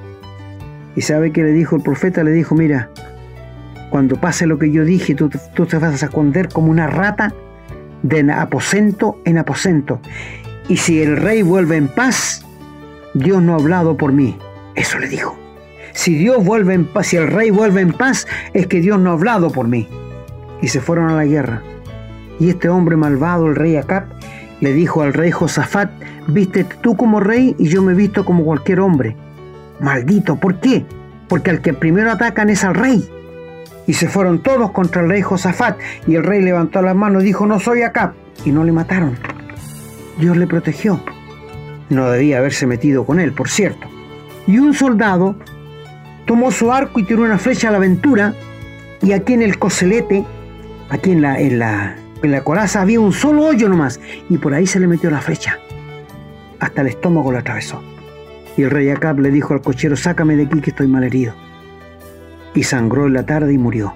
¿Y 0.95 1.01
sabe 1.01 1.31
qué 1.31 1.43
le 1.43 1.51
dijo 1.51 1.75
el 1.75 1.81
profeta? 1.81 2.23
Le 2.23 2.31
dijo, 2.31 2.55
mira, 2.55 2.89
cuando 3.89 4.15
pase 4.15 4.47
lo 4.47 4.57
que 4.57 4.71
yo 4.71 4.85
dije, 4.85 5.15
tú, 5.15 5.29
tú 5.53 5.65
te 5.65 5.77
vas 5.77 6.01
a 6.01 6.05
esconder 6.05 6.49
como 6.49 6.71
una 6.71 6.87
rata 6.87 7.33
de 8.03 8.31
aposento 8.31 9.19
en 9.25 9.37
aposento. 9.37 9.99
Y 10.67 10.77
si 10.77 11.01
el 11.01 11.17
rey 11.17 11.41
vuelve 11.41 11.77
en 11.77 11.87
paz, 11.87 12.45
Dios 13.13 13.41
no 13.41 13.53
ha 13.53 13.55
hablado 13.57 13.97
por 13.97 14.11
mí. 14.11 14.37
Eso 14.75 14.99
le 14.99 15.07
dijo. 15.07 15.37
Si 15.93 16.15
Dios 16.15 16.43
vuelve 16.43 16.73
en 16.73 16.85
paz, 16.85 17.07
si 17.07 17.17
el 17.17 17.27
rey 17.27 17.51
vuelve 17.51 17.81
en 17.81 17.93
paz, 17.93 18.27
es 18.53 18.67
que 18.67 18.81
Dios 18.81 18.99
no 18.99 19.11
ha 19.11 19.13
hablado 19.13 19.51
por 19.51 19.67
mí. 19.67 19.87
Y 20.61 20.69
se 20.69 20.81
fueron 20.81 21.09
a 21.09 21.15
la 21.15 21.25
guerra. 21.25 21.61
Y 22.39 22.49
este 22.49 22.69
hombre 22.69 22.95
malvado, 22.95 23.47
el 23.47 23.55
rey 23.55 23.75
Acab, 23.75 24.05
le 24.63 24.71
dijo 24.71 25.01
al 25.01 25.13
rey 25.13 25.29
Josafat, 25.29 25.91
viste 26.27 26.63
tú 26.63 26.95
como 26.95 27.19
rey 27.19 27.53
y 27.59 27.67
yo 27.67 27.81
me 27.81 27.93
visto 27.93 28.23
como 28.23 28.45
cualquier 28.45 28.79
hombre. 28.79 29.13
Maldito, 29.81 30.37
¿por 30.37 30.61
qué? 30.61 30.85
Porque 31.27 31.49
al 31.49 31.59
que 31.59 31.73
primero 31.73 32.09
atacan 32.09 32.49
es 32.49 32.63
al 32.63 32.73
rey. 32.73 33.05
Y 33.87 33.91
se 33.91 34.07
fueron 34.07 34.41
todos 34.41 34.71
contra 34.71 35.01
el 35.01 35.09
rey 35.09 35.21
Josafat. 35.21 35.77
Y 36.07 36.15
el 36.15 36.23
rey 36.23 36.41
levantó 36.41 36.81
las 36.81 36.95
manos 36.95 37.23
y 37.23 37.25
dijo, 37.25 37.45
no 37.45 37.59
soy 37.59 37.81
Acab. 37.81 38.13
Y 38.45 38.51
no 38.53 38.63
le 38.63 38.71
mataron. 38.71 39.17
Dios 40.17 40.37
le 40.37 40.47
protegió. 40.47 41.03
No 41.89 42.09
debía 42.09 42.37
haberse 42.37 42.65
metido 42.65 43.05
con 43.05 43.19
él, 43.19 43.33
por 43.33 43.49
cierto. 43.49 43.85
Y 44.47 44.59
un 44.59 44.73
soldado 44.73 45.35
tomó 46.25 46.51
su 46.51 46.71
arco 46.71 47.01
y 47.01 47.03
tiró 47.03 47.23
una 47.23 47.37
flecha 47.37 47.67
a 47.67 47.71
la 47.71 47.79
aventura, 47.79 48.33
y 49.01 49.11
aquí 49.11 49.33
en 49.33 49.41
el 49.41 49.59
coselete, 49.59 50.23
aquí 50.89 51.11
en 51.11 51.21
la, 51.21 51.37
en 51.37 51.59
la, 51.59 51.97
en 52.23 52.31
la 52.31 52.43
coraza, 52.43 52.81
había 52.81 52.99
un 52.99 53.11
solo 53.11 53.43
hoyo 53.43 53.69
nomás, 53.69 53.99
y 54.29 54.37
por 54.37 54.53
ahí 54.53 54.65
se 54.65 54.79
le 54.79 54.87
metió 54.87 55.11
la 55.11 55.21
flecha. 55.21 55.59
Hasta 56.59 56.81
el 56.81 56.87
estómago 56.87 57.31
lo 57.31 57.37
atravesó. 57.37 57.83
Y 58.55 58.63
el 58.63 58.71
rey 58.71 58.89
Acab 58.89 59.19
le 59.19 59.29
dijo 59.29 59.53
al 59.53 59.61
cochero, 59.61 59.95
sácame 59.95 60.35
de 60.35 60.43
aquí 60.43 60.61
que 60.61 60.69
estoy 60.69 60.87
mal 60.87 61.03
herido. 61.03 61.33
Y 62.55 62.63
sangró 62.63 63.07
en 63.07 63.13
la 63.13 63.25
tarde 63.25 63.53
y 63.53 63.57
murió. 63.57 63.93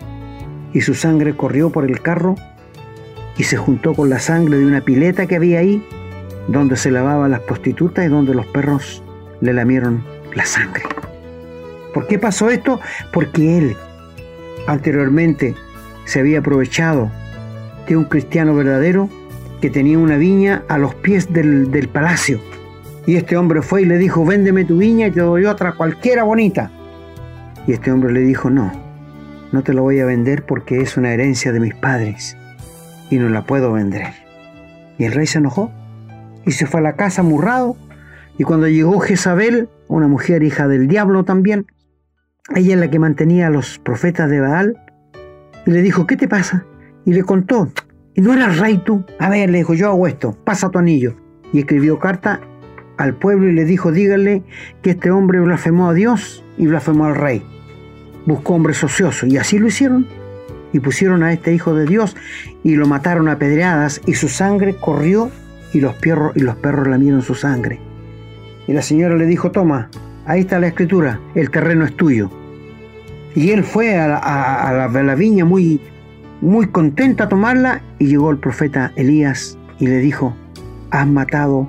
Y 0.73 0.81
su 0.81 0.93
sangre 0.93 1.35
corrió 1.35 1.69
por 1.71 1.85
el 1.85 2.01
carro 2.01 2.35
y 3.37 3.43
se 3.43 3.55
juntó 3.55 3.93
con 3.93 4.09
la 4.09 4.19
sangre 4.19 4.57
de 4.57 4.65
una 4.65 4.81
pileta 4.81 5.27
que 5.27 5.35
había 5.35 5.59
ahí, 5.59 5.85
donde 6.47 6.75
se 6.75 6.91
lavaban 6.91 7.31
las 7.31 7.41
prostitutas 7.41 8.05
y 8.05 8.09
donde 8.09 8.33
los 8.33 8.45
perros 8.47 9.03
le 9.41 9.53
lamieron 9.53 10.03
la 10.33 10.45
sangre. 10.45 10.83
¿Por 11.93 12.07
qué 12.07 12.19
pasó 12.19 12.49
esto? 12.49 12.79
Porque 13.13 13.57
él 13.57 13.77
anteriormente 14.67 15.55
se 16.05 16.19
había 16.19 16.39
aprovechado 16.39 17.11
un 17.95 18.05
cristiano 18.05 18.55
verdadero 18.55 19.09
que 19.61 19.69
tenía 19.69 19.97
una 19.97 20.17
viña 20.17 20.63
a 20.67 20.77
los 20.77 20.93
pies 20.95 21.31
del, 21.31 21.89
palacio. 21.91 22.39
Y 23.05 23.15
este 23.15 23.37
hombre 23.37 23.61
fue 23.61 23.83
y 23.83 23.85
le 23.85 23.97
dijo, 23.97 24.25
véndeme 24.25 24.65
tu 24.65 24.77
viña 24.77 25.07
y 25.07 25.11
te 25.11 25.21
doy 25.21 25.45
otra 25.45 25.71
cualquiera 25.71 26.23
bonita. 26.23 26.71
Y 27.65 27.73
este 27.73 27.91
hombre 27.91 28.11
le 28.11 28.21
dijo, 28.21 28.49
no, 28.49 28.71
no 29.51 29.63
te 29.63 29.73
la 29.73 29.81
voy 29.81 29.99
a 29.99 30.05
vender 30.05 30.45
porque 30.45 30.81
es 30.81 30.97
una 30.97 31.13
herencia 31.13 31.51
de 31.51 31.59
mis 31.59 31.75
padres 31.75 32.37
y 33.09 33.17
no 33.17 33.29
la 33.29 33.43
puedo 33.43 33.71
vender. 33.71 34.07
Y 34.97 35.05
el 35.05 35.13
rey 35.13 35.27
se 35.27 35.37
enojó 35.37 35.71
y 36.45 36.51
se 36.51 36.65
fue 36.65 36.81
a 36.81 36.83
la 36.83 36.95
casa 36.95 37.23
murrado. 37.23 37.77
Y 38.37 38.43
cuando 38.43 38.67
llegó 38.67 38.99
Jezabel, 38.99 39.69
una 39.87 40.07
mujer 40.07 40.43
hija 40.43 40.67
del 40.67 40.87
diablo 40.87 41.23
también, 41.23 41.65
ella 42.55 42.75
es 42.75 42.79
la 42.79 42.89
que 42.89 42.99
mantenía 42.99 43.47
a 43.47 43.49
los 43.49 43.79
profetas 43.79 44.29
de 44.29 44.41
Baal. 44.41 44.77
Y 45.65 45.71
le 45.71 45.81
dijo, 45.81 46.07
¿qué 46.07 46.15
te 46.15 46.27
pasa? 46.27 46.65
Y 47.07 47.13
le 47.13 47.23
contó. 47.23 47.69
¿Y 48.15 48.21
no 48.21 48.33
eras 48.33 48.59
rey 48.59 48.79
tú? 48.79 49.05
A 49.17 49.29
ver, 49.29 49.49
le 49.49 49.59
dijo, 49.59 49.73
yo 49.73 49.87
hago 49.87 50.07
esto, 50.07 50.37
pasa 50.43 50.69
tu 50.69 50.77
anillo. 50.77 51.15
Y 51.53 51.59
escribió 51.59 51.99
carta 51.99 52.41
al 52.97 53.15
pueblo 53.15 53.47
y 53.47 53.53
le 53.53 53.63
dijo, 53.63 53.93
dígale 53.93 54.43
que 54.81 54.89
este 54.89 55.09
hombre 55.09 55.39
blasfemó 55.39 55.89
a 55.89 55.93
Dios 55.93 56.43
y 56.57 56.67
blasfemó 56.67 57.05
al 57.05 57.15
rey. 57.15 57.43
Buscó 58.25 58.55
hombres 58.55 58.83
ociosos 58.83 59.29
y 59.29 59.37
así 59.37 59.57
lo 59.57 59.67
hicieron. 59.67 60.05
Y 60.73 60.81
pusieron 60.81 61.23
a 61.23 61.31
este 61.31 61.53
hijo 61.53 61.73
de 61.73 61.85
Dios 61.85 62.17
y 62.61 62.75
lo 62.75 62.87
mataron 62.87 63.29
a 63.29 63.39
pedreadas 63.39 64.01
y 64.05 64.15
su 64.15 64.27
sangre 64.27 64.75
corrió 64.75 65.31
y 65.73 65.79
los, 65.79 65.95
perros, 65.95 66.33
y 66.35 66.41
los 66.41 66.57
perros 66.57 66.87
lamieron 66.87 67.21
su 67.21 67.35
sangre. 67.35 67.79
Y 68.67 68.73
la 68.73 68.81
señora 68.81 69.15
le 69.15 69.27
dijo, 69.27 69.49
toma, 69.51 69.89
ahí 70.25 70.41
está 70.41 70.59
la 70.59 70.67
escritura, 70.67 71.21
el 71.35 71.49
terreno 71.51 71.85
es 71.85 71.95
tuyo. 71.95 72.29
Y 73.33 73.51
él 73.51 73.63
fue 73.63 73.95
a 73.95 74.07
la, 74.09 75.15
viña 75.15 75.45
muy, 75.45 75.79
muy 76.41 76.67
contento 76.67 77.23
a 77.23 77.29
tomarla 77.29 77.81
y 77.99 78.07
llegó 78.07 78.31
el 78.31 78.37
profeta 78.37 78.91
Elías 78.95 79.57
y 79.79 79.87
le 79.87 79.99
dijo, 79.99 80.35
has 80.91 81.07
matado 81.07 81.67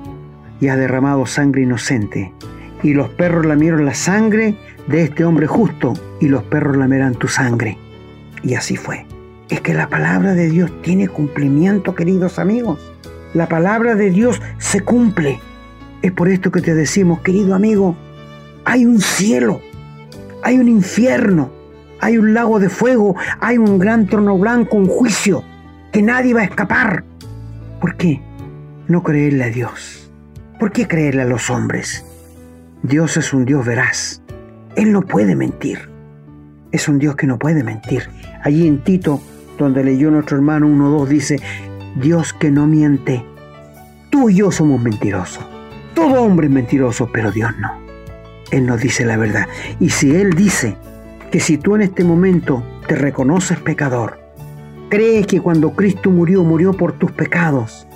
y 0.61 0.69
has 0.69 0.79
derramado 0.79 1.27
sangre 1.27 1.63
inocente. 1.63 2.33
Y 2.83 2.95
los 2.95 3.09
perros 3.11 3.47
lamieron 3.47 3.85
la 3.85 3.95
sangre 3.95 4.57
de 4.87 5.03
este 5.03 5.25
hombre 5.25 5.47
justo 5.47 5.95
y 6.21 6.29
los 6.29 6.43
perros 6.45 6.77
lamerán 6.77 7.15
tu 7.15 7.29
sangre. 7.29 7.79
Y 8.43 8.55
así 8.55 8.77
fue. 8.77 9.07
Es 9.49 9.61
que 9.61 9.75
la 9.75 9.89
palabra 9.89 10.35
de 10.35 10.49
Dios 10.49 10.71
tiene 10.83 11.09
cumplimiento, 11.09 11.95
queridos 11.95 12.39
amigos. 12.39 12.79
La 13.35 13.49
palabra 13.49 13.95
de 13.95 14.11
Dios 14.11 14.41
se 14.59 14.81
cumple. 14.81 15.41
Es 16.03 16.13
por 16.13 16.29
esto 16.29 16.53
que 16.53 16.61
te 16.61 16.75
decimos, 16.75 17.21
querido 17.21 17.55
amigo, 17.55 17.97
hay 18.65 18.85
un 18.85 19.01
cielo, 19.01 19.61
hay 20.43 20.59
un 20.59 20.69
infierno, 20.69 21.51
hay 22.01 22.19
un 22.19 22.35
lago 22.35 22.61
de 22.61 22.69
fuego, 22.69 23.17
hay 23.41 23.59
un 23.59 23.79
gran 23.79 24.07
trono 24.07 24.39
blanco, 24.39 24.77
un 24.77 24.87
juicio, 24.87 25.43
que 25.93 26.03
nadie 26.03 26.35
va 26.35 26.41
a 26.41 26.45
escapar. 26.45 27.05
¿Por 27.81 27.97
qué? 27.97 28.21
No 28.87 29.03
creerle 29.03 29.45
a 29.45 29.49
Dios. 29.49 30.11
¿Por 30.59 30.73
qué 30.73 30.87
creerle 30.87 31.23
a 31.23 31.27
los 31.27 31.51
hombres? 31.51 32.05
Dios 32.83 33.17
es 33.17 33.33
un 33.33 33.45
Dios 33.45 33.65
veraz. 33.65 34.23
Él 34.77 34.93
no 34.93 35.03
puede 35.03 35.35
mentir. 35.35 35.89
Es 36.71 36.89
un 36.89 36.99
Dios 36.99 37.17
que 37.17 37.27
no 37.27 37.39
puede 37.39 37.65
mentir. 37.65 38.09
Allí 38.43 38.67
en 38.67 38.83
Tito, 38.83 39.21
donde 39.59 39.83
leyó 39.83 40.11
nuestro 40.11 40.37
hermano 40.37 40.67
1.2, 40.67 41.07
dice, 41.07 41.41
Dios 42.01 42.33
que 42.33 42.51
no 42.51 42.67
miente. 42.67 43.25
Tú 44.11 44.31
y 44.31 44.37
yo 44.37 44.51
somos 44.53 44.81
mentirosos. 44.81 45.45
Todo 45.95 46.23
hombre 46.23 46.47
es 46.47 46.53
mentiroso, 46.53 47.11
pero 47.13 47.33
Dios 47.33 47.51
no. 47.59 47.73
Él 48.51 48.67
nos 48.67 48.81
dice 48.81 49.05
la 49.05 49.17
verdad. 49.17 49.47
Y 49.81 49.91
si 49.91 50.15
Él 50.15 50.35
dice 50.35 50.77
que 51.31 51.41
si 51.41 51.59
tú 51.59 51.75
en 51.75 51.83
este 51.83 52.05
momento 52.05 52.63
te 52.87 52.95
reconoces 52.95 53.59
pecador, 53.59 54.19
crees 54.89 55.27
que 55.27 55.41
cuando 55.41 55.73
Cristo 55.73 56.11
murió, 56.11 56.43
murió 56.43 56.73
por 56.73 56.93
tus 56.93 57.13
pecados, 57.13 57.87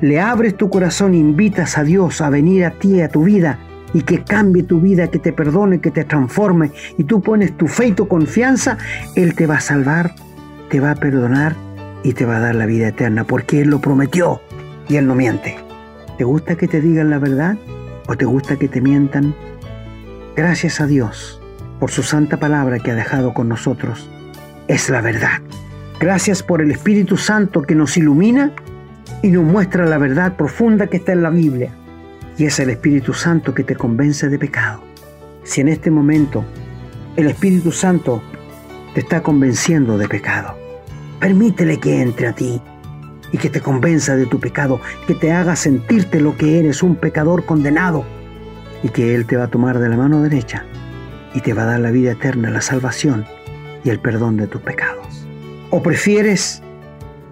le 0.00 0.20
abres 0.20 0.56
tu 0.56 0.68
corazón, 0.68 1.14
invitas 1.14 1.78
a 1.78 1.84
Dios 1.84 2.20
a 2.20 2.28
venir 2.28 2.64
a 2.64 2.72
ti, 2.72 3.00
a 3.00 3.08
tu 3.08 3.24
vida, 3.24 3.58
y 3.94 4.02
que 4.02 4.24
cambie 4.24 4.62
tu 4.62 4.80
vida, 4.80 5.08
que 5.08 5.18
te 5.18 5.32
perdone, 5.32 5.80
que 5.80 5.90
te 5.90 6.04
transforme, 6.04 6.70
y 6.98 7.04
tú 7.04 7.20
pones 7.20 7.56
tu 7.56 7.68
fe 7.68 7.88
y 7.88 7.92
tu 7.92 8.08
confianza, 8.08 8.78
Él 9.14 9.34
te 9.34 9.46
va 9.46 9.56
a 9.56 9.60
salvar, 9.60 10.14
te 10.70 10.80
va 10.80 10.92
a 10.92 10.96
perdonar 10.96 11.54
y 12.02 12.14
te 12.14 12.24
va 12.24 12.36
a 12.36 12.40
dar 12.40 12.54
la 12.54 12.66
vida 12.66 12.88
eterna, 12.88 13.24
porque 13.24 13.60
Él 13.60 13.68
lo 13.68 13.80
prometió 13.80 14.40
y 14.88 14.96
Él 14.96 15.06
no 15.06 15.14
miente. 15.14 15.56
¿Te 16.18 16.24
gusta 16.24 16.56
que 16.56 16.68
te 16.68 16.80
digan 16.80 17.10
la 17.10 17.18
verdad 17.18 17.56
o 18.08 18.16
te 18.16 18.24
gusta 18.24 18.56
que 18.56 18.68
te 18.68 18.80
mientan? 18.80 19.34
Gracias 20.34 20.80
a 20.80 20.86
Dios 20.86 21.41
por 21.82 21.90
su 21.90 22.04
santa 22.04 22.36
palabra 22.36 22.78
que 22.78 22.92
ha 22.92 22.94
dejado 22.94 23.34
con 23.34 23.48
nosotros. 23.48 24.08
Es 24.68 24.88
la 24.88 25.00
verdad. 25.00 25.40
Gracias 25.98 26.40
por 26.40 26.62
el 26.62 26.70
Espíritu 26.70 27.16
Santo 27.16 27.62
que 27.62 27.74
nos 27.74 27.96
ilumina 27.96 28.52
y 29.20 29.32
nos 29.32 29.42
muestra 29.42 29.84
la 29.84 29.98
verdad 29.98 30.36
profunda 30.36 30.86
que 30.86 30.98
está 30.98 31.10
en 31.10 31.24
la 31.24 31.30
Biblia. 31.30 31.74
Y 32.38 32.44
es 32.44 32.60
el 32.60 32.70
Espíritu 32.70 33.14
Santo 33.14 33.52
que 33.52 33.64
te 33.64 33.74
convence 33.74 34.28
de 34.28 34.38
pecado. 34.38 34.80
Si 35.42 35.60
en 35.60 35.66
este 35.66 35.90
momento 35.90 36.44
el 37.16 37.26
Espíritu 37.26 37.72
Santo 37.72 38.22
te 38.94 39.00
está 39.00 39.20
convenciendo 39.20 39.98
de 39.98 40.06
pecado, 40.06 40.56
permítele 41.18 41.80
que 41.80 42.00
entre 42.00 42.28
a 42.28 42.32
ti 42.32 42.62
y 43.32 43.38
que 43.38 43.50
te 43.50 43.60
convenza 43.60 44.14
de 44.14 44.26
tu 44.26 44.38
pecado, 44.38 44.80
que 45.08 45.16
te 45.16 45.32
haga 45.32 45.56
sentirte 45.56 46.20
lo 46.20 46.36
que 46.36 46.60
eres, 46.60 46.84
un 46.84 46.94
pecador 46.94 47.44
condenado, 47.44 48.04
y 48.84 48.88
que 48.90 49.16
Él 49.16 49.26
te 49.26 49.36
va 49.36 49.46
a 49.46 49.50
tomar 49.50 49.80
de 49.80 49.88
la 49.88 49.96
mano 49.96 50.22
derecha 50.22 50.64
y 51.34 51.40
te 51.40 51.54
va 51.54 51.62
a 51.62 51.66
dar 51.66 51.80
la 51.80 51.90
vida 51.90 52.12
eterna, 52.12 52.50
la 52.50 52.60
salvación 52.60 53.24
y 53.84 53.90
el 53.90 53.98
perdón 53.98 54.36
de 54.36 54.46
tus 54.46 54.60
pecados. 54.62 55.26
¿O 55.70 55.82
prefieres 55.82 56.62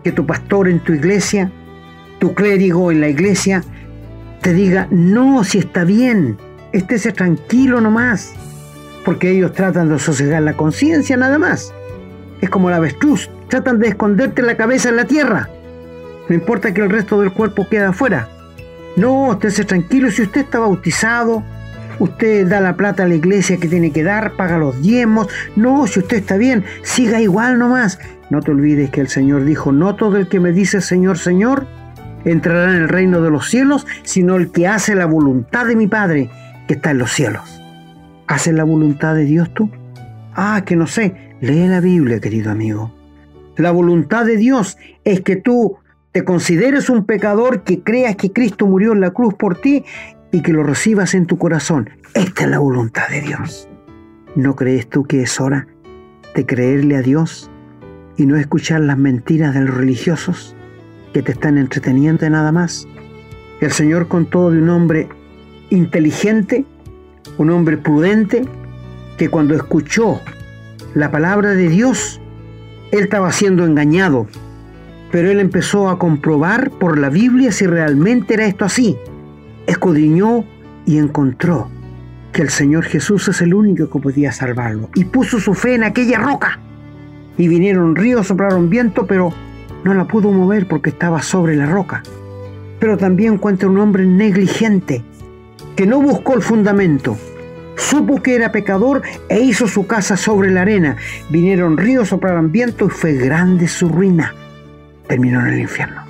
que 0.02 0.12
tu 0.12 0.26
pastor 0.26 0.68
en 0.68 0.80
tu 0.80 0.92
iglesia, 0.92 1.50
tu 2.18 2.34
clérigo 2.34 2.90
en 2.90 3.00
la 3.00 3.08
iglesia, 3.08 3.62
te 4.40 4.52
diga, 4.52 4.88
no, 4.90 5.44
si 5.44 5.58
está 5.58 5.84
bien, 5.84 6.38
estése 6.72 7.12
tranquilo 7.12 7.80
nomás, 7.80 8.32
porque 9.04 9.30
ellos 9.30 9.52
tratan 9.52 9.88
de 9.90 9.98
sosegar 9.98 10.42
la 10.42 10.56
conciencia 10.56 11.16
nada 11.16 11.38
más. 11.38 11.72
Es 12.40 12.48
como 12.48 12.70
la 12.70 12.76
avestruz, 12.76 13.30
tratan 13.48 13.78
de 13.78 13.88
esconderte 13.88 14.42
la 14.42 14.56
cabeza 14.56 14.88
en 14.88 14.96
la 14.96 15.04
tierra. 15.04 15.48
No 16.28 16.34
importa 16.34 16.72
que 16.72 16.80
el 16.80 16.90
resto 16.90 17.20
del 17.20 17.32
cuerpo 17.32 17.68
quede 17.68 17.84
afuera. 17.84 18.28
No, 18.96 19.32
estése 19.32 19.64
tranquilo 19.64 20.10
si 20.10 20.22
usted 20.22 20.42
está 20.42 20.58
bautizado, 20.58 21.42
usted 22.00 22.48
da 22.48 22.60
la 22.60 22.76
plata 22.76 23.04
a 23.04 23.08
la 23.08 23.14
iglesia 23.14 23.58
que 23.58 23.68
tiene 23.68 23.92
que 23.92 24.02
dar, 24.02 24.36
paga 24.36 24.58
los 24.58 24.82
diezmos. 24.82 25.28
No, 25.54 25.86
si 25.86 26.00
usted 26.00 26.16
está 26.16 26.36
bien, 26.36 26.64
siga 26.82 27.20
igual 27.20 27.58
nomás. 27.58 28.00
No 28.30 28.40
te 28.40 28.50
olvides 28.50 28.90
que 28.90 29.00
el 29.00 29.08
Señor 29.08 29.44
dijo, 29.44 29.70
no 29.70 29.94
todo 29.94 30.16
el 30.16 30.28
que 30.28 30.40
me 30.40 30.52
dice 30.52 30.80
Señor, 30.80 31.18
Señor, 31.18 31.66
entrará 32.24 32.74
en 32.74 32.82
el 32.82 32.88
reino 32.88 33.20
de 33.20 33.30
los 33.30 33.48
cielos, 33.48 33.86
sino 34.02 34.36
el 34.36 34.50
que 34.50 34.66
hace 34.66 34.94
la 34.94 35.06
voluntad 35.06 35.66
de 35.66 35.76
mi 35.76 35.86
Padre 35.86 36.30
que 36.66 36.74
está 36.74 36.90
en 36.90 36.98
los 36.98 37.12
cielos. 37.12 37.60
¿Haces 38.26 38.54
la 38.54 38.64
voluntad 38.64 39.14
de 39.14 39.24
Dios 39.24 39.52
tú? 39.54 39.70
Ah, 40.34 40.62
que 40.64 40.76
no 40.76 40.86
sé. 40.86 41.14
Lee 41.40 41.66
la 41.68 41.80
Biblia, 41.80 42.20
querido 42.20 42.50
amigo. 42.50 42.94
La 43.56 43.72
voluntad 43.72 44.24
de 44.24 44.36
Dios 44.36 44.78
es 45.04 45.20
que 45.20 45.36
tú 45.36 45.78
te 46.12 46.24
consideres 46.24 46.88
un 46.90 47.04
pecador, 47.04 47.62
que 47.62 47.82
creas 47.82 48.16
que 48.16 48.32
Cristo 48.32 48.66
murió 48.66 48.92
en 48.92 49.00
la 49.00 49.10
cruz 49.10 49.34
por 49.34 49.60
ti 49.60 49.84
y 50.32 50.42
que 50.42 50.52
lo 50.52 50.62
recibas 50.62 51.14
en 51.14 51.26
tu 51.26 51.38
corazón. 51.38 51.90
Esta 52.14 52.44
es 52.44 52.50
la 52.50 52.58
voluntad 52.58 53.08
de 53.08 53.20
Dios. 53.20 53.68
¿No 54.34 54.56
crees 54.56 54.88
tú 54.88 55.04
que 55.04 55.22
es 55.22 55.40
hora 55.40 55.66
de 56.34 56.46
creerle 56.46 56.96
a 56.96 57.02
Dios 57.02 57.50
y 58.16 58.26
no 58.26 58.36
escuchar 58.36 58.80
las 58.80 58.98
mentiras 58.98 59.54
de 59.54 59.62
los 59.62 59.76
religiosos 59.76 60.54
que 61.12 61.22
te 61.22 61.32
están 61.32 61.58
entreteniendo 61.58 62.28
nada 62.30 62.52
más? 62.52 62.86
El 63.60 63.72
Señor 63.72 64.08
contó 64.08 64.50
de 64.50 64.58
un 64.62 64.68
hombre 64.68 65.08
inteligente, 65.70 66.64
un 67.38 67.50
hombre 67.50 67.76
prudente, 67.76 68.44
que 69.18 69.28
cuando 69.28 69.54
escuchó 69.54 70.20
la 70.94 71.10
palabra 71.10 71.50
de 71.50 71.68
Dios, 71.68 72.20
él 72.92 73.00
estaba 73.00 73.32
siendo 73.32 73.64
engañado 73.66 74.26
pero 75.10 75.30
él 75.30 75.40
empezó 75.40 75.88
a 75.88 75.98
comprobar 75.98 76.70
por 76.70 76.98
la 76.98 77.08
Biblia 77.08 77.52
si 77.52 77.66
realmente 77.66 78.34
era 78.34 78.46
esto 78.46 78.64
así. 78.64 78.96
Escudriñó 79.70 80.44
y 80.84 80.98
encontró 80.98 81.68
que 82.32 82.42
el 82.42 82.48
Señor 82.48 82.84
Jesús 82.84 83.28
es 83.28 83.40
el 83.40 83.54
único 83.54 83.88
que 83.88 84.00
podía 84.00 84.32
salvarlo. 84.32 84.90
Y 84.96 85.04
puso 85.04 85.38
su 85.38 85.54
fe 85.54 85.74
en 85.76 85.84
aquella 85.84 86.18
roca. 86.18 86.58
Y 87.38 87.46
vinieron 87.46 87.94
ríos, 87.94 88.26
soplaron 88.26 88.68
viento, 88.68 89.06
pero 89.06 89.32
no 89.84 89.94
la 89.94 90.06
pudo 90.06 90.32
mover 90.32 90.66
porque 90.66 90.90
estaba 90.90 91.22
sobre 91.22 91.54
la 91.54 91.66
roca. 91.66 92.02
Pero 92.80 92.96
también 92.96 93.34
encuentra 93.34 93.68
un 93.68 93.78
hombre 93.78 94.04
negligente 94.04 95.04
que 95.76 95.86
no 95.86 96.00
buscó 96.00 96.34
el 96.34 96.42
fundamento. 96.42 97.16
Supo 97.76 98.20
que 98.20 98.34
era 98.34 98.50
pecador 98.50 99.02
e 99.28 99.38
hizo 99.40 99.68
su 99.68 99.86
casa 99.86 100.16
sobre 100.16 100.50
la 100.50 100.62
arena. 100.62 100.96
Vinieron 101.30 101.76
ríos, 101.78 102.08
soplaron 102.08 102.50
viento 102.50 102.86
y 102.86 102.90
fue 102.90 103.12
grande 103.14 103.68
su 103.68 103.88
ruina 103.88 104.34
terminó 105.06 105.40
en 105.40 105.54
el 105.54 105.60
infierno. 105.60 106.02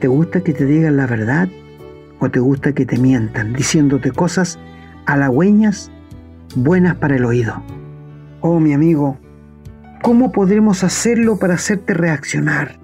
¿Te 0.00 0.06
gusta 0.06 0.40
que 0.40 0.52
te 0.52 0.64
digan 0.64 0.96
la 0.96 1.06
verdad 1.06 1.48
o 2.20 2.30
te 2.30 2.38
gusta 2.38 2.72
que 2.72 2.86
te 2.86 2.98
mientan 2.98 3.52
diciéndote 3.52 4.12
cosas 4.12 4.58
halagüeñas 5.06 5.90
buenas 6.54 6.96
para 6.96 7.16
el 7.16 7.24
oído? 7.24 7.62
Oh, 8.40 8.60
mi 8.60 8.72
amigo, 8.72 9.18
¿cómo 10.02 10.30
podremos 10.30 10.84
hacerlo 10.84 11.38
para 11.38 11.54
hacerte 11.54 11.94
reaccionar? 11.94 12.78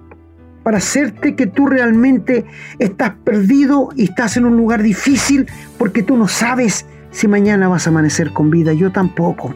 Para 0.63 0.79
hacerte 0.79 1.35
que 1.35 1.47
tú 1.47 1.67
realmente 1.67 2.45
estás 2.79 3.11
perdido 3.23 3.89
y 3.95 4.03
estás 4.03 4.35
en 4.35 4.45
un 4.45 4.57
lugar 4.57 4.83
difícil 4.83 5.47
porque 5.77 6.03
tú 6.03 6.17
no 6.17 6.27
sabes 6.27 6.85
si 7.11 7.27
mañana 7.27 7.69
vas 7.69 7.87
a 7.87 7.91
amanecer 7.91 8.33
con 8.33 8.49
vida. 8.49 8.73
Yo 8.73 8.91
tampoco. 8.91 9.55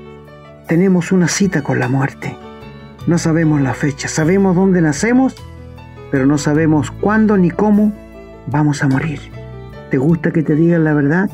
Tenemos 0.68 1.12
una 1.12 1.28
cita 1.28 1.62
con 1.62 1.80
la 1.80 1.90
muerte. 1.90 2.38
No 3.08 3.18
sabemos 3.18 3.60
la 3.60 3.74
fecha, 3.74 4.08
sabemos 4.08 4.56
dónde 4.56 4.80
nacemos 4.80 5.36
pero 6.12 6.26
no 6.26 6.38
sabemos 6.38 6.92
cuándo 6.92 7.38
ni 7.38 7.50
cómo 7.50 7.94
vamos 8.48 8.84
a 8.84 8.88
morir. 8.88 9.41
¿Te 9.92 9.98
gusta 9.98 10.32
que 10.32 10.42
te 10.42 10.56
digan 10.56 10.86
la 10.86 10.94
verdad 10.94 11.30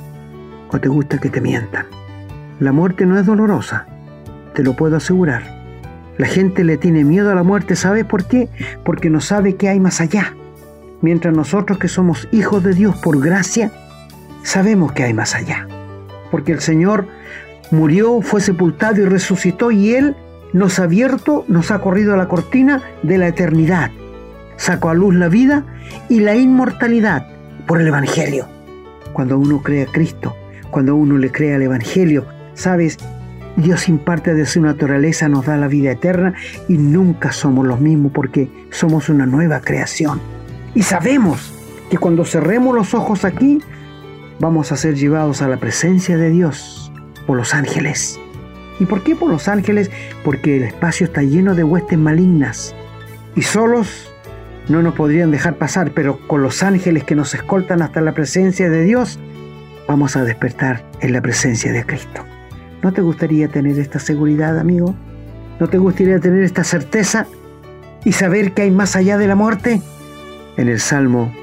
o 0.72 0.80
te 0.80 0.90
gusta 0.90 1.20
que 1.20 1.30
te 1.30 1.42
mientan? 1.42 1.86
La 2.60 2.72
muerte 2.72 3.06
no 3.06 3.20
es 3.20 3.26
dolorosa, 3.26 3.86
te 4.56 4.64
lo 4.64 4.76
puedo 4.76 4.98
asegurar. 4.98 5.44
La 6.18 6.26
gente 6.26 6.64
le 6.64 6.78
tiene 6.78 7.04
miedo 7.04 7.32
a 7.32 7.36
la 7.36 7.44
muerte, 7.44 7.76
¿sabes 7.76 8.04
por 8.04 8.26
qué? 8.26 8.50
Porque 8.84 9.12
no 9.12 9.22
sabe 9.22 9.56
qué 9.56 9.70
hay 9.70 9.80
más 9.80 10.02
allá. 10.02 10.34
Mientras 11.02 11.36
nosotros 11.36 11.78
que 11.78 11.88
somos 11.88 12.28
hijos 12.32 12.64
de 12.64 12.74
Dios 12.74 12.96
por 12.98 13.24
gracia, 13.24 13.72
sabemos 14.42 14.92
que 14.92 15.04
hay 15.04 15.14
más 15.14 15.36
allá. 15.36 15.68
Porque 16.32 16.52
el 16.52 16.60
Señor 16.60 17.08
murió, 17.70 18.22
fue 18.24 18.42
sepultado 18.42 19.00
y 19.02 19.06
resucitó 19.06 19.70
y 19.70 19.94
Él 19.94 20.16
nos 20.52 20.80
ha 20.80 20.86
abierto, 20.86 21.46
nos 21.48 21.70
ha 21.70 21.78
corrido 21.78 22.18
la 22.18 22.28
cortina 22.28 22.82
de 23.04 23.20
la 23.20 23.28
eternidad 23.28 23.92
sacó 24.58 24.90
a 24.90 24.94
luz 24.94 25.16
la 25.16 25.30
vida 25.30 25.64
y 26.10 26.20
la 26.20 26.36
inmortalidad 26.36 27.28
por 27.68 27.82
el 27.82 27.88
Evangelio. 27.88 28.48
Cuando 29.14 29.38
uno 29.38 29.62
cree 29.62 29.84
a 29.84 29.92
Cristo, 29.92 30.36
cuando 30.72 30.96
uno 30.96 31.18
le 31.18 31.32
cree 31.32 31.54
al 31.54 31.62
Evangelio, 31.62 32.26
sabes, 32.54 32.98
Dios 33.58 33.90
imparte 33.90 34.34
de 34.34 34.46
su 34.46 34.62
naturaleza, 34.62 35.28
nos 35.28 35.46
da 35.46 35.58
la 35.58 35.68
vida 35.68 35.92
eterna 35.92 36.34
y 36.68 36.78
nunca 36.78 37.32
somos 37.32 37.66
los 37.66 37.80
mismos 37.80 38.12
porque 38.14 38.50
somos 38.70 39.10
una 39.10 39.26
nueva 39.26 39.62
creación. 39.62 40.22
Y 40.74 40.84
sabemos 40.84 41.54
que 41.90 41.98
cuando 41.98 42.24
cerremos 42.24 42.76
los 42.76 42.94
ojos 42.94 43.26
aquí, 43.26 43.60
vamos 44.40 44.72
a 44.72 44.78
ser 44.78 44.96
llevados 44.96 45.42
a 45.42 45.48
la 45.48 45.58
presencia 45.58 46.18
de 46.18 46.30
Dios 46.30 46.92
por 47.26 47.38
los 47.38 47.54
ángeles. 47.54 48.20
¿Y 48.80 48.86
por 48.86 49.04
qué 49.04 49.16
por 49.16 49.32
los 49.32 49.48
ángeles? 49.48 49.90
Porque 50.24 50.58
el 50.58 50.64
espacio 50.64 51.06
está 51.06 51.24
lleno 51.24 51.56
de 51.56 51.64
huestes 51.64 51.98
malignas 51.98 52.76
y 53.36 53.42
solos 53.42 54.12
no 54.70 54.82
nos 54.82 54.96
podrían 54.96 55.32
dejar 55.32 55.56
pasar, 55.56 55.92
pero 55.92 56.20
con 56.28 56.42
los 56.42 56.64
ángeles 56.64 57.04
que 57.04 57.16
nos 57.16 57.34
escoltan 57.34 57.82
hasta 57.82 58.02
la 58.02 58.14
presencia 58.14 58.70
de 58.70 58.84
Dios, 58.84 59.20
vamos 59.88 60.16
a 60.16 60.24
despertar 60.24 60.84
en 61.00 61.14
la 61.14 61.22
presencia 61.22 61.72
de 61.72 61.86
Cristo. 61.86 62.26
¿No 62.84 62.92
te 62.92 63.02
gustaría 63.02 63.48
tener 63.48 63.80
esta 63.80 64.00
seguridad, 64.00 64.60
amigo? 64.60 64.96
¿No 65.60 65.68
te 65.68 65.78
gustaría 65.78 66.20
tener 66.20 66.44
esta 66.44 66.64
certeza 66.64 67.28
y 68.04 68.12
saber 68.12 68.54
que 68.54 68.64
hay 68.64 68.72
más 68.72 68.96
allá 68.96 69.18
de 69.18 69.28
la 69.28 69.36
muerte? 69.36 69.82
En 70.58 70.68
el 70.68 70.80
Salmo 70.80 71.34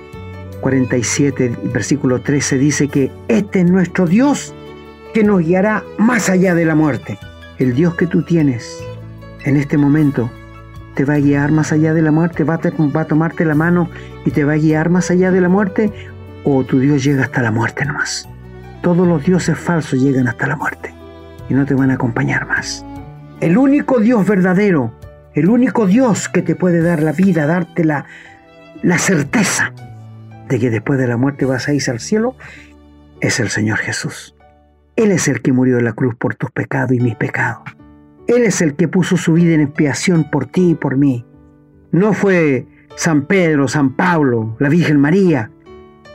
47, 0.60 1.56
versículo 1.72 2.20
13 2.20 2.58
dice 2.58 2.88
que 2.88 3.10
este 3.28 3.60
es 3.60 3.70
nuestro 3.70 4.06
Dios 4.06 4.54
que 5.12 5.24
nos 5.24 5.40
guiará 5.40 5.84
más 5.98 6.28
allá 6.28 6.54
de 6.54 6.64
la 6.64 6.74
muerte. 6.74 7.18
El 7.58 7.74
Dios 7.74 7.94
que 7.94 8.06
tú 8.06 8.22
tienes 8.22 8.82
en 9.44 9.56
este 9.56 9.76
momento 9.76 10.30
te 10.94 11.04
va 11.04 11.14
a 11.14 11.18
guiar 11.18 11.52
más 11.52 11.72
allá 11.72 11.92
de 11.92 12.02
la 12.02 12.12
muerte, 12.12 12.44
va 12.44 12.54
a, 12.54 13.04
tomarte 13.04 13.44
la 13.44 13.54
mano 13.54 13.90
y 14.24 14.30
te 14.30 14.44
va 14.44 14.52
a 14.52 14.56
guiar 14.56 14.90
más 14.90 15.10
allá 15.10 15.30
de 15.30 15.40
la 15.40 15.48
muerte 15.48 15.92
o 16.44 16.64
tu 16.64 16.78
Dios 16.78 17.02
llega 17.02 17.24
hasta 17.24 17.42
la 17.42 17.50
muerte 17.50 17.84
nomás. 17.84 18.28
Todos 18.82 19.06
los 19.06 19.24
dioses 19.24 19.58
falsos 19.58 20.00
llegan 20.00 20.28
hasta 20.28 20.46
la 20.46 20.56
muerte 20.56 20.94
y 21.48 21.54
no 21.54 21.66
te 21.66 21.74
van 21.74 21.90
a 21.90 21.94
acompañar 21.94 22.46
más. 22.46 22.84
El 23.40 23.58
único 23.58 23.98
Dios 23.98 24.26
verdadero, 24.26 24.92
el 25.34 25.48
único 25.48 25.86
Dios 25.86 26.28
que 26.28 26.42
te 26.42 26.54
puede 26.54 26.80
dar 26.80 27.02
la 27.02 27.12
vida, 27.12 27.46
darte 27.46 27.84
la, 27.84 28.06
la 28.82 28.98
certeza 28.98 29.72
de 30.48 30.58
que 30.58 30.70
después 30.70 30.98
de 30.98 31.08
la 31.08 31.16
muerte 31.16 31.44
vas 31.44 31.68
a 31.68 31.74
irse 31.74 31.90
al 31.90 32.00
cielo, 32.00 32.36
es 33.20 33.40
el 33.40 33.48
Señor 33.48 33.78
Jesús. 33.78 34.36
Él 34.96 35.10
es 35.10 35.26
el 35.26 35.42
que 35.42 35.52
murió 35.52 35.78
en 35.78 35.86
la 35.86 35.92
cruz 35.92 36.14
por 36.14 36.36
tus 36.36 36.50
pecados 36.50 36.92
y 36.92 37.00
mis 37.00 37.16
pecados. 37.16 37.62
Él 38.26 38.44
es 38.44 38.62
el 38.62 38.74
que 38.74 38.88
puso 38.88 39.16
su 39.16 39.34
vida 39.34 39.54
en 39.54 39.60
expiación 39.60 40.30
por 40.30 40.46
ti 40.46 40.70
y 40.70 40.74
por 40.74 40.96
mí. 40.96 41.26
No 41.92 42.12
fue 42.12 42.66
San 42.96 43.26
Pedro, 43.26 43.68
San 43.68 43.90
Pablo, 43.90 44.56
la 44.58 44.68
Virgen 44.68 44.98
María, 44.98 45.50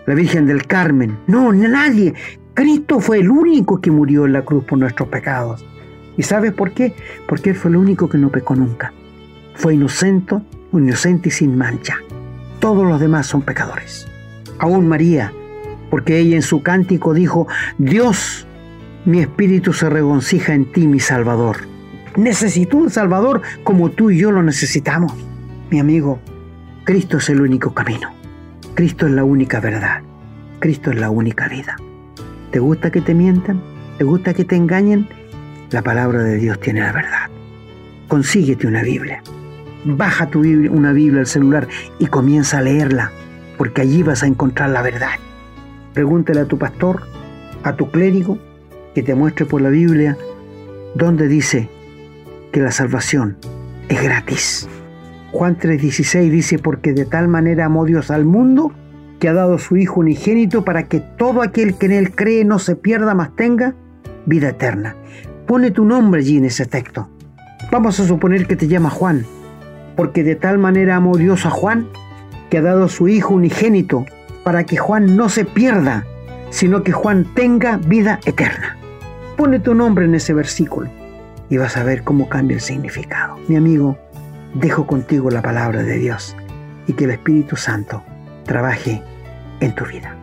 la 0.07 0.16
Virgen 0.16 0.47
del 0.47 0.66
Carmen. 0.66 1.18
No, 1.28 1.53
nadie. 1.53 2.16
Cristo 2.55 2.99
fue 2.99 3.20
el 3.20 3.30
único 3.30 3.80
que 3.80 3.91
murió 3.91 4.26
en 4.26 4.34
la 4.34 4.43
cruz 4.43 4.64
por 4.64 4.80
nuestros 4.80 5.07
pecados. 5.10 5.66
¿Y 6.18 6.24
sabes 6.24 6.51
por 6.51 6.72
qué? 6.72 6.93
Porque 7.28 7.51
Él 7.51 7.55
fue 7.55 7.70
el 7.70 7.78
único 7.78 8.10
que 8.10 8.18
no 8.18 8.30
pecó 8.30 8.55
nunca. 8.55 8.91
Fue 9.53 9.76
inocente, 9.76 10.36
inocente 10.74 11.30
y 11.30 11.32
sin 11.32 11.57
mancha. 11.57 11.97
Todos 12.60 12.88
los 12.88 12.99
demás 12.99 13.28
son 13.28 13.43
pecadores. 13.43 14.07
Aún 14.57 14.88
María, 14.88 15.32
porque 15.89 16.18
ella 16.18 16.36
en 16.36 16.41
su 16.41 16.62
cántico 16.64 17.14
dijo, 17.14 17.47
Dios, 17.78 18.47
mi 19.05 19.20
espíritu 19.20 19.72
se 19.72 19.89
regocija 19.89 20.53
en 20.53 20.72
ti, 20.72 20.88
mi 20.88 20.99
Salvador. 20.99 21.68
Necesito 22.20 22.76
un 22.76 22.89
Salvador 22.89 23.43
como 23.63 23.91
tú 23.91 24.11
y 24.11 24.17
yo 24.17 24.30
lo 24.30 24.43
necesitamos. 24.43 25.13
Mi 25.72 25.80
amigo, 25.80 26.20
Cristo 26.84 27.15
es 27.15 27.30
el 27.30 27.39
único 27.39 27.74
camino. 27.74 28.09
Cristo 28.74 29.07
es 29.07 29.13
la 29.13 29.24
única 29.24 29.61
verdad. 29.61 30.01
Cristo 30.59 30.91
es 30.91 30.99
la 30.99 31.09
única 31.11 31.47
vida. 31.47 31.78
¿Te 32.51 32.59
gusta 32.59 32.91
que 32.91 32.99
te 32.99 33.13
mientan? 33.13 33.61
¿Te 33.97 34.03
gusta 34.03 34.34
que 34.34 34.43
te 34.43 34.57
engañen? 34.57 35.07
La 35.72 35.82
palabra 35.82 36.22
de 36.22 36.36
Dios 36.36 36.59
tiene 36.59 36.82
la 36.82 36.91
verdad. 36.91 37.30
Consíguete 38.09 38.67
una 38.67 38.84
Biblia. 38.84 39.24
Baja 39.86 40.28
tu 40.30 40.41
Biblia, 40.41 40.72
una 40.72 40.91
Biblia 40.91 41.22
al 41.22 41.28
celular 41.28 41.70
y 41.99 42.07
comienza 42.07 42.57
a 42.57 42.63
leerla, 42.63 43.13
porque 43.57 43.80
allí 43.80 44.03
vas 44.03 44.24
a 44.24 44.28
encontrar 44.28 44.72
la 44.72 44.82
verdad. 44.82 45.15
Pregúntale 45.93 46.41
a 46.41 46.45
tu 46.47 46.57
pastor, 46.57 47.01
a 47.63 47.78
tu 47.78 47.89
clérigo, 47.91 48.38
que 48.93 49.03
te 49.03 49.15
muestre 49.15 49.45
por 49.45 49.61
la 49.61 49.70
Biblia 49.70 50.17
donde 50.95 51.30
dice 51.30 51.70
que 52.52 52.60
la 52.60 52.72
salvación 52.72 53.38
es 53.89 54.02
gratis. 54.02 54.70
Juan 55.32 55.58
3:16 55.58 56.30
dice, 56.30 56.60
porque 56.60 56.93
de 56.93 57.06
tal 57.06 57.28
manera 57.28 57.66
amó 57.66 57.86
Dios 57.86 58.12
al 58.12 58.26
mundo 58.26 58.72
que 59.20 59.28
ha 59.28 59.34
dado 59.34 59.58
su 59.60 59.78
Hijo 59.78 60.00
unigénito 60.00 60.64
para 60.64 60.84
que 60.84 61.00
todo 61.00 61.41
aquel 61.41 61.76
que 61.76 61.88
en 61.88 61.91
Él 61.91 62.16
cree 62.16 62.45
no 62.45 62.58
se 62.58 62.76
pierda, 62.76 63.14
mas 63.14 63.36
tenga 63.36 63.76
vida 64.26 64.50
eterna. 64.50 64.95
Pone 65.45 65.72
tu 65.72 65.86
nombre 65.86 66.22
allí 66.22 66.38
en 66.38 66.45
ese 66.45 66.66
texto. 66.66 67.10
Vamos 67.72 68.00
a 68.00 68.08
suponer 68.08 68.47
que 68.47 68.56
te 68.56 68.68
llama 68.68 68.89
Juan, 68.89 69.26
porque 69.95 70.24
de 70.24 70.36
tal 70.36 70.58
manera 70.58 70.95
amó 70.95 71.18
Dios 71.18 71.45
a 71.45 71.50
Juan 71.50 71.88
que 72.50 72.58
ha 72.58 72.62
dado 72.62 72.88
su 72.88 73.08
Hijo 73.08 73.36
unigénito 73.36 74.06
para 74.43 74.64
que 74.64 74.78
Juan 74.78 75.16
no 75.16 75.30
se 75.30 75.45
pierda, 75.45 76.06
sino 76.50 76.84
que 76.84 76.91
Juan 76.91 77.28
tenga 77.36 77.78
vida 77.78 78.20
eterna. 78.26 78.78
Pone 79.38 79.60
tu 79.60 79.76
nombre 79.76 80.06
en 80.06 80.16
ese 80.16 80.34
versículo 80.34 80.99
y 81.50 81.58
vas 81.58 81.78
a 81.78 81.84
ver 81.84 82.04
cómo 82.04 82.30
cambia 82.30 82.56
el 82.56 82.62
significado. 82.62 83.38
Mi 83.47 83.56
amigo, 83.56 83.97
dejo 84.54 84.86
contigo 84.86 85.30
la 85.30 85.41
palabra 85.41 85.84
de 85.84 85.97
Dios 85.97 86.36
y 86.88 86.93
que 86.93 87.06
el 87.06 87.12
Espíritu 87.12 87.56
Santo 87.56 88.04
trabaje 88.45 89.02
en 89.60 89.76
tu 89.76 89.86
vida. 89.86 90.18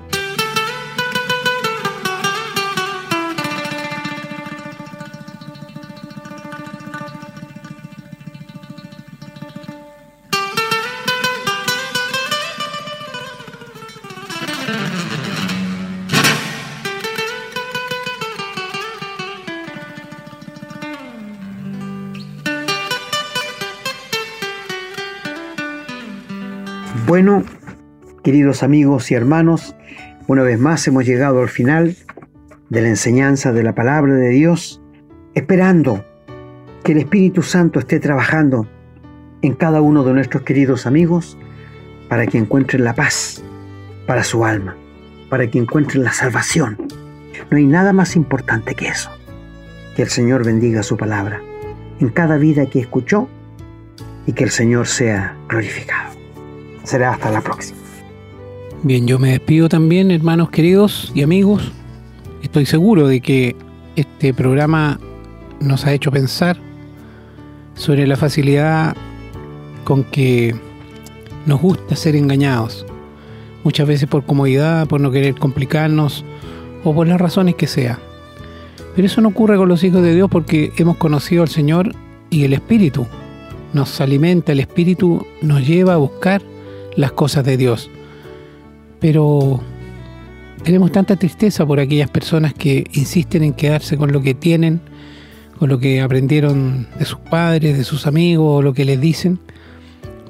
Bueno, 27.17 27.45
queridos 28.23 28.62
amigos 28.62 29.11
y 29.11 29.14
hermanos, 29.14 29.75
una 30.27 30.43
vez 30.43 30.61
más 30.61 30.87
hemos 30.87 31.07
llegado 31.07 31.41
al 31.41 31.49
final 31.49 31.97
de 32.69 32.83
la 32.83 32.89
enseñanza 32.89 33.55
de 33.55 33.62
la 33.62 33.75
palabra 33.75 34.12
de 34.12 34.29
Dios, 34.29 34.83
esperando 35.35 36.05
que 36.85 36.93
el 36.93 36.99
Espíritu 36.99 37.41
Santo 37.41 37.79
esté 37.79 38.01
trabajando 38.01 38.69
en 39.41 39.55
cada 39.55 39.81
uno 39.81 40.05
de 40.05 40.12
nuestros 40.12 40.43
queridos 40.43 40.85
amigos 40.85 41.39
para 42.11 42.27
que 42.27 42.37
encuentren 42.37 42.85
la 42.85 42.95
paz 42.95 43.43
para 44.07 44.23
su 44.23 44.45
alma, 44.45 44.77
para 45.31 45.51
que 45.51 45.59
encuentren 45.59 46.05
la 46.05 46.12
salvación. 46.12 46.77
No 47.51 47.57
hay 47.57 47.64
nada 47.64 47.95
más 47.95 48.14
importante 48.14 48.75
que 48.75 48.89
eso. 48.89 49.11
Que 49.97 50.03
el 50.03 50.09
Señor 50.11 50.45
bendiga 50.45 50.83
su 50.83 50.99
palabra 50.99 51.41
en 51.99 52.11
cada 52.11 52.37
vida 52.37 52.67
que 52.67 52.81
escuchó 52.81 53.27
y 54.27 54.35
que 54.35 54.45
el 54.45 54.51
Señor 54.51 54.87
sea 54.87 55.35
glorificado 55.49 56.05
será 56.87 57.12
hasta 57.12 57.30
la 57.30 57.41
próxima. 57.41 57.78
Bien, 58.82 59.07
yo 59.07 59.18
me 59.18 59.32
despido 59.32 59.68
también, 59.68 60.11
hermanos 60.11 60.51
queridos 60.51 61.11
y 61.14 61.22
amigos. 61.22 61.72
Estoy 62.43 62.66
seguro 62.66 63.09
de 63.09 63.20
que 63.20 63.57
este 63.97 64.32
programa 64.32 65.01
nos 65.61 65.84
ha 65.84 65.93
hecho 65.93 66.12
pensar 66.12 66.57
sobre 67.74 68.07
la 68.07 68.16
facilidad 68.16 68.97
con 69.84 70.05
que 70.05 70.55
nos 71.45 71.61
gusta 71.61 71.97
ser 71.97 72.14
engañados. 72.14 72.87
Muchas 73.64 73.89
veces 73.89 74.09
por 74.09 74.24
comodidad, 74.24 74.87
por 74.87 75.01
no 75.01 75.11
querer 75.11 75.34
complicarnos 75.34 76.24
o 76.84 76.95
por 76.95 77.09
las 77.09 77.20
razones 77.20 77.57
que 77.57 77.66
sea. 77.66 77.99
Pero 78.95 79.07
eso 79.07 79.20
no 79.20 79.28
ocurre 79.28 79.57
con 79.57 79.68
los 79.68 79.82
hijos 79.82 80.03
de 80.03 80.14
Dios 80.14 80.30
porque 80.30 80.72
hemos 80.76 80.97
conocido 80.97 81.43
al 81.43 81.49
Señor 81.49 81.93
y 82.30 82.45
el 82.45 82.53
Espíritu 82.53 83.07
nos 83.72 84.01
alimenta, 84.01 84.53
el 84.53 84.61
Espíritu 84.61 85.26
nos 85.43 85.66
lleva 85.66 85.95
a 85.95 85.99
buscar 85.99 86.43
las 86.97 87.12
cosas 87.12 87.44
de 87.44 87.57
Dios. 87.57 87.90
Pero 89.01 89.61
tenemos 90.64 90.90
tanta 90.90 91.16
tristeza 91.16 91.64
por 91.66 91.78
aquellas 91.78 92.11
personas 92.11 92.55
que 92.55 92.84
insisten 92.94 93.42
en 93.42 93.53
quedarse 93.53 93.97
con 93.97 94.12
lo 94.12 94.22
que 94.22 94.34
tienen, 94.34 94.80
con 95.59 95.68
lo 95.68 95.78
que 95.78 96.01
aprendieron 96.01 96.88
de 96.99 97.05
sus 97.05 97.18
padres, 97.18 97.76
de 97.78 97.84
sus 97.84 98.07
amigos 98.07 98.64
lo 98.64 98.74
que 98.74 98.84
les 98.84 99.01
dicen, 99.01 99.38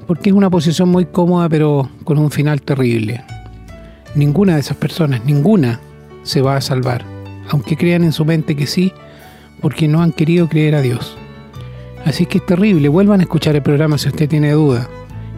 porque 0.05 0.29
es 0.29 0.35
una 0.35 0.49
posición 0.49 0.89
muy 0.89 1.05
cómoda 1.05 1.49
pero 1.49 1.89
con 2.03 2.17
un 2.17 2.31
final 2.31 2.61
terrible. 2.61 3.23
Ninguna 4.15 4.55
de 4.55 4.61
esas 4.61 4.77
personas, 4.77 5.25
ninguna, 5.25 5.79
se 6.23 6.41
va 6.41 6.57
a 6.57 6.61
salvar, 6.61 7.05
aunque 7.49 7.77
crean 7.77 8.03
en 8.03 8.11
su 8.11 8.25
mente 8.25 8.55
que 8.55 8.67
sí, 8.67 8.91
porque 9.61 9.87
no 9.87 10.01
han 10.01 10.11
querido 10.11 10.47
creer 10.49 10.75
a 10.75 10.81
Dios. 10.81 11.17
Así 12.05 12.25
que 12.25 12.37
es 12.37 12.45
terrible, 12.45 12.89
vuelvan 12.89 13.21
a 13.21 13.23
escuchar 13.23 13.55
el 13.55 13.61
programa 13.61 13.97
si 13.97 14.07
usted 14.07 14.29
tiene 14.29 14.51
duda 14.51 14.87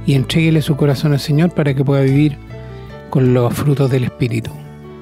y 0.05 0.15
entréguele 0.15 0.61
su 0.61 0.75
corazón 0.75 1.13
al 1.13 1.19
Señor 1.19 1.51
para 1.51 1.73
que 1.73 1.83
pueda 1.83 2.01
vivir 2.01 2.37
con 3.09 3.33
los 3.33 3.53
frutos 3.53 3.89
del 3.89 4.05
Espíritu, 4.05 4.51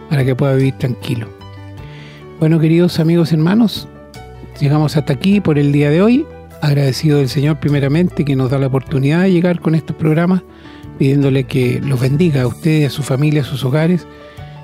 para 0.09 0.23
que 0.25 0.35
pueda 0.35 0.55
vivir 0.55 0.73
tranquilo. 0.77 1.27
Bueno, 2.39 2.59
queridos 2.59 2.99
amigos 2.99 3.31
hermanos, 3.33 3.87
llegamos 4.59 4.97
hasta 4.97 5.13
aquí 5.13 5.41
por 5.41 5.57
el 5.57 5.71
día 5.71 5.89
de 5.89 6.01
hoy. 6.01 6.25
Agradecido 6.61 7.19
del 7.19 7.29
Señor 7.29 7.59
primeramente 7.59 8.25
que 8.25 8.35
nos 8.35 8.49
da 8.49 8.57
la 8.57 8.67
oportunidad 8.67 9.21
de 9.23 9.31
llegar 9.31 9.59
con 9.59 9.75
estos 9.75 9.95
programas, 9.95 10.41
pidiéndole 10.97 11.43
que 11.43 11.79
los 11.81 11.99
bendiga 11.99 12.41
a 12.41 12.47
ustedes, 12.47 12.87
a 12.87 12.95
su 12.95 13.03
familia, 13.03 13.41
a 13.41 13.45
sus 13.45 13.63
hogares, 13.63 14.07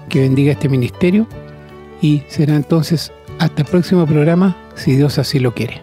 que 0.09 0.21
bendiga 0.21 0.53
este 0.53 0.69
ministerio 0.69 1.27
y 2.01 2.23
será 2.27 2.55
entonces 2.55 3.11
hasta 3.39 3.61
el 3.61 3.67
próximo 3.67 4.05
programa 4.05 4.57
si 4.75 4.95
Dios 4.95 5.17
así 5.17 5.39
lo 5.39 5.53
quiere. 5.53 5.82